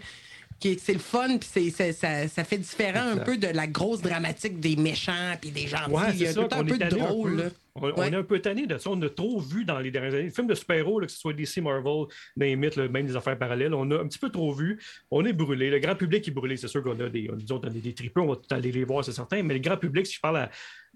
[0.61, 4.61] c'est le fun, puis c'est- ça, ça fait différent un peu de la grosse dramatique
[4.61, 5.90] des méchants, puis des gentils.
[5.90, 6.48] Ouais, Il y a tout ça.
[6.48, 7.36] qu'on un peu de un drôle.
[7.36, 7.42] peu.
[7.42, 7.48] là.
[7.78, 8.88] On, est un peu tanné de ça.
[8.90, 10.22] On a trop vu dans les dernières années.
[10.24, 13.74] Les films de super-héros, que ce soit DC, Marvel, Name là, même des affaires parallèles,
[13.74, 14.80] on a un petit peu trop vu.
[15.11, 15.68] On est brûlé.
[15.68, 16.57] Le grand public est brûlé.
[16.57, 18.84] C'est sûr qu'on a des, autres, on a des tripeux, on va tout aller les
[18.84, 19.42] voir, c'est certain.
[19.42, 20.50] Mais le grand public, si je parle à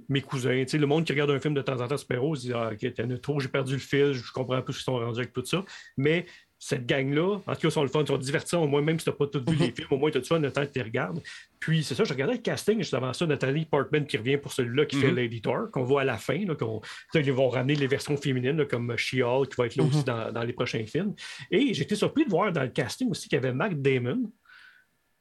[0.09, 2.53] mes cousins, le monde qui regarde un film de temps en temps super-héros, se dit
[2.55, 4.97] Ah, ok, t'en as trop, j'ai perdu le fil, je comprends plus ce qu'ils sont
[4.99, 5.63] rendus avec tout ça.
[5.99, 6.25] Mais
[6.63, 8.99] cette gang-là, en tout cas, ils sont le fun, ils sont divertissants, au moins, même
[8.99, 10.53] si tu n'as pas tout vu les films, au moins, tu as du fun le
[10.53, 11.23] temps que tu les regardes.
[11.59, 14.53] Puis, c'est ça, je regardais le casting juste avant ça, Nathalie Portman qui revient pour
[14.53, 15.17] celui-là qui fait Mhm.
[15.17, 16.55] Lady Thor, qu'on voit à la fin, là,
[17.15, 20.31] ils vont ramener les versions féminines, là, comme She-Hulk, qui va être là aussi dans,
[20.33, 21.15] dans les prochains films.
[21.51, 24.31] Et j'étais surpris de voir dans le casting aussi qu'il y avait Mac Damon.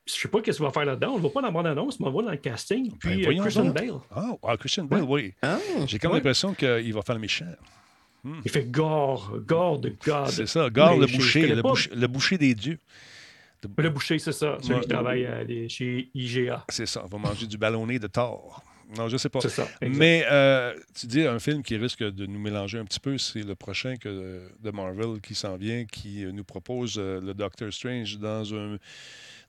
[0.05, 1.11] Je sais pas qu'est-ce qu'il va faire là-dedans.
[1.11, 2.91] On le voit pas dans la bande-annonce, mais on le voit dans le casting.
[2.97, 3.65] Puis Ben, euh, voyons Christian.
[3.69, 3.91] Bale.
[4.11, 5.33] Ah, ah, Christian Bale, oui.
[5.41, 5.57] Ah.
[5.85, 6.17] J'ai comme Ouais.
[6.17, 7.45] l'impression qu'il va faire le méchant.
[8.45, 10.27] Il fait gore, gore de God.
[10.29, 12.79] C'est ça, Mais le boucher, le, boucher, le boucher des dieux.
[13.77, 14.57] Le boucher, c'est ça.
[14.61, 14.81] Celui Ouais.
[14.81, 16.65] qui travaille les- chez IGA.
[16.69, 18.63] C'est ça, on va manger du ballonné de Thor.
[18.97, 19.39] Non, je sais pas.
[19.41, 19.67] C'est ça.
[19.83, 23.43] Mais euh, tu dis un film qui risque de nous mélanger un petit peu, c'est
[23.43, 27.71] le prochain que, de Marvel qui s'en vient, qui euh, nous propose euh, le Doctor
[27.71, 28.77] Strange dans un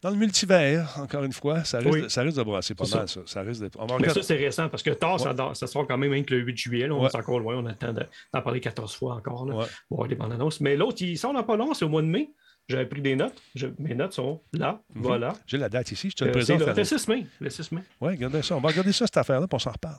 [0.02, 1.62] dans le multivers, encore une fois.
[1.64, 2.02] Ça risque, Oui.
[2.02, 3.20] de, ça risque de brasser pas C'est mal, ça.
[3.26, 3.70] Ça risque de...
[3.78, 6.30] On va Mais ça, c'est récent parce que Thor, ça, ça sort quand même avec
[6.30, 6.86] le 8 juillet.
[6.86, 7.08] Là, on Ouais.
[7.12, 7.56] est encore loin.
[7.56, 9.44] On attend de- d'en parler 14 fois encore.
[9.46, 9.66] Là, Ouais.
[9.88, 10.60] pour voir les bandes annonces.
[10.60, 12.30] Mais l'autre, il sort dans pas long, c'est au mois de mai.
[12.68, 13.34] J'avais pris des notes.
[13.54, 14.80] Je- mes notes sont là.
[14.94, 15.02] Mhm.
[15.02, 15.32] Voilà.
[15.46, 16.60] J'ai la date ici, je te le Euh, c'est présente.
[16.60, 16.88] le, le Fernand.
[16.98, 17.26] 6 mai.
[17.40, 17.82] Le 6 mai.
[18.00, 18.56] Oui, regardez ça.
[18.56, 19.96] On va regarder ça, cette affaire-là, puis on s'en reparle.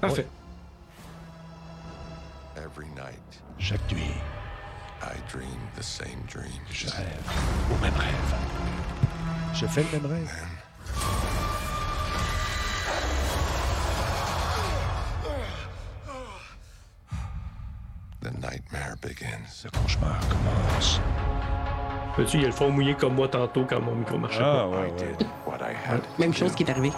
[0.00, 0.26] Parfait.
[2.56, 4.02] Every night, Chaque nuit,
[5.02, 6.24] I dream the same
[6.72, 7.06] je rêve
[7.72, 8.77] au même rêve.
[9.54, 10.34] Je fais le même rêve.
[18.20, 19.62] The nightmare begins.
[19.64, 21.00] Le cauchemar commence.
[22.16, 24.64] Peux-tu, il y a le fond mouillé comme moi tantôt quand mon micro marchait Ah,
[24.64, 24.68] pas?
[24.68, 25.16] ouais, ouais.
[25.46, 26.90] what I had Même to chose qui est arrivé.
[26.90, 26.96] to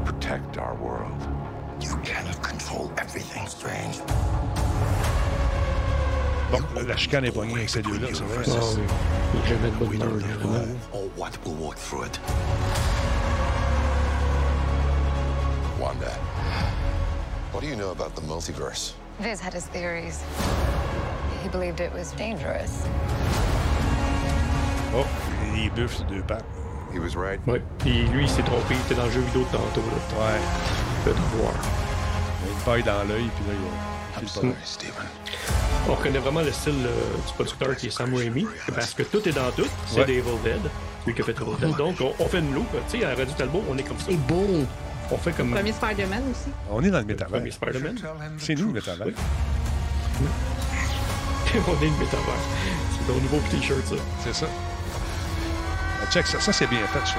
[0.00, 1.10] protect protect our world.
[1.80, 3.98] You cannot control everything, Strange.
[6.52, 8.44] Bon, la chicane est poignée avec ces deux-là, c'est vrai.
[8.46, 8.82] Ah oui.
[9.34, 10.78] Il y a jamais de bonne We humeur, don't là, know vraiment.
[10.92, 12.20] who or what will walk through it.
[15.80, 16.10] Wanda,
[17.52, 18.92] what do you know about the multiverse?
[19.20, 20.22] Viz had his theories.
[21.42, 22.84] He believed it was dangerous.
[24.94, 25.06] Oh,
[25.56, 26.44] il buffle sur deux pattes.
[26.92, 27.40] He was right.
[27.46, 27.62] Ouais.
[27.78, 28.74] Puis lui, il s'est trompé.
[28.74, 29.80] Il était dans le jeu vidéo de tantôt.
[29.80, 30.18] Là.
[30.20, 30.40] Ouais.
[31.04, 31.54] Peut voir.
[32.44, 34.20] Il a une paille dans l'œil, puis là, il a.
[34.20, 35.06] I'm c'est sorry, Stephen.
[35.88, 39.26] On reconnaît vraiment le style euh, du producteur qui est Sam Raimi, parce que tout
[39.28, 39.66] est dans tout.
[39.88, 40.04] C'est Ouais.
[40.06, 40.60] des Evil Dead,
[41.02, 41.76] celui qui a fait Evil Dead.
[41.76, 42.70] Donc, on, on fait une loupe.
[42.90, 44.06] Tu sais, à Radio Talbot, on est comme ça.
[44.08, 44.46] C'est beau.
[45.10, 46.50] On fait comme Premier Spider-Man aussi.
[46.70, 47.38] On est dans le métavers.
[47.40, 47.96] premier Spider-Man.
[48.38, 49.06] C'est nous, le métavers.
[49.08, 49.14] Oui.
[51.54, 52.42] on est le métavers.
[52.92, 53.96] C'est ton nouveau t-shirt, ça.
[54.24, 54.46] C'est ça.
[56.02, 56.40] Ah, check ça.
[56.40, 57.16] Ça, c'est bien fait, ça.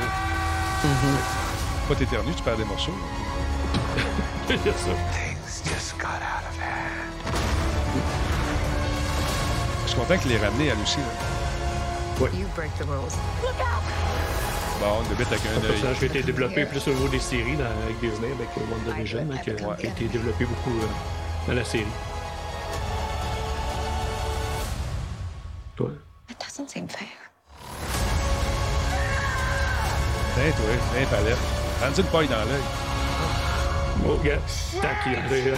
[1.89, 2.91] Pas t'éternues, tu perds des morceaux.
[4.47, 4.71] C'est ça.
[5.11, 6.42] Things just got out
[9.93, 10.97] suis content qu'il l'ait ramené, elle aussi.
[10.97, 12.27] Là.
[12.33, 13.11] You break the rules.
[14.79, 15.71] Bon, bête avec un Le œil.
[15.71, 19.27] personnage a été développé plus au niveau des séries dans, avec Disney, avec euh, WandaVision,
[19.43, 20.87] qui, a- qui a été développé beaucoup euh,
[21.47, 21.85] dans la série.
[25.75, 25.89] Toi?
[26.27, 27.07] That doesn't seem fair.
[30.35, 30.65] Tiens, toi,
[30.95, 31.37] tiens, palette.
[31.79, 32.63] Prends une paille dans l'œil.
[34.07, 34.39] Oh, gars,
[34.81, 35.55] tac, il a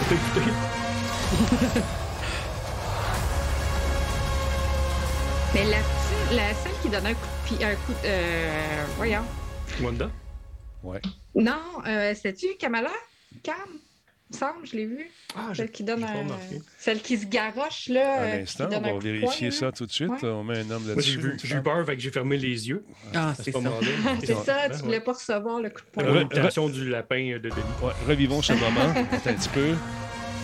[5.54, 5.78] Mais la,
[6.36, 7.64] la celle qui donne un coup de pied.
[7.64, 8.06] Un coup de.
[8.06, 9.22] Euh, voyons.
[9.82, 10.10] Wanda?
[10.82, 11.00] Ouais.
[11.34, 11.52] Non,
[11.86, 12.90] euh, c'est-tu Kamala?
[13.42, 13.54] Cam?
[14.28, 15.08] Il me semble, je l'ai vu.
[15.36, 16.60] Ah, Celle qui donne un- remarqué.
[16.78, 18.18] Celle qui se garoche, là.
[18.18, 19.72] Un euh, instant, qui on va vérifier ça là.
[19.72, 20.10] tout de suite.
[20.10, 20.24] Ouais.
[20.28, 21.38] On met un homme là-dessus.
[21.44, 22.84] j'ai eu peur, fait que j'ai fermé les yeux.
[23.14, 23.70] Ah, à c'est ce ça.
[24.24, 24.78] C'est ça, tu Ouais.
[24.82, 26.02] voulais pas recevoir le coup de poing.
[26.02, 27.54] La du lapin de Denis.
[27.82, 28.80] Ouais, revivons ce moment.
[29.26, 29.74] Un petit peu.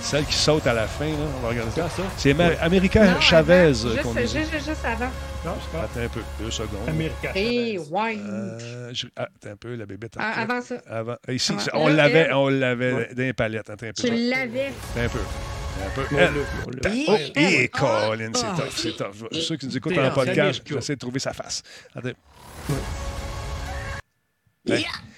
[0.03, 1.13] Celle qui saute à la fin, là.
[1.39, 1.89] On va regarder ça.
[1.89, 2.03] Ça?
[2.17, 2.35] C'est.
[2.61, 5.11] America Non, Chavez Juste, a juste, juste, avant.
[5.45, 5.85] Non, c'est pas.
[5.85, 6.21] Attends un peu.
[6.41, 6.89] Deux secondes.
[6.89, 7.31] America.
[7.35, 7.91] Et Chavez.
[7.91, 8.19] ouais.
[8.19, 10.15] Euh, je- ah, Attends un peu, la bébête.
[10.19, 10.75] Ah, avant ça.
[10.91, 11.17] Avant.
[11.29, 13.09] Ici, Ah, on l'avait, on l'avait Ouais.
[13.15, 13.71] dans les palettes.
[13.71, 14.09] Attends un peu.
[14.09, 14.67] Tu l'avais.
[14.97, 15.19] Attends un peu.
[15.85, 16.05] Un peu.
[17.09, 18.55] Oh, et Colin, c'est Ah.
[18.57, 19.29] tough, c'est tough.
[19.33, 21.63] Ceux qui nous écoutent en podcast, j'essaie de trouver sa face.
[21.97, 22.11] Attends.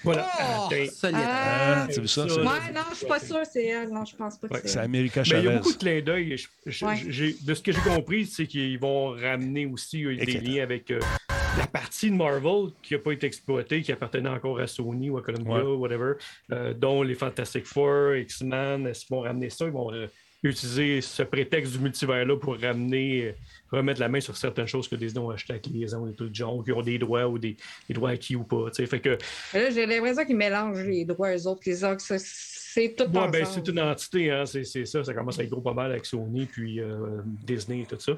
[0.03, 0.26] Voilà.
[0.36, 0.92] Oh, Attends.
[0.92, 1.16] solide.
[1.22, 2.24] Ah, tu as vu ça?
[2.26, 3.88] Ouais, non, je suis pas sûre, c'est elle.
[3.90, 4.78] Non, je pense pas que Ouais, C'est.
[4.78, 5.57] America Mais il y a Chavez.
[5.59, 6.36] beaucoup de clins d'œil.
[6.82, 7.34] Ouais.
[7.42, 11.01] De ce que j'ai compris, c'est qu'ils vont ramener aussi euh, des liens avec euh,
[11.59, 15.18] la partie de Marvel qui n'a pas été exploitée, qui appartenait encore à Sony ou
[15.18, 15.76] à Columbia, Ouais.
[15.76, 16.12] whatever,
[16.53, 18.86] euh, dont les Fantastic Four, X-Men.
[18.86, 19.66] Est-ce qu'ils vont ramener ça?
[19.66, 20.07] Ils vont euh,
[20.45, 23.32] utiliser ce prétexte du multivers-là pour ramener, euh,
[23.72, 26.34] remettre la main sur certaines choses que Disney ont achetées avec liaison et tout le
[26.34, 27.57] genre, qui ont des droits ou des,
[27.88, 28.70] des droits acquis ou pas.
[28.72, 29.18] Fait que
[29.55, 32.01] Là, j'ai l'impression qu'ils mélangent les droits eux autres, les autres.
[32.01, 35.03] C'est tout Ouais, ben, c'est une entité, hein, c'est c'est ça.
[35.05, 38.12] Ça commence à être gros pas mal avec Sony, puis euh, Disney et tout ça.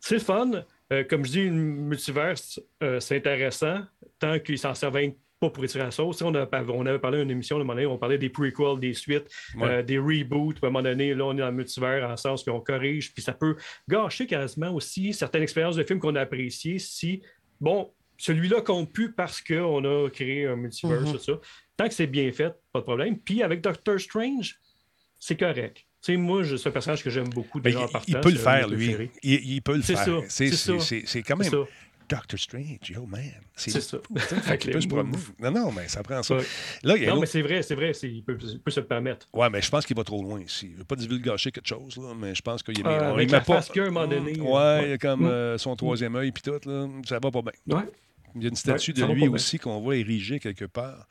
[0.00, 0.50] C'est le fun.
[0.92, 2.34] Euh, comme je dis, le multivers,
[2.82, 3.80] euh, c'est intéressant
[4.18, 4.98] tant qu'ils s'en servent
[5.38, 6.22] pas pour étirer la sauce.
[6.22, 8.78] On, a- on avait parlé d'une émission, à un moment donné, on parlait des prequels,
[8.80, 9.68] des suites, Ouais.
[9.68, 10.54] euh, des reboots.
[10.54, 13.12] Puis À un moment donné, là, on est dans le multivers en sens qu'on corrige,
[13.12, 13.56] puis ça peut
[13.88, 17.22] gâcher quasiment aussi certaines expériences de films qu'on a appréciées si,
[17.60, 21.34] bon, celui-là compte plus parce qu'on a créé un multivers, tout ça.
[21.76, 23.18] Tant que c'est bien fait, pas de problème.
[23.18, 24.58] Puis avec Doctor Strange,
[25.18, 25.78] c'est correct.
[26.02, 28.06] Tu sais, moi, c'est un personnage que j'aime beaucoup Ben, déjà en il, partant.
[28.08, 29.10] il peut le faire, lui.
[29.22, 30.22] Il, il peut le C'est faire.
[30.28, 31.58] ça, C'est quand même ça.
[32.08, 33.20] Doctor Strange, yo man.
[33.56, 33.98] C'est ça.
[34.16, 35.16] fait qu'il peut se promener.
[35.40, 36.36] Non, non, mais ça prend ça.
[36.36, 36.44] Ouais.
[36.84, 38.70] Là, il y a un Non, mais c'est vrai, c'est vrai, il, peut, il peut
[38.70, 39.26] se le permettre.
[39.32, 40.70] Ouais, mais je pense qu'il va trop loin ici.
[40.72, 43.26] Je veux pas divulgacher quelque chose, là, mais je pense qu'il est Euh, la met
[43.26, 43.40] pas.
[43.40, 45.26] face qu'il y a à un moment donné, Ouais, euh, il y a comme Mm.
[45.26, 47.76] euh, son troisième œil puis tout, là, ça va pas bien.
[47.76, 47.84] Ouais.
[48.34, 51.08] Il y a une statue Ouais, de lui aussi qu'on voit érigée quelque part.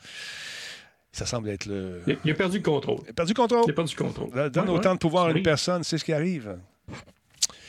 [1.12, 2.02] Ça semble être le.
[2.08, 3.00] Il, il a perdu le contrôle.
[3.06, 3.64] Il a perdu le contrôle.
[3.66, 4.52] Il a perdu le contrôle.
[4.52, 6.58] Donne Ouais, autant ouais, de pouvoir à une personne, c'est ce qui arrive.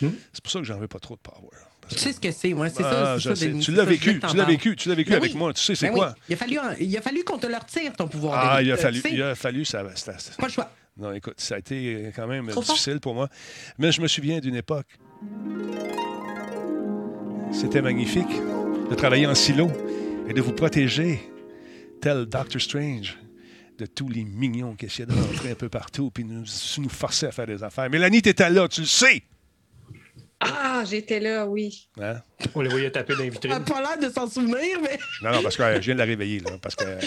[0.03, 0.09] Hmm?
[0.33, 1.49] C'est pour ça que j'en veux pas trop de power.
[1.89, 3.35] Tu sais ce que c'est, ouais, c'est Ah, ça.
[3.35, 3.47] ça.
[3.47, 5.39] Denis, Tu l'as vécu, tu l'as vécu, tu l'as vécu Ben avec oui.
[5.39, 5.53] moi.
[5.53, 6.15] Tu sais, c'est Ben quoi?
[6.17, 6.23] oui.
[6.31, 8.41] Il a fallu, il a fallu qu'on te le retire, ton pouvoir.
[8.55, 10.71] Ah, il a Euh, fallu, il a fallu, ça, ça- ça- Pas le choix.
[10.99, 12.75] Non, écoute, ça a été quand même Trop fort.
[12.75, 13.29] difficile pour moi.
[13.79, 14.87] Mais je me souviens d'une époque.
[17.53, 18.29] C'était magnifique
[18.91, 19.71] de travailler en silo
[20.29, 21.21] et de vous protéger,
[22.01, 23.17] tel Doctor Strange,
[23.79, 26.45] de tous les mignons qui essayaient de rentrer un peu partout puis nous,
[26.79, 27.89] nous forcer à faire des affaires.
[27.91, 29.23] Mélanie, t'étais là, tu le sais!
[30.41, 31.89] Ah, j'étais là, oui.
[32.01, 32.21] Hein?
[32.55, 33.53] On les voyait taper dans les Elle vitrines.
[33.53, 34.99] n'a pas l'air de s'en souvenir, mais.
[35.23, 37.01] Non, non, parce que euh, je viens de la réveiller, là, parce qu'elle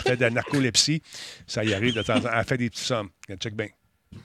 [0.00, 1.02] fait de la narcolepsie.
[1.46, 2.30] Ça y arrive de temps en temps.
[2.34, 3.08] Elle fait des petits sommes.
[3.40, 3.68] Check bien.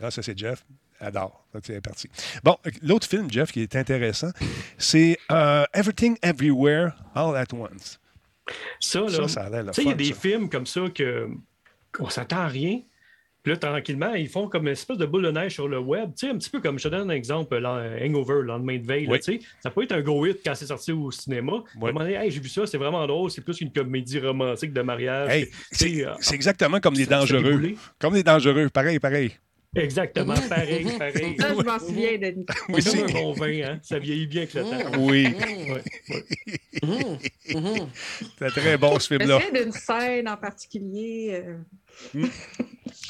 [0.02, 0.66] Là, ça, c'est Jeff.
[1.00, 1.46] Elle adore.
[1.54, 2.10] Ça, c'est parti.
[2.44, 4.32] Bon, l'autre film, Jeff, qui est intéressant,
[4.78, 8.00] c'est euh, Everything Everywhere All at Once.
[8.82, 10.20] Ça, là, Ça, ça a l'air tu sais, il y a des ça.
[10.20, 11.30] films comme ça que
[12.00, 12.82] on s'attend à rien.
[13.42, 16.12] Puis là, tranquillement, ils font comme une espèce de boule de neige sur le web.
[16.18, 18.86] Tu sais, un petit peu comme je te donne un exemple, Hangover, le lendemain de
[18.86, 19.06] veille.
[19.06, 19.20] là, Oui.
[19.20, 19.40] tu sais.
[19.64, 21.54] ça peut être un gros hit quand c'est sorti au cinéma.
[21.54, 23.32] À un moment donné, Hey, j'ai vu ça, c'est vraiment drôle.
[23.32, 25.30] C'est plus qu'une comédie romantique de mariage.
[25.30, 27.62] Hey, c'est euh, c'est exactement comme des dangereux.
[27.98, 28.70] Comme des dangereux.
[28.70, 29.32] Pareil, pareil.
[29.76, 31.36] Exactement, pareil, pareil.
[31.40, 32.44] Ça, je m'en souviens, Denis.
[32.70, 33.80] Oui, C'est un bon vin, hein?
[33.84, 34.98] ça vieillit bien avec le temps.
[35.00, 35.28] Oui.
[35.28, 37.18] Ouais, ouais.
[38.40, 39.40] C'est très bon, ce film-là.
[39.40, 41.42] souviens d'une scène en particulier.
[41.46, 41.58] euh,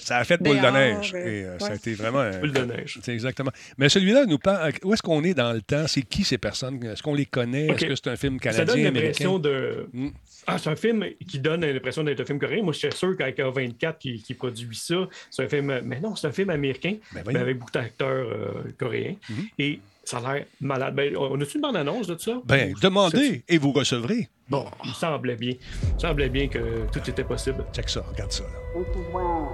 [0.01, 1.13] Ça a fait boule de neige.
[1.13, 2.19] euh, Et euh, ça a été vraiment.
[2.19, 2.99] euh, Boule de neige.
[3.03, 3.51] C'est exactement.
[3.77, 4.71] Mais celui-là nous parle.
[4.83, 5.85] Où est-ce qu'on est dans le temps?
[5.87, 6.83] C'est qui ces personnes?
[6.83, 7.67] Est-ce qu'on les connaît?
[7.67, 9.01] Est-ce que c'est un film Ça canadien, donne américain?
[9.25, 9.87] l'impression de.
[9.93, 10.09] Mm.
[10.47, 12.63] Ah, c'est un film qui donne l'impression d'être un film coréen.
[12.63, 15.81] Moi, je suis sûr qu'avec A24 qui, qui produit ça, c'est un film.
[15.85, 19.15] Mais non, c'est un film américain, Ben mais avec beaucoup d'acteurs euh, coréens.
[19.29, 19.45] Mhm.
[19.59, 20.95] Et ça a l'air malade.
[20.95, 22.33] Ben, on a-tu une bande-annonce de ça?
[22.45, 24.27] Ben, demandez et vous recevrez.
[24.49, 25.53] Bon, il semblait bien.
[25.95, 27.63] Il semblait bien que tout était possible.
[27.73, 28.43] Check ça, regarde ça.
[28.43, 28.79] là.
[28.81, 29.13] Mrs.
[29.13, 29.49] Wang.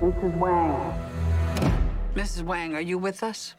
[0.00, 0.38] Mrs.
[0.38, 0.76] Wang.
[2.14, 2.42] Mrs.
[2.44, 3.56] Wang, are you with us?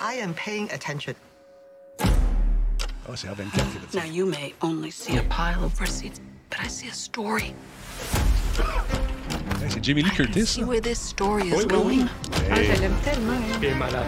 [0.00, 1.14] I am paying attention.
[3.14, 4.00] C'est A24 qui a fait ça.
[4.00, 7.52] Now, you may only see a pile of receipts, but I see a story.
[9.60, 10.66] Hey, C'est Jamie Lee Curtis, See ça?
[10.66, 11.96] where this story is Oui, oui, oui.
[11.98, 12.08] going?
[12.50, 13.32] Ah, je l'aime tellement.
[13.32, 13.58] hein.
[13.60, 14.06] Il est malade.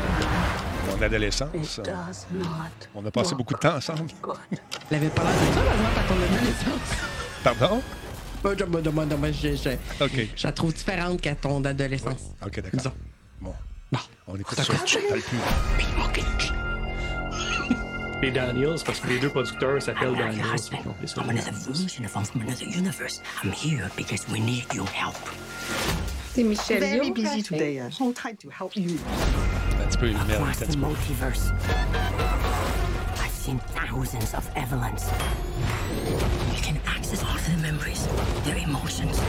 [0.91, 1.79] Mon adolescence.
[1.79, 2.89] It does not.
[2.95, 4.11] On a passé beaucoup de temps ensemble.
[4.91, 6.91] Elle avait pas l'air de ça, par exemple, à ton adolescence?
[7.43, 7.83] Pardon?
[8.45, 10.29] Je moi, je, je, OK.
[10.37, 12.21] je la trouve différente qu'à ton adolescence.
[12.45, 12.93] OK, d'accord.
[13.41, 13.55] Bon.
[13.91, 13.99] Bon.
[14.29, 14.65] On écoute ça.
[14.85, 15.39] Je parle plus.
[18.23, 20.71] Et Daniels, parce que les deux producteurs s'appellent Daniels.
[21.17, 23.21] I'm another version of I'm from another universe.
[23.43, 25.17] I'm here because we need your help.
[26.35, 27.49] C'est Michel Very Yeoh, busy ça.
[27.49, 27.79] today.
[27.79, 28.99] Uh, hold tight to help you.
[29.79, 30.43] That's pretty peu une merde.
[30.43, 30.87] Across un the petit peu.
[30.87, 31.53] multiverse,
[33.23, 35.05] I've seen thousands of Evelyns.
[36.57, 38.09] You can access all their memories,
[38.45, 39.21] their emotions,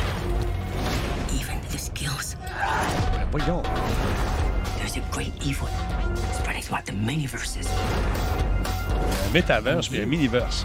[1.32, 2.36] even their skills.
[3.14, 3.64] Ben, Voyons.
[4.80, 5.68] There's a great evil
[6.34, 7.68] spreading throughout the many-verses.
[9.28, 10.64] Un métaverse puis un miniverse.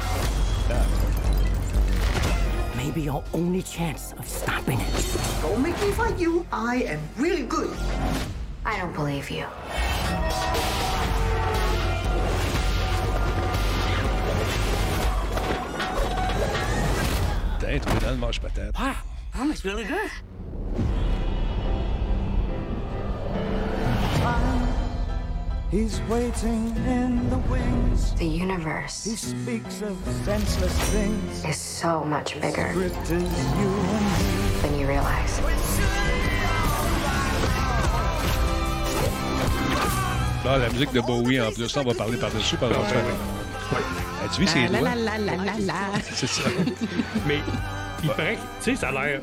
[2.82, 5.16] Maybe your only chance of stopping it.
[5.43, 6.47] Don't make me fight you.
[6.51, 7.77] I am really good.
[8.65, 9.44] I don't believe you.
[17.59, 18.74] Putain, trouvé dans le manche-patate.
[18.78, 18.94] Wow,
[19.35, 20.11] that looks really good.
[25.71, 28.13] He's waiting in the wings.
[28.15, 29.05] The universe.
[29.05, 31.45] He universe speaks of senseless things.
[31.45, 33.71] is so much bigger you
[34.63, 35.41] than you realize.
[40.45, 41.75] Là, la musique de Bowie en plus.
[41.77, 42.57] Là, on va parler par-dessus.
[42.57, 42.79] Par dessus
[44.25, 44.95] As-tu vu ses Ah, la, doigts?
[44.97, 45.75] la, la, la, la, la.
[46.13, 46.43] C'est ça.
[47.29, 47.39] Mais
[48.03, 49.21] il paraît que, tu sais, ça a l'air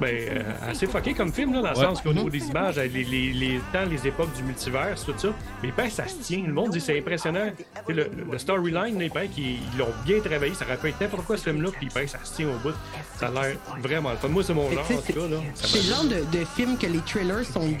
[0.00, 1.84] ben, euh, assez fucké comme film, là, dans le Ouais.
[1.84, 5.28] sens qu'au niveau des images, les, les, les temps, les époques du multivers, tout ça,
[5.62, 6.42] mais ben, ça se tient.
[6.46, 7.50] Le monde dit c'est impressionnant.
[7.88, 10.54] Le, le storyline, il paraît qu'ils ils l'ont bien travaillé.
[10.54, 12.74] Ça aurait pu être n'importe quoi ce film-là, puis que ça se tient au bout.
[13.18, 14.28] Ça a l'air vraiment le fun.
[14.28, 15.20] Moi, c'est mon genre, en tout cas.
[15.54, 17.66] C'est le genre de, de film que les trailers sont.
[17.66, 17.76] du-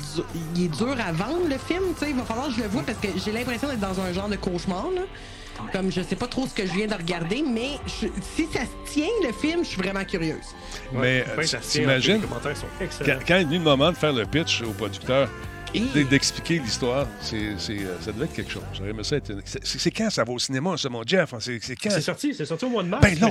[0.56, 1.82] Il est dur à vendre, le film.
[1.98, 2.10] tu sais.
[2.10, 4.28] Il va falloir que je le vois parce que j'ai l'impression d'être dans un genre
[4.28, 4.86] de cauchemar.
[4.94, 5.02] Là.
[5.72, 8.60] Comme je sais pas trop ce que je viens de regarder, mais je- si ça
[8.60, 10.54] se tient, le film, je suis vraiment curieuse.
[10.92, 13.18] Mais euh, ça se tient, en fait, t'imagines, Les commentaires sont excellents.
[13.18, 15.28] quand, quand est venu le moment de faire le pitch au producteur,
[15.74, 18.62] Et- d'expliquer l'histoire, c'est, c'est, euh, ça devait être quelque chose.
[18.72, 21.34] J'aurais aimé ça être une- C'est, c'est quand ça va au cinéma, ça, mon Jeff?
[21.40, 21.90] C'est, c'est quand?
[21.90, 23.02] C'est sorti, c'est sorti au mois de mars.
[23.02, 23.28] Ben, ça.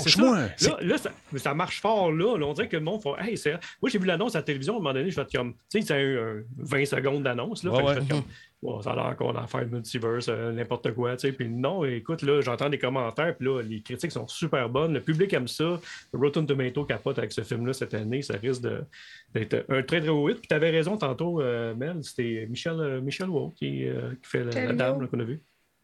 [0.56, 0.96] C'est- Là, là,
[1.40, 2.38] ça, marche fort là.
[2.38, 3.54] Là, On dirait que le monde fait Hey, c'est.
[3.82, 5.54] Moi, j'ai vu l'annonce à la télévision, à un moment donné, je fais comme.
[5.72, 7.64] Tu sais, c'est un, un 20 secondes d'annonce.
[7.64, 8.06] Là, Ouais, Fait que je ouais.
[8.06, 8.24] fais comme,
[8.64, 11.16] Wow, ça a l'air qu'on a affaire de multiverse, euh, n'importe quoi.
[11.16, 11.32] tu sais.
[11.32, 14.94] Puis non, écoute, là, j'entends des commentaires, puis là, les critiques sont super bonnes.
[14.94, 15.80] Le public aime ça.
[16.12, 18.24] Rotten Tomato capote avec ce film-là cette année.
[18.24, 18.64] Ça risque
[19.34, 20.40] d'être un très, très haut hit.
[20.40, 23.86] Puis t'avais raison tantôt, euh, Mel, c'était Michel, euh, Michel Wau qui,
[24.24, 25.42] qui fait la, dame qu'on a vue.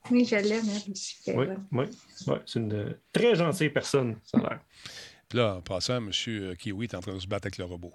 [0.10, 1.18] Oui, je l'aime, aussi.
[1.28, 1.86] est Oui, oui,
[2.28, 2.36] oui.
[2.46, 4.60] C'est une très gentille personne, ça a l'air.
[5.34, 6.12] Puis là, en passant, M.
[6.60, 7.92] Kiwi est en train de se battre avec le robot.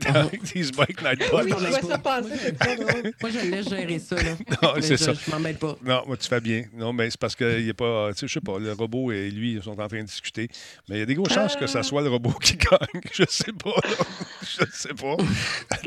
[0.00, 1.42] Dans These Bike Nightbot.
[1.42, 3.12] Oui, je vois ça passer, c'est pas drôle.
[3.20, 4.16] Moi, je laisse gérer ça.
[4.16, 4.30] Là.
[4.62, 5.12] Non, c'est je, ça.
[5.12, 5.76] Je m'en mêle pas.
[5.84, 6.64] Non, moi, tu fais bien.
[6.74, 8.12] Non, mais c'est parce qu'il est pas.
[8.12, 10.48] Tu sais, je sais pas, le robot et lui, ils sont en train de discuter.
[10.88, 13.02] Mais il y a des grosses chances que ça soit le robot qui gagne.
[13.12, 14.04] Je sais pas, là.
[14.40, 15.16] Je sais pas.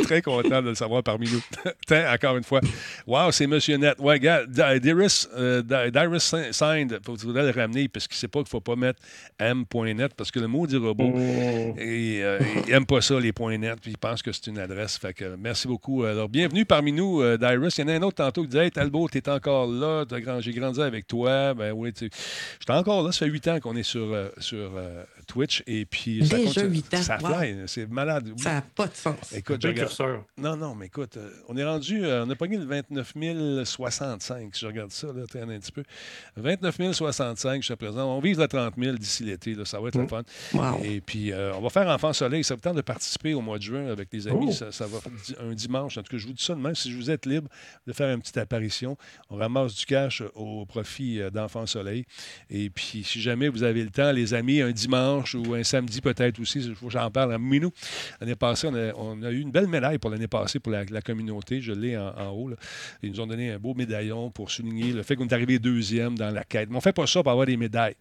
[0.04, 1.41] Très content de le savoir parmi nous.
[1.88, 2.62] Tiens, encore une fois.
[3.08, 3.98] Wow, c'est Monsieur Net.
[3.99, 8.49] Ouais, gars, Dyrus, euh, Dyrus Signed, il faudrait le ramener parce qu'il sait pas qu'il
[8.49, 8.99] faut pas mettre
[9.40, 13.57] M.net parce que le mot du robot, et, euh, il aime pas ça, les points
[13.57, 14.98] net, puis il pense que c'est une adresse.
[14.98, 16.03] Fait que merci beaucoup.
[16.03, 17.77] Alors, bienvenue parmi nous, euh, Dyrus.
[17.77, 20.19] Il y en a un autre tantôt qui disait Hey, Talbot, t'es encore là, T'as
[20.19, 21.53] grand- j'ai grandi avec toi.
[21.53, 22.10] Ben oui, tu
[22.60, 25.64] J'étais encore là, ça fait huit ans qu'on est sur, euh, sur euh, Twitch.
[25.68, 26.76] Et puis, ça Déjà continue.
[26.76, 27.34] huit ans, Ça wow.
[27.34, 28.31] fly, c'est malade.
[28.38, 29.15] Ça n'a pas de sens.
[29.34, 30.22] Écoute, je regarde-.
[30.38, 33.14] Non, non, mais écoute, euh, on est rendu, euh, on a pogné le 29
[33.65, 35.84] 065, si je regarde ça, là, traîne un petit peu.
[36.35, 38.06] 29 065 jusqu'à présent.
[38.15, 40.23] On vise le 30 000 d'ici l'été, là, ça va être le fun.
[40.58, 40.84] Wow.
[40.84, 42.44] Et puis, euh, on va faire Enfant Soleil.
[42.44, 44.48] Ça vous tente de participer au mois de juin avec les amis?
[44.50, 44.52] Oh.
[44.52, 45.00] Ça, ça va
[45.42, 45.98] un dimanche.
[45.98, 46.76] En tout cas, je vous dis ça de même.
[46.76, 47.50] Si vous êtes libre
[47.86, 48.98] de faire une petite apparition,
[49.30, 52.06] on ramasse du cash au profit euh, d'Enfant Soleil.
[52.50, 56.02] Et puis, si jamais vous avez le temps, les amis, un dimanche ou un samedi
[56.02, 57.72] peut-être aussi, il faut que j'en parle à Minou.
[58.20, 60.84] L'année passée, on a, on a eu une belle médaille pour l'année passée pour la,
[60.86, 61.62] la communauté.
[61.62, 62.50] Je l'ai en, en haut.
[62.50, 62.56] là.
[63.04, 66.18] Ils nous ont donné un beau médaillon pour souligner le fait qu'on est arrivé deuxième
[66.18, 66.70] dans la quête.
[66.70, 67.96] Mais on ne fait pas ça pour avoir des médailles.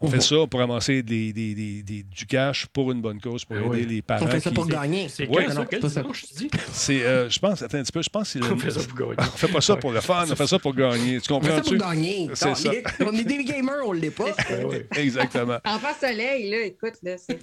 [0.00, 3.44] On fait ça pour ramasser des, des- des- des- du cash pour une bonne cause,
[3.44, 3.94] pour Ben aider oui.
[3.96, 4.26] les parents.
[4.26, 5.08] On fait ça qui- pour gagner.
[5.08, 5.46] C'est Ouais,
[6.72, 8.52] c'est euh, je pense, attends un petit peu, je pense que c'est le.
[8.52, 9.14] On fait ça pour gagner.
[9.18, 11.20] On fait pas ça pour le fun, on fait ça pour gagner.
[11.20, 12.30] Tu On fait ça pour gagner.
[12.34, 12.70] C'est ça.
[13.06, 14.26] On est des gamers, on l'est pas.
[14.48, 14.84] Ben.
[14.96, 15.58] Exactement.
[15.64, 17.34] Enfant Soleil, là, écoute, là, c'est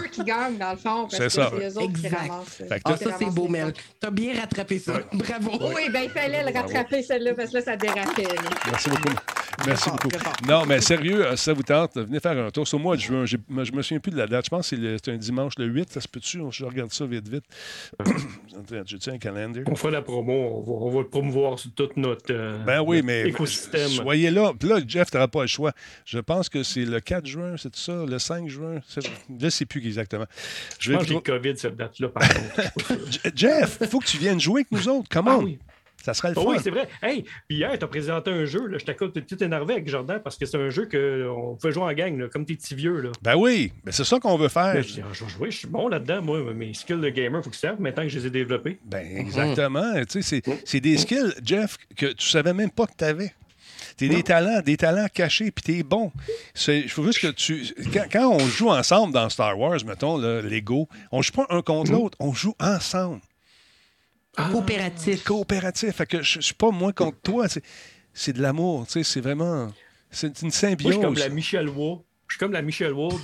[0.00, 1.50] eux qui gagnent, dans le fond, parce C'est que ça.
[1.58, 2.16] c'est eux autres qui Exact.
[2.28, 2.62] ramassent.
[2.84, 3.72] Ah, ça, c'est beau, Mel.
[4.00, 5.00] T'as bien rattrapé ça.
[5.12, 5.52] Bravo.
[5.74, 8.26] Oui, ben il fallait le rattraper, celle-là, parce que là, ça dérapait.
[8.70, 9.14] Merci beaucoup.
[9.66, 10.08] Merci beaucoup.
[10.46, 12.66] Non, mais sérieux, euh, si ça vous tente, venez faire un tour.
[12.66, 13.24] C'est au mois de juin.
[13.26, 14.44] Je me souviens plus de la date.
[14.46, 15.92] Je pense que c'est un dimanche le 8.
[15.92, 16.40] Ça se peut-tu?
[16.50, 17.44] Je regarde ça vite, vite.
[17.98, 18.12] Attends,
[18.86, 19.64] J'ai-tu un calendrier?
[19.70, 22.80] On fera la promo, on va, on va le promouvoir sur tout notre euh, Ben
[22.80, 23.88] oui, notre mais écosystème.
[23.88, 24.52] soyez là.
[24.58, 25.72] Puis là, Jeff, tu n'auras pas le choix.
[26.04, 28.04] Je pense que c'est le 4 juin, c'est ça?
[28.06, 28.80] Le 5 juin?
[28.96, 30.26] Je ne sais plus exactement.
[30.78, 32.62] Je pense que j'ai plus le COVID cette date-là, par contre.
[33.24, 35.08] Je Jeff, il faut que tu viennes jouer avec nous autres.
[35.10, 35.38] Comment?
[35.40, 35.58] Ah oui.
[36.06, 36.50] Ça serait le Ah fun.
[36.50, 36.88] oui, c'est vrai.
[37.02, 38.66] Hey, puis hier, tu as présenté un jeu.
[38.68, 41.72] Là, je t'accorde, t'es tout énervé avec Jordan parce que c'est un jeu qu'on peut
[41.72, 43.00] jouer en gang, là, comme tes petits vieux.
[43.00, 43.10] Là.
[43.22, 44.80] ben oui, ben c'est ça qu'on veut faire.
[44.82, 46.40] Je dis, je je suis bon là-dedans, moi.
[46.54, 48.78] Mes skills de gamer, il faut qu'ils servent maintenant que je les ai développés.
[48.84, 49.92] Ben, exactement.
[50.08, 53.32] Tu sais, c'est- des skills, Jeff, que tu savais même pas que tu avais.
[53.96, 56.12] T'es des talents, des talents cachés, puis t'es bon.
[56.54, 57.64] Faut juste que tu.
[57.92, 61.62] Quand, quand on joue ensemble dans Star Wars, mettons, là, Lego, on joue pas un
[61.62, 63.20] contre l'autre, on joue ensemble.
[64.36, 65.24] Coopératif.
[65.24, 65.90] Coopératif.
[65.96, 67.48] Fait que je, je suis pas moi contre toi.
[67.48, 67.62] c'est-
[68.12, 68.86] C'est de l'amour.
[68.86, 69.72] tu sais, C'est vraiment.
[70.10, 70.98] C'est une Moi, je suis symbiose.
[71.00, 72.00] comme la Michelle Waugh.
[72.28, 73.14] Je suis comme la Michelle Waugh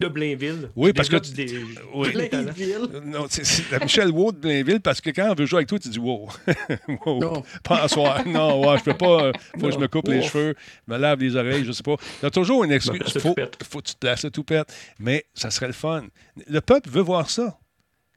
[0.00, 0.70] de Blainville.
[0.74, 1.58] Oui, parce que tu- des,
[1.94, 2.08] oui.
[2.32, 5.58] Euh, Non, c'est c'est la Michelle Waugh de Blainville parce que quand on veut jouer
[5.58, 6.28] avec toi, tu dis wow.
[7.06, 7.20] wow.
[7.20, 7.42] Non.
[7.62, 8.26] Pas en soir.
[8.26, 9.24] Non, ouais, je peux pas.
[9.26, 10.54] euh, faut que je me coupe les cheveux,
[10.88, 11.96] me lave les oreilles, je sais pas.
[12.20, 12.98] Il y a toujours une excuse.
[12.98, 13.34] Placer Faut,
[13.70, 14.72] faut que tu te places tout pète.
[14.98, 16.04] Mais ça serait le fun.
[16.48, 17.58] Le peuple veut voir ça.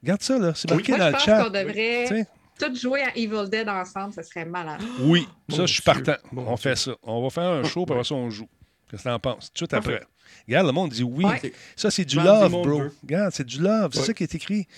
[0.06, 0.52] Regarde ça, là.
[0.54, 1.42] C'est marqué Moi, dans je le pense chat.
[1.44, 2.26] qu'on devrait Tu sais.
[2.58, 4.80] tous jouer à Evil Dead ensemble, ça serait malade.
[5.00, 6.14] Oui, ça, je suis partant.
[6.36, 6.92] On fait ça.
[7.02, 8.48] On va faire un show, puis après ça, on joue.
[8.90, 9.46] Qu'est-ce que t'en penses?
[9.46, 9.92] Tout de suite après.
[9.98, 10.06] Parfait.
[10.46, 11.24] Regarde, le monde dit oui.
[11.24, 11.52] Ouais.
[11.74, 12.78] Ça, c'est du love, monde bro.
[12.82, 12.94] veut.
[13.02, 13.90] Regarde, c'est du love.
[13.92, 14.06] C'est Ouais.
[14.06, 14.68] ça qui est écrit.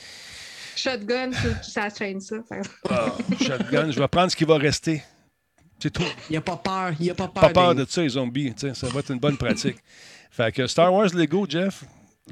[0.77, 2.37] Shotgun, ça- ça chaîne ça.
[2.89, 5.03] Ah, shotgun, je vais prendre ce qui va rester.
[5.81, 6.03] C'est tout.
[6.31, 6.93] Il a pas peur.
[6.99, 7.43] Il a pas peur.
[7.43, 7.85] Pas peur de...
[7.89, 8.55] ça, les zombies.
[8.55, 9.77] tu sais, Ça va être une bonne pratique.
[10.31, 11.85] fait que Star Wars Lego, Jeff,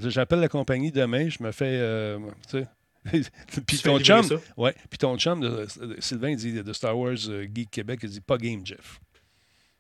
[0.03, 1.29] j'appelle la compagnie demain.
[1.29, 1.65] Je me fais.
[1.79, 2.19] euh,
[2.51, 2.67] tu sais,
[3.67, 4.25] Puis ton chum,
[4.57, 5.49] ouais, puis ton chum de,
[5.81, 9.01] de- Sylvain il dit de Star Wars euh, Geek Québec, il dit pas game, Jeff.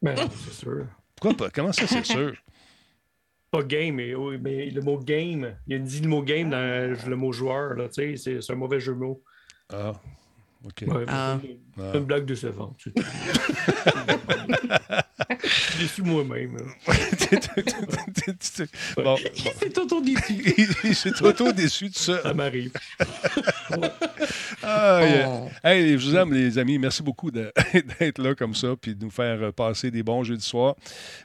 [0.02, 0.86] Ben, c'est sûr.
[1.16, 1.50] Pourquoi pas?
[1.50, 2.34] Comment ça, c'est sûr?
[3.50, 6.96] Pas game, mais, oui, mais le mot game, il a dit le mot game dans
[7.08, 7.74] le mot joueur.
[7.74, 9.22] Là, tu sais, c'est, un mauvais jeu de mots.
[9.72, 9.92] Ah,
[10.64, 10.84] OK.
[10.88, 11.38] Ouais, Ah.
[11.76, 12.76] c'est une blague décevante.
[12.82, 13.02] c'est tout.
[15.42, 16.56] Je suis déçu moi-même.
[18.96, 19.16] bon, bon.
[19.58, 20.94] C'est auto déçu.
[20.94, 22.22] c'est auto déçu de ça.
[22.22, 22.72] Ça m'arrive.
[24.62, 25.28] Ah, yeah.
[25.28, 25.48] Oh.
[25.64, 26.78] Hey, je vous aime, les amis.
[26.78, 30.36] Merci beaucoup d'être là comme ça puis de nous faire euh, passer des bons jeux
[30.36, 30.76] du soir.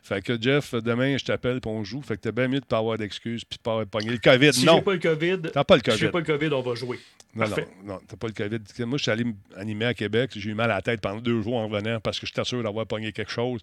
[0.04, 2.02] Fait que, Jeff, demain, je t'appelle puis on joue.
[2.02, 4.18] Fait que t'as bien mieux de pas avoir d'excuses puis de pas avoir pogné le
[4.18, 4.54] COVID.
[4.54, 6.12] Si non, j'ai pas le COVID, t'as pas le si j'ai COVID.
[6.12, 7.00] pas le COVID, on va jouer.
[7.34, 7.68] Non, non, Parfait.
[7.86, 8.86] non, t'as pas le COVID.
[8.86, 10.32] Moi, je suis allé animer à Québec.
[10.36, 12.62] J'ai eu mal à la tête pendant deux jours en revenant parce que j'étais sûr
[12.62, 13.62] d'avoir pogné quelque chose.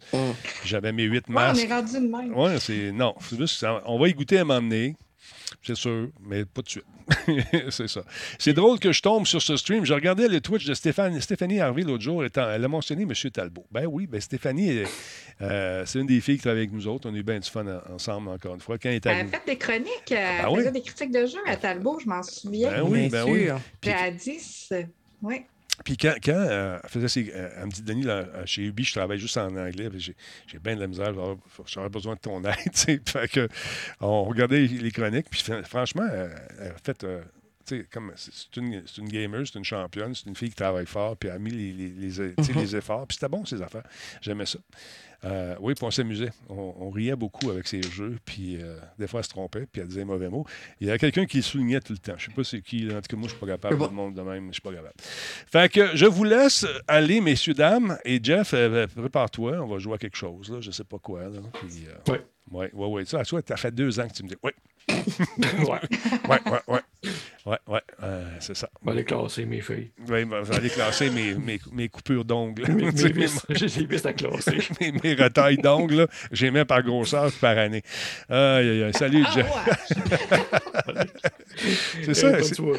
[0.65, 1.65] J'avais mes huit Ouais, on masques.
[1.65, 2.32] est rendu de même.
[2.36, 2.93] Oui, c'est.
[2.93, 3.59] Non, c'est juste.
[3.59, 4.97] ça- On va y goûter à m'emmener.
[5.62, 6.85] C'est sûr, mais pas de suite.
[7.70, 8.03] c'est ça.
[8.39, 9.85] C'est drôle que je tombe sur ce stream.
[9.85, 12.23] Je regardais le Twitch de Stéphane, Stéphanie Harvey l'autre jour.
[12.24, 13.12] elle a mentionné M.
[13.32, 13.65] Talbot.
[13.73, 14.82] Ben oui, ben Stéphanie,
[15.40, 17.09] euh, c'est une des filles qui travaille avec nous autres.
[17.11, 18.77] On a eu bien du fun en- ensemble, encore une fois.
[18.78, 20.59] Quand elle est Elle a fait des chroniques, euh, elle ben oui.
[20.61, 22.70] faisait des critiques de jeu à Talbot, je m'en souviens.
[22.70, 23.45] Ben oui, Bien ben oui.
[23.47, 23.61] sûr.
[23.81, 24.82] Puis à 10, euh,
[25.23, 25.43] oui.
[25.84, 27.32] Puis quand, quand euh, elle faisait ses.
[27.34, 29.88] euh, elle me dit, Denis, là, euh, chez Ubi, je travaille juste en anglais.
[29.96, 30.14] J'ai,
[30.59, 31.12] bien de la misère.
[31.66, 33.00] j'aurais- besoin de ton aide.
[33.09, 33.48] Fait que,
[34.00, 35.28] on regardait les chroniques.
[35.30, 36.28] Puis fran- franchement, euh,
[36.60, 37.05] elle a fait.
[37.05, 37.22] euh,
[37.66, 40.55] tu sais, comme c'est une, c'est une gamer, c'est une championne, c'est une fille qui
[40.56, 43.06] travaille fort, puis elle a mis les, les- les- les efforts.
[43.06, 43.84] Puis c'était bon, ces affaires.
[44.22, 44.59] J'aimais ça.
[45.24, 46.31] Euh, oui, puis on s'amusait.
[46.49, 49.81] On, on riait beaucoup avec ses jeux, puis euh, des fois, elle se trompait, puis
[49.82, 50.47] elle disait mauvais mots.
[50.81, 52.15] Il y a quelqu'un qui soulignait tout le temps.
[52.16, 52.82] Je sais pas c'est qui.
[52.82, 52.99] là.
[52.99, 53.77] En tout cas, moi, je suis pas capable.
[53.77, 54.95] Tout le monde de même, je suis pas capable.
[55.01, 57.99] Fait que je vous laisse aller, messieurs, dames.
[58.05, 59.61] Et Jeff, euh, prépare-toi.
[59.61, 60.61] On va jouer à quelque chose, là.
[60.61, 61.40] Je sais pas quoi, là.
[61.53, 62.23] Puis, Ouais.
[62.53, 63.05] ouais, ouais, ouais.
[63.05, 64.36] Ça, toi, t'as fait deux ans que tu me dis.
[64.45, 64.53] Oui.
[65.39, 65.80] Ouais.
[66.28, 66.80] Ouais, ouais, ouais.
[67.47, 68.68] Ouais, ouais, euh, c'est ça.
[68.82, 69.90] On va aller classer mes feuilles.
[70.09, 72.64] Oui, ben, je vais aller classer mes, mes, mes coupures d'ongles.
[72.68, 72.90] Mes-.
[73.51, 74.59] J'ai des vis à classer.
[74.80, 77.82] mes, mes retailles d'ongles, je les mets par grosseur puis par année.
[78.28, 78.93] Aïe, aïe, aïe.
[78.93, 79.47] Salut, Ah, Jeff.
[82.05, 82.32] c'est ça.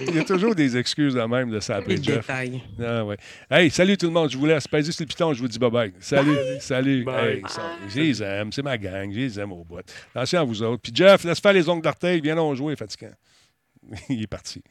[0.07, 2.17] Il y a toujours des excuses de même de s'appeler Jeff.
[2.27, 2.61] détails.
[2.81, 3.17] Ah, ouais.
[3.49, 4.29] Hey, salut tout le monde.
[4.29, 4.67] Je vous laisse.
[4.67, 5.33] Pèsez sur le piton.
[5.33, 5.93] Je vous dis bye-bye.
[5.99, 6.35] Salut.
[6.59, 7.03] Salut.
[7.03, 7.27] Bye.
[7.37, 8.51] Hey, ça- je les aime.
[8.51, 9.11] C'est ma gang.
[9.11, 9.79] Je les aime au bout.
[10.13, 10.81] Attention à vous autres.
[10.83, 12.18] Puis Jeff, laisse faire les ongles d'orteil.
[12.21, 12.75] Viens donc jouer.
[12.75, 13.11] Fatigant.
[14.09, 14.61] Il est parti.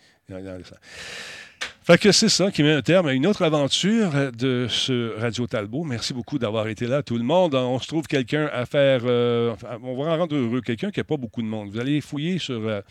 [1.82, 5.46] Fait que c'est ça qui met un terme à une autre aventure de ce Radio
[5.46, 5.84] Talbot.
[5.84, 7.54] Merci beaucoup d'avoir été là, tout le monde.
[7.54, 9.00] On se trouve quelqu'un à faire.
[9.06, 10.60] euh, on va en rendre heureux.
[10.60, 11.70] Quelqu'un qui n'a pas beaucoup de monde.
[11.70, 12.82] Vous allez fouiller sur, euh,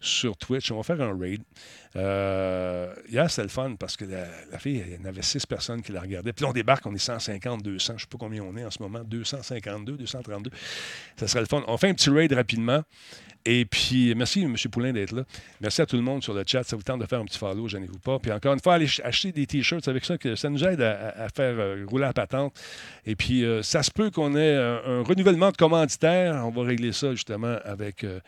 [0.00, 0.70] sur Twitch.
[0.70, 1.42] On va faire un raid.
[1.96, 5.44] Euh, hier, c'était le fun parce que la, la fille, il y en avait six
[5.46, 6.32] personnes qui la regardaient.
[6.32, 7.86] Puis là, on débarque, on est 150, 200.
[7.86, 9.00] Je ne sais pas combien on est en ce moment.
[9.04, 10.50] 252, 232.
[11.16, 11.64] Ça serait le fun.
[11.66, 12.82] On fait un petit raid rapidement.
[13.46, 14.56] Et puis, merci, M.
[14.72, 15.24] Poulain, d'être là.
[15.60, 16.62] Merci à tout le monde sur le chat.
[16.64, 18.18] Ça vous tente de faire un petit follow, gênez-vous pas.
[18.18, 20.80] Puis encore une fois, allez ch- acheter des T-shirts avec ça, que ça nous aide
[20.80, 22.54] à, faire euh, rouler la patente.
[23.04, 26.42] Et puis, euh, ça se peut qu'on ait un, un renouvellement de commanditaires.
[26.46, 28.18] On va régler ça justement avec euh,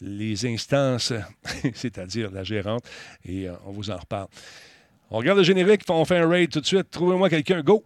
[0.00, 1.12] les instances,
[1.74, 2.84] c'est-à-dire la gérante.
[3.24, 4.28] Et euh, on vous en reparle.
[5.10, 6.88] On regarde le générique, on fait un raid tout de suite.
[6.90, 7.60] Trouvez-moi quelqu'un.
[7.62, 7.82] Go!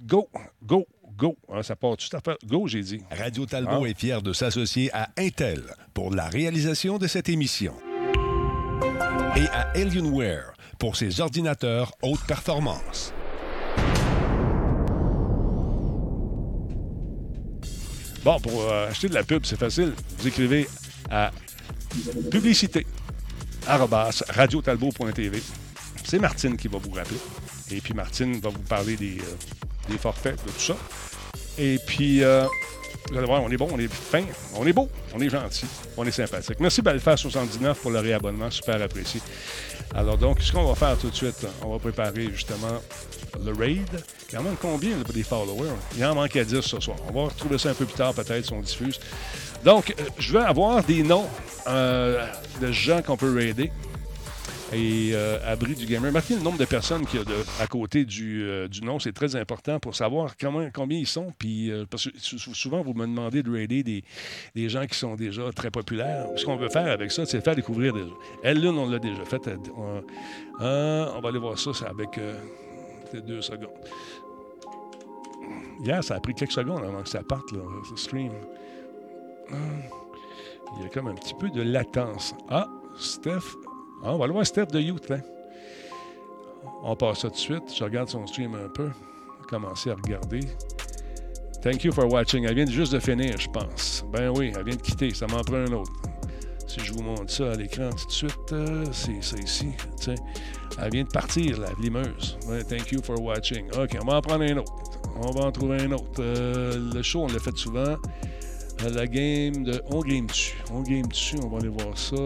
[0.00, 0.30] Go!
[0.64, 0.86] Go!
[1.16, 1.36] Go!
[1.52, 2.36] Hein, ça part tout à fait.
[2.46, 3.00] Go, j'ai dit.
[3.10, 3.88] Radio Talbot Ah.
[3.88, 5.62] est fier de s'associer à Intel
[5.94, 7.74] pour la réalisation de cette émission.
[9.36, 13.12] Et à Alienware pour ses ordinateurs haute performance.
[18.24, 19.92] Bon, pour euh, acheter de la pub, c'est facile.
[20.18, 20.68] Vous écrivez
[21.10, 21.30] à
[22.30, 22.86] publicité
[23.66, 25.42] radiotalbot.tv.
[26.04, 27.18] C'est Martine qui va vous rappeler.
[27.70, 29.36] Et puis Martine va vous parler des, euh,
[29.88, 30.76] des forfaits, de tout ça.
[31.58, 32.46] Et puis, euh,
[33.10, 35.66] vous allez voir, on est bon, on est fin, on est beau, on est gentil,
[35.96, 36.58] on est sympathique.
[36.60, 39.20] Merci Balfa79 pour le réabonnement, super apprécié.
[39.94, 42.80] Alors donc, ce qu'on va faire tout de suite, on va préparer justement
[43.44, 44.02] le raid.
[44.32, 45.74] Il en manque combien des followers?
[45.96, 46.96] Il en manque à 10 ce soir.
[47.08, 48.98] On va retrouver ça un peu plus tard, peut-être, si on diffuse.
[49.64, 51.26] Donc, euh, je vais avoir des noms
[51.66, 52.26] euh,
[52.60, 53.70] de gens qu'on peut raider.
[54.74, 56.10] Et euh, abri du gamer.
[56.12, 59.12] Marquez le nombre de personnes qu'il y a de- à côté du, euh, nom, c'est
[59.12, 61.32] très important pour savoir comment, combien ils sont.
[61.38, 64.96] Puis, euh, parce que sou- sou- souvent, vous me demandez de raider des, gens qui
[64.98, 66.26] sont déjà très populaires.
[66.36, 68.04] Ce qu'on veut faire avec ça, c'est faire découvrir des.
[68.42, 69.46] Elle, Lune, on l'a déjà fait.
[69.46, 70.02] Elle- On,
[70.62, 72.38] euh, va aller voir ça, c'est avec euh,
[73.26, 73.68] deux secondes.
[75.84, 78.32] Hier, ça a pris quelques secondes avant que ça parte, là, ce stream.
[79.52, 79.56] Ah,
[80.78, 82.34] Il y a comme un petit peu de latence.
[82.48, 82.66] Ah,
[82.98, 83.54] Steph.
[84.04, 85.12] Ah, on va aller voir Steph de Youth.
[86.82, 87.74] On passe ça tout de suite.
[87.74, 88.90] Je regarde son stream un peu.
[89.48, 90.40] Commencer à regarder.
[91.62, 92.44] Thank you for watching.
[92.44, 94.04] Elle vient juste de finir, je pense.
[94.12, 95.14] Ben oui, elle vient de quitter.
[95.14, 95.92] Ça m'en prend un autre.
[96.66, 99.68] Si je vous montre ça à l'écran tout de suite, euh, c'est ça ici.
[100.78, 102.38] Elle vient de partir, la limeuse.
[102.68, 103.66] Thank you for watching.
[103.78, 104.72] OK, on va en prendre un autre.
[105.16, 106.20] On va en trouver un autre.
[106.20, 107.96] Euh, le show, on l'a fait souvent.
[108.84, 110.56] Euh, la game de On Game dessus.
[110.72, 112.16] On Game dessus, on va aller voir ça.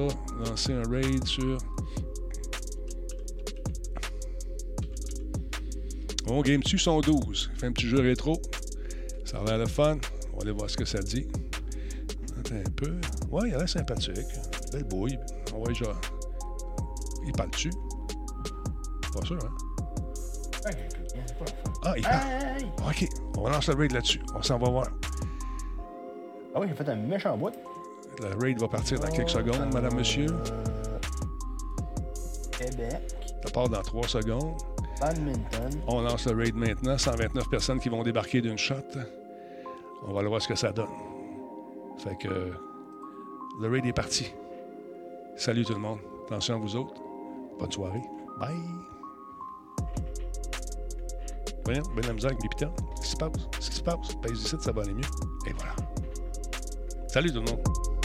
[0.45, 1.59] Lancer un raid sur.
[6.28, 7.51] On Game dessus sont 12.
[7.57, 8.41] Fait un petit jeu rétro.
[9.24, 9.99] Ça a l'air le fun.
[10.33, 11.27] On va aller voir ce que ça dit.
[12.39, 12.95] Attends un peu.
[13.31, 14.15] Ouais, il a l'air sympathique.
[14.73, 15.19] Belle bouille.
[15.55, 16.01] On va genre.
[17.27, 17.73] Il parle dessus.
[19.12, 20.70] Pas sûr, hein?
[21.85, 22.89] Ah, il parle.
[22.89, 24.20] OK, on va lancer le raid là-dessus.
[24.35, 24.87] On s'en va voir.
[26.57, 27.53] Ah oui, j'ai fait un méchant bout.
[28.19, 30.24] Le raid va partir dans quelques secondes, madame, monsieur.
[32.59, 33.03] Québec,
[33.45, 34.55] Ça part dans trois secondes.
[34.99, 35.70] badminton.
[35.87, 36.97] On lance le raid maintenant.
[36.97, 38.77] 129 personnes qui vont débarquer d'une shot.
[40.09, 40.89] On va aller voir ce que ça donne.
[41.99, 42.28] Fait que
[43.61, 44.33] le raid est parti.
[45.37, 45.99] Salut tout le monde.
[46.24, 46.95] Attention à vous autres.
[47.59, 48.01] Bonne soirée.
[48.41, 48.57] Bye.
[51.66, 52.73] Voyons, ben la misère avec mes pitons.
[52.97, 53.33] Qu'est-ce qui se passe?
[53.53, 54.15] Qu'est-ce qui se passe?
[54.23, 55.01] Pèse ici, ça va aller mieux.
[55.47, 55.74] Et voilà.
[57.16, 57.95] Salut tout le monde.